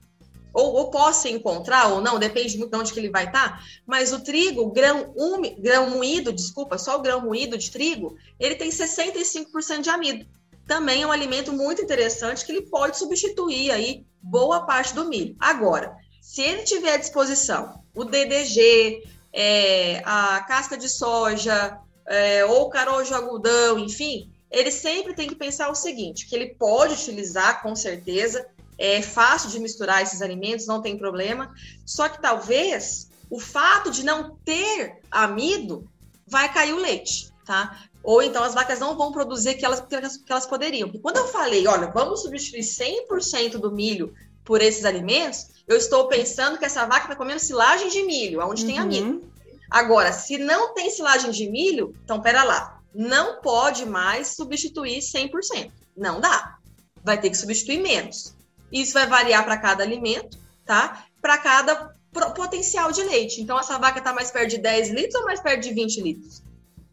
[0.54, 3.64] ou, ou possa encontrar ou não, depende muito de onde que ele vai estar, tá,
[3.86, 8.56] mas o trigo, grão, umi, grão moído, desculpa, só o grão moído de trigo, ele
[8.56, 10.26] tem 65% de amido.
[10.68, 15.36] Também é um alimento muito interessante que ele pode substituir aí boa parte do milho.
[15.40, 19.04] Agora, se ele tiver à disposição o DDG,
[19.34, 25.36] é, a casca de soja, é, ou carojo de algodão, enfim, ele sempre tem que
[25.36, 28.48] pensar o seguinte, que ele pode utilizar com certeza,
[28.80, 31.53] é fácil de misturar esses alimentos, não tem problema.
[31.85, 35.88] Só que talvez o fato de não ter amido
[36.26, 37.84] vai cair o leite, tá?
[38.01, 40.88] Ou então as vacas não vão produzir que elas, que elas, que elas poderiam.
[40.88, 44.14] Porque quando eu falei, olha, vamos substituir 100% do milho
[44.45, 48.64] por esses alimentos, eu estou pensando que essa vaca está comendo silagem de milho, onde
[48.64, 48.68] uhum.
[48.68, 49.30] tem amido.
[49.69, 55.72] Agora, se não tem silagem de milho, então pera lá, não pode mais substituir 100%.
[55.95, 56.57] Não dá.
[57.03, 58.34] Vai ter que substituir menos.
[58.72, 61.06] Isso vai variar para cada alimento, tá?
[61.22, 61.94] Para cada
[62.36, 63.41] potencial de leite.
[63.41, 66.41] Então, essa vaca está mais perto de 10 litros ou mais perto de 20 litros?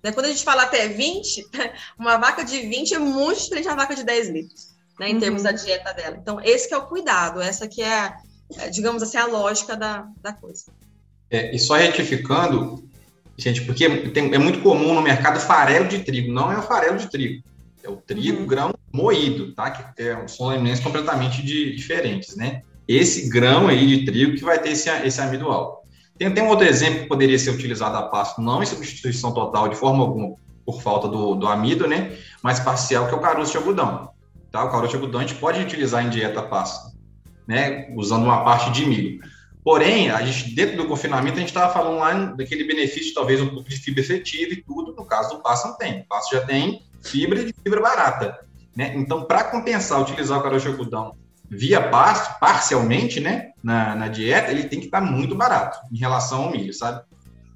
[0.02, 0.12] Né?
[0.12, 1.46] Quando a gente fala até 20,
[1.98, 5.10] uma vaca de 20 é muito diferente da vaca de 10 litros, né?
[5.10, 5.20] Em uhum.
[5.20, 6.16] termos da dieta dela.
[6.20, 8.14] Então, esse é o cuidado, essa que é,
[8.58, 10.66] é, digamos assim, a lógica da, da coisa.
[11.30, 12.88] É, e só retificando,
[13.36, 16.98] gente, porque tem, é muito comum no mercado farelo de trigo, não é o farelo
[16.98, 17.42] de trigo.
[17.86, 18.46] É o trigo uhum.
[18.46, 19.70] grão moído, tá?
[19.70, 22.62] Que é, são alimentos completamente de, diferentes, né?
[22.88, 25.86] Esse grão aí de trigo que vai ter esse, esse amido alto.
[26.18, 29.68] Tem, tem um outro exemplo que poderia ser utilizado a pasto, não em substituição total
[29.68, 30.34] de forma alguma
[30.64, 32.16] por falta do, do amido, né?
[32.42, 34.10] Mas parcial, que é o caroço de algodão.
[34.50, 34.64] Tá?
[34.64, 36.96] O caroço de algodão a gente pode utilizar em dieta pasto.
[37.46, 39.20] né, usando uma parte de milho.
[39.66, 43.48] Porém, a gente, dentro do confinamento, a gente estava falando lá daquele benefício, talvez um
[43.48, 44.94] pouco de fibra efetiva e tudo.
[44.94, 46.02] No caso do passo, não tem.
[46.02, 48.38] O passo já tem fibra de fibra barata.
[48.76, 48.92] Né?
[48.94, 51.16] Então, para compensar utilizar o caroço algodão
[51.50, 55.98] via pasto, parcialmente, né, na, na dieta, ele tem que estar tá muito barato em
[55.98, 57.02] relação ao milho, sabe?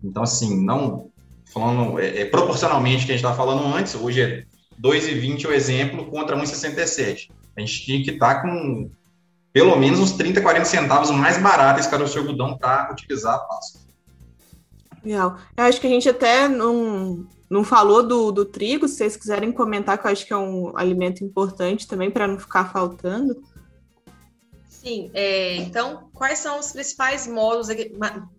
[0.02, 1.12] Então, assim, não
[1.54, 4.44] falando é, é proporcionalmente que a gente estava falando antes, hoje é
[4.82, 7.30] 2,20 o exemplo contra 1,67.
[7.56, 8.90] A gente tinha que estar tá com
[9.52, 13.38] pelo menos uns 30, 40 centavos mais barato esse caroço de algodão para utilizar a
[13.38, 13.80] pasto.
[15.04, 15.36] Legal.
[15.56, 19.50] Eu acho que a gente até não, não falou do, do trigo, se vocês quiserem
[19.50, 23.42] comentar, que eu acho que é um alimento importante também para não ficar faltando.
[24.68, 27.68] Sim, é, então, quais são os principais modos,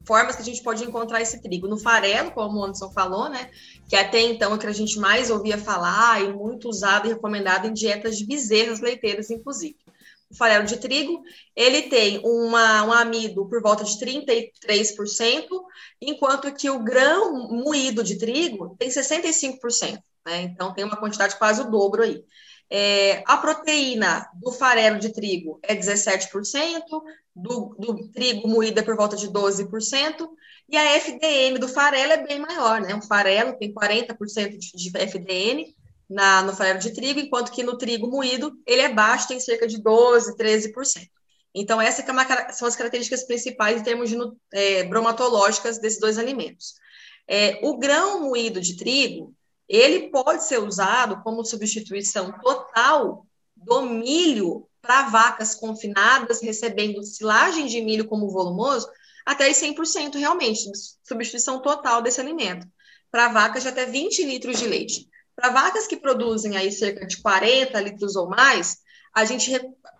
[0.07, 1.67] formas que a gente pode encontrar esse trigo?
[1.67, 3.51] No farelo, como o Anderson falou, né?
[3.87, 7.67] Que até então é que a gente mais ouvia falar e muito usado e recomendado
[7.67, 9.75] em dietas de bezerras leiteiras, inclusive.
[10.31, 11.21] O farelo de trigo,
[11.53, 15.45] ele tem uma, um amido por volta de 33%,
[16.01, 20.43] enquanto que o grão moído de trigo tem 65%, né?
[20.43, 22.23] Então tem uma quantidade quase o dobro aí.
[22.69, 26.29] É, a proteína do farelo de trigo é 17%,
[27.35, 30.29] do, do trigo moído é por volta de 12%,
[30.69, 32.95] e a FDN do farelo é bem maior, né?
[32.95, 35.75] O farelo tem 40% de, de FDN
[36.11, 39.65] na, no farelo de trigo, enquanto que no trigo moído ele é baixo, tem cerca
[39.65, 41.07] de 12%, 13%.
[41.53, 44.17] Então, essas é são as características principais em termos de,
[44.53, 46.75] é, bromatológicas desses dois alimentos.
[47.27, 49.33] É, o grão moído de trigo,
[49.67, 53.25] ele pode ser usado como substituição total
[53.55, 58.89] do milho para vacas confinadas, recebendo silagem de milho como volumoso,
[59.25, 60.69] até 100% realmente,
[61.03, 62.67] substituição total desse alimento.
[63.11, 65.10] Para vacas de até 20 litros de leite.
[65.41, 68.77] Para vacas que produzem aí cerca de 40 litros ou mais,
[69.11, 69.51] a gente,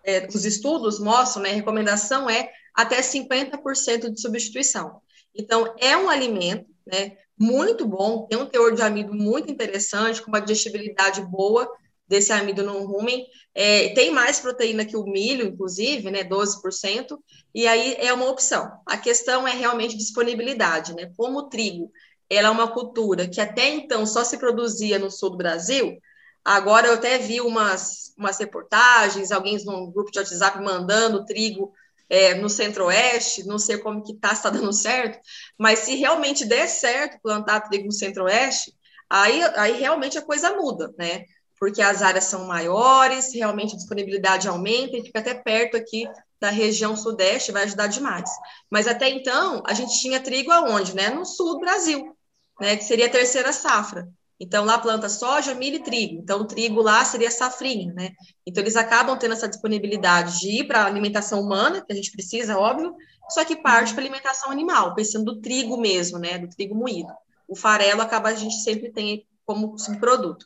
[0.05, 5.01] é, os estudos mostram, né, a recomendação é até 50% de substituição.
[5.34, 10.27] Então, é um alimento, né, muito bom, tem um teor de amido muito interessante, com
[10.27, 11.68] uma digestibilidade boa
[12.07, 13.26] desse amido no rumen.
[13.55, 17.18] É, tem mais proteína que o milho, inclusive, né, 12%,
[17.55, 18.72] e aí é uma opção.
[18.85, 21.11] A questão é realmente disponibilidade, né?
[21.18, 21.91] Como o trigo,
[22.32, 25.98] ela é uma cultura que até então só se produzia no sul do Brasil,
[26.45, 31.74] agora eu até vi umas, umas reportagens, alguém num grupo de WhatsApp mandando trigo
[32.10, 35.20] é, no centro-oeste, não sei como que tá, se está dando certo,
[35.58, 38.74] mas se realmente der certo plantar trigo no centro-oeste,
[39.10, 41.26] aí, aí realmente a coisa muda, né?
[41.60, 46.08] Porque as áreas são maiores, realmente a disponibilidade aumenta e fica até perto aqui
[46.40, 48.30] da região sudeste, vai ajudar demais.
[48.70, 51.10] Mas até então, a gente tinha trigo aonde, né?
[51.10, 52.18] No sul do Brasil,
[52.62, 52.78] né?
[52.78, 54.08] Que seria a terceira safra.
[54.40, 56.22] Então, lá planta soja, milho e trigo.
[56.22, 58.12] Então, o trigo lá seria safrinha, né?
[58.46, 62.12] Então, eles acabam tendo essa disponibilidade de ir para a alimentação humana, que a gente
[62.12, 62.96] precisa, óbvio,
[63.30, 66.38] só que parte para alimentação animal, pensando do trigo mesmo, né?
[66.38, 67.12] Do trigo moído.
[67.48, 70.46] O farelo acaba, a gente sempre tem como subproduto.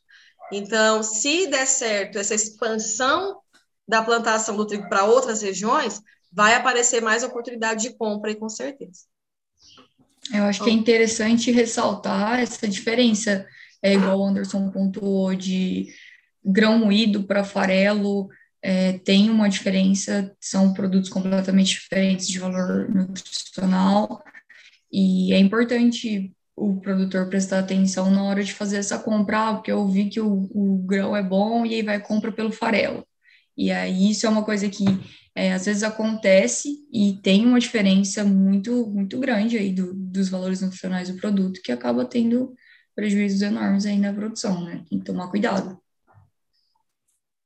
[0.51, 3.39] Então, se der certo essa expansão
[3.85, 6.01] da plantação do trigo para outras regiões,
[6.31, 9.01] vai aparecer mais oportunidade de compra, e com certeza.
[10.33, 13.45] Eu acho que é interessante ressaltar essa diferença.
[13.81, 15.87] É igual o Anderson pontuou de
[16.43, 18.27] grão moído para farelo,
[18.61, 24.23] é, tem uma diferença, são produtos completamente diferentes de valor nutricional,
[24.91, 29.71] e é importante o produtor prestar atenção na hora de fazer essa compra, ah, porque
[29.71, 33.05] eu vi que o, o grão é bom e aí vai compra pelo farelo.
[33.57, 34.85] E aí isso é uma coisa que
[35.33, 40.61] é, às vezes acontece e tem uma diferença muito muito grande aí do, dos valores
[40.61, 42.53] nutricionais do produto que acaba tendo
[42.95, 44.83] prejuízos enormes aí na produção, né?
[44.89, 45.77] Tem que tomar cuidado.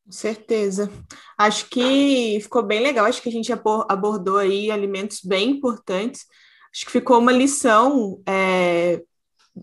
[0.05, 0.91] Com certeza.
[1.37, 3.05] Acho que ficou bem legal.
[3.05, 6.25] Acho que a gente abordou aí alimentos bem importantes.
[6.73, 9.03] Acho que ficou uma lição é,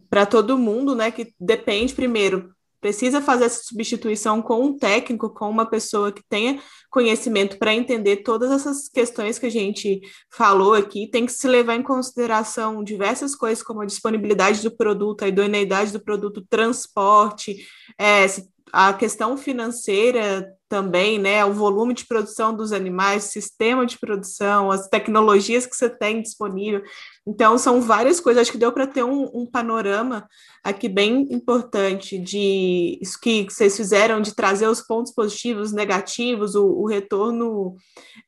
[0.08, 1.10] para todo mundo, né?
[1.10, 2.54] Que depende, primeiro,
[2.86, 8.18] precisa fazer essa substituição com um técnico, com uma pessoa que tenha conhecimento para entender
[8.18, 10.00] todas essas questões que a gente
[10.32, 11.10] falou aqui.
[11.10, 15.90] Tem que se levar em consideração diversas coisas, como a disponibilidade do produto, a idoneidade
[15.90, 17.56] do produto, transporte,
[17.98, 18.24] é,
[18.72, 21.44] a questão financeira também, né?
[21.44, 26.82] O volume de produção dos animais, sistema de produção, as tecnologias que você tem disponível.
[27.26, 28.42] Então, são várias coisas.
[28.42, 30.26] Acho que deu para ter um, um, panorama
[30.64, 36.66] aqui bem importante de isso que vocês fizeram, de trazer os pontos positivos, negativos, o,
[36.66, 37.76] o retorno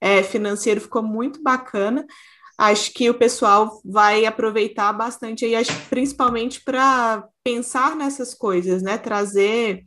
[0.00, 2.06] é, financeiro ficou muito bacana.
[2.56, 8.98] Acho que o pessoal vai aproveitar bastante aí, acho principalmente para pensar nessas coisas, né?
[8.98, 9.84] Trazer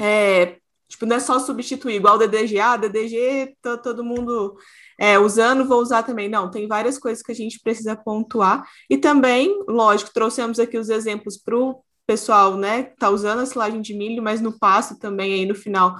[0.00, 0.56] é,
[0.88, 4.56] Tipo, não é só substituir, igual DDG, ah, DDG, tá todo mundo
[4.98, 6.30] é, usando, vou usar também.
[6.30, 8.66] Não, tem várias coisas que a gente precisa pontuar.
[8.88, 13.46] E também, lógico, trouxemos aqui os exemplos para o pessoal, né, que está usando a
[13.46, 15.94] silagem de milho, mas no passo também aí no final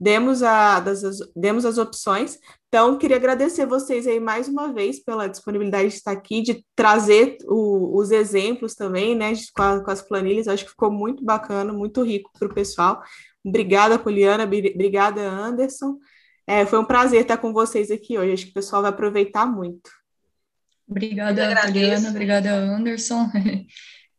[0.00, 1.02] demos, a, das,
[1.36, 2.38] demos as opções.
[2.68, 7.36] Então, queria agradecer vocês aí mais uma vez pela disponibilidade de estar aqui, de trazer
[7.44, 10.48] o, os exemplos também, né, com, a, com, as planilhas.
[10.48, 13.02] Acho que ficou muito bacana, muito rico para o pessoal.
[13.44, 15.98] Obrigada, Poliana, obrigada, Anderson.
[16.46, 18.32] É, foi um prazer estar com vocês aqui hoje.
[18.32, 19.90] Acho que o pessoal vai aproveitar muito.
[20.88, 23.30] Obrigada, Poliana, obrigada, Anderson.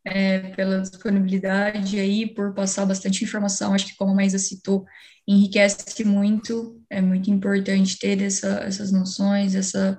[0.04, 3.72] É, pela disponibilidade aí, por passar bastante informação.
[3.72, 4.84] Acho que, como a Maísa citou,
[5.28, 9.96] enriquece muito, é muito importante ter essa, essas noções, essa,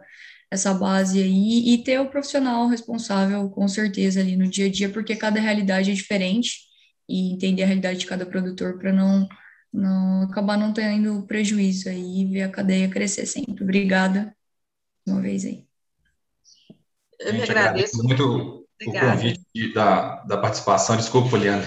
[0.51, 4.89] essa base aí, e ter o profissional responsável, com certeza, ali no dia a dia,
[4.89, 6.51] porque cada realidade é diferente,
[7.07, 9.27] e entender a realidade de cada produtor para não,
[9.71, 13.63] não acabar não tendo prejuízo aí e ver a cadeia crescer sempre.
[13.63, 14.35] Obrigada
[15.05, 15.65] uma vez aí.
[17.19, 18.03] Eu me agradeço.
[18.03, 19.07] muito Obrigada.
[19.07, 20.97] o convite da, da participação.
[20.97, 21.63] Desculpa, Poliana.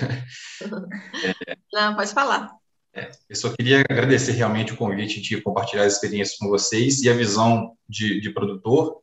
[1.25, 2.51] É, não, pode falar.
[2.95, 7.11] É, eu só queria agradecer realmente o convite de compartilhar as experiências com vocês e
[7.11, 9.01] a visão de, de produtor,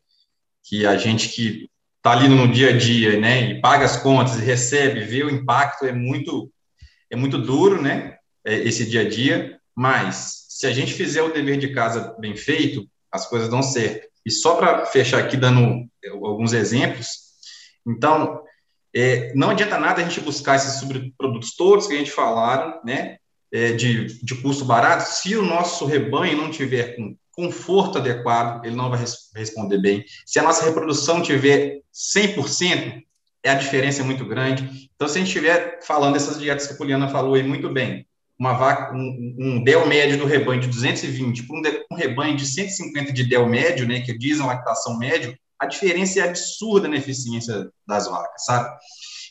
[0.64, 1.70] que a gente que
[2.04, 5.30] está ali no dia a dia, né, e paga as contas e recebe, vê o
[5.30, 6.52] impacto, é muito,
[7.10, 11.32] é muito duro, né, é, esse dia a dia, mas se a gente fizer o
[11.32, 14.06] dever de casa bem feito, as coisas dão certo.
[14.26, 17.08] E só para fechar aqui, dando alguns exemplos,
[17.88, 18.42] então,
[18.94, 23.16] é, não adianta nada a gente buscar esses subprodutos todos que a gente falaram, né,
[23.50, 28.76] é, de, de custo barato, se o nosso rebanho não tiver com conforto adequado, ele
[28.76, 30.06] não vai res responder bem.
[30.26, 33.02] Se a nossa reprodução tiver 100%,
[33.44, 34.90] é a diferença é muito grande.
[34.96, 38.08] Então, se a gente estiver falando dessas dietas que a Poliana falou aí muito bem,
[38.40, 41.62] uma vaca, um, um del médio do rebanho de 220 para um,
[41.92, 46.28] um, rebanho de 150 de del médio, né, que dizem lactação médio, a diferença é
[46.28, 48.76] absurda na eficiência das vacas, sabe?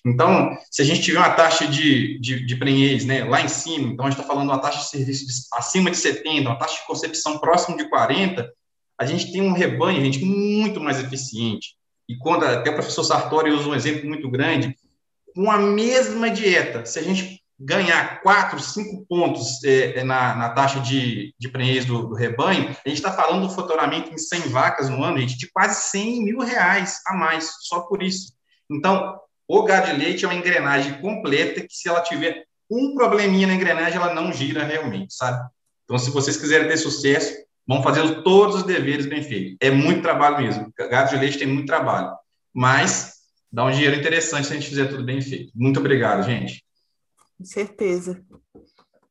[0.05, 3.93] Então, se a gente tiver uma taxa de, de, de prenhez né, lá em cima,
[3.93, 6.81] então a gente está falando uma taxa de serviço de, acima de 70, uma taxa
[6.81, 8.53] de concepção próxima de 40,
[8.99, 11.77] a gente tem um rebanho, gente, muito mais eficiente.
[12.09, 14.77] E quando até o professor Sartori usa um exemplo muito grande,
[15.35, 20.51] com a mesma dieta, se a gente ganhar 4, 5 pontos é, é, na, na,
[20.51, 24.41] taxa de, de prenhez do, do, rebanho, a gente está falando do faturamento em 100
[24.49, 28.33] vacas no ano, gente, de quase 100 mil reais a mais, só por isso.
[28.71, 29.17] Então,
[29.55, 33.53] o gado de leite é uma engrenagem completa que, se ela tiver um probleminha na
[33.53, 35.47] engrenagem, ela não gira realmente, sabe?
[35.85, 37.35] Então, se vocês quiserem ter sucesso,
[37.69, 39.59] vão fazer todos os deveres bem feitos.
[39.61, 40.73] É muito trabalho mesmo.
[40.75, 42.17] Gado de leite tem muito trabalho.
[42.51, 43.17] Mas
[43.53, 45.53] dá um dinheiro interessante se a gente fizer tudo bem feito.
[45.55, 46.65] Muito obrigado, gente.
[47.37, 48.25] Com certeza.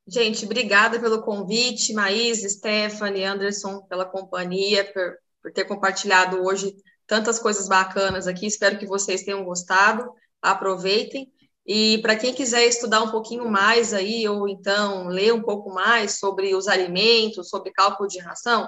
[0.08, 7.38] Gente, obrigada pelo convite, Maís, Stephanie, Anderson, pela companhia, por, por ter compartilhado hoje tantas
[7.38, 8.48] coisas bacanas aqui.
[8.48, 10.12] Espero que vocês tenham gostado
[10.42, 11.32] aproveitem.
[11.66, 16.18] E para quem quiser estudar um pouquinho mais aí, ou então ler um pouco mais
[16.18, 18.68] sobre os alimentos, sobre cálculo de ração,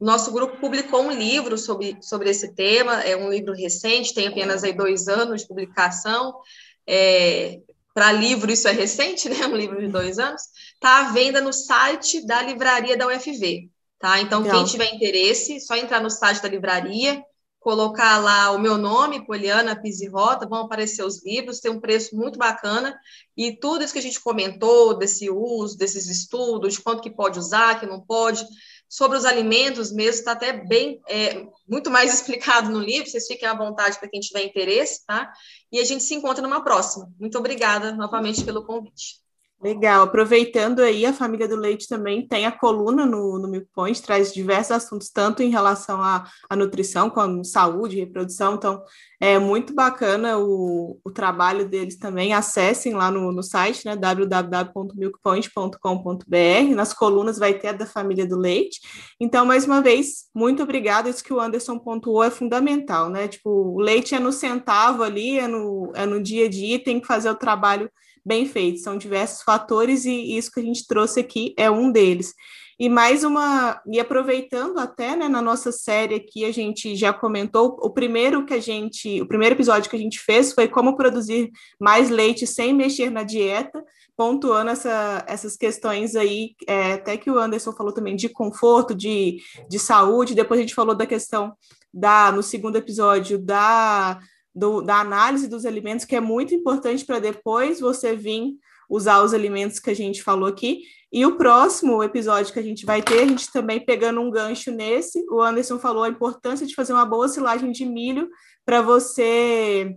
[0.00, 4.62] nosso grupo publicou um livro sobre, sobre esse tema, é um livro recente, tem apenas
[4.62, 6.38] aí dois anos de publicação.
[6.86, 7.58] É,
[7.92, 9.44] para livro, isso é recente, né?
[9.46, 10.42] Um livro de dois anos.
[10.74, 13.68] Está à venda no site da livraria da UFV.
[13.98, 14.20] Tá?
[14.20, 14.58] Então, Legal.
[14.58, 17.20] quem tiver interesse, só entrar no site da livraria,
[17.60, 19.80] colocar lá o meu nome, Poliana
[20.10, 22.98] Rota, vão aparecer os livros, tem um preço muito bacana,
[23.36, 27.38] e tudo isso que a gente comentou, desse uso, desses estudos, de quanto que pode
[27.38, 28.46] usar, que não pode,
[28.88, 33.48] sobre os alimentos mesmo, está até bem, é, muito mais explicado no livro, vocês fiquem
[33.48, 35.32] à vontade para quem tiver interesse, tá?
[35.70, 37.12] E a gente se encontra numa próxima.
[37.18, 39.27] Muito obrigada novamente pelo convite.
[39.60, 44.32] Legal, aproveitando aí, a família do leite também tem a coluna no, no Point, traz
[44.32, 48.80] diversos assuntos, tanto em relação à, à nutrição, como saúde, reprodução, então
[49.20, 56.74] é muito bacana o, o trabalho deles também, acessem lá no, no site, né, www.milkpoint.com.br,
[56.76, 58.78] nas colunas vai ter a da família do leite,
[59.18, 63.50] então, mais uma vez, muito obrigada, isso que o Anderson pontuou é fundamental, né, tipo,
[63.50, 67.08] o leite é no centavo ali, é no, é no dia a dia, tem que
[67.08, 67.90] fazer o trabalho
[68.28, 68.80] bem feito.
[68.80, 72.34] São diversos fatores e isso que a gente trouxe aqui é um deles.
[72.80, 77.76] E mais uma, e aproveitando até, né, na nossa série aqui, a gente já comentou,
[77.82, 81.50] o primeiro que a gente, o primeiro episódio que a gente fez foi como produzir
[81.80, 83.82] mais leite sem mexer na dieta,
[84.16, 89.40] pontuando essa, essas questões aí, é, até que o Anderson falou também de conforto, de,
[89.68, 91.54] de saúde, depois a gente falou da questão
[91.92, 94.20] da, no segundo episódio, da
[94.58, 98.54] do, da análise dos alimentos, que é muito importante para depois você vir
[98.90, 100.82] usar os alimentos que a gente falou aqui.
[101.12, 104.70] E o próximo episódio que a gente vai ter, a gente também pegando um gancho
[104.70, 108.28] nesse, o Anderson falou a importância de fazer uma boa silagem de milho
[108.64, 109.96] para você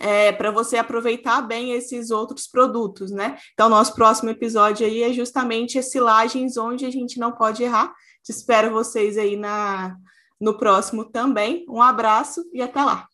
[0.00, 3.36] é, para você aproveitar bem esses outros produtos, né?
[3.52, 7.92] Então, nosso próximo episódio aí é justamente as silagens onde a gente não pode errar.
[8.22, 9.96] Te espero vocês aí na,
[10.40, 11.66] no próximo também.
[11.68, 13.08] Um abraço e até lá.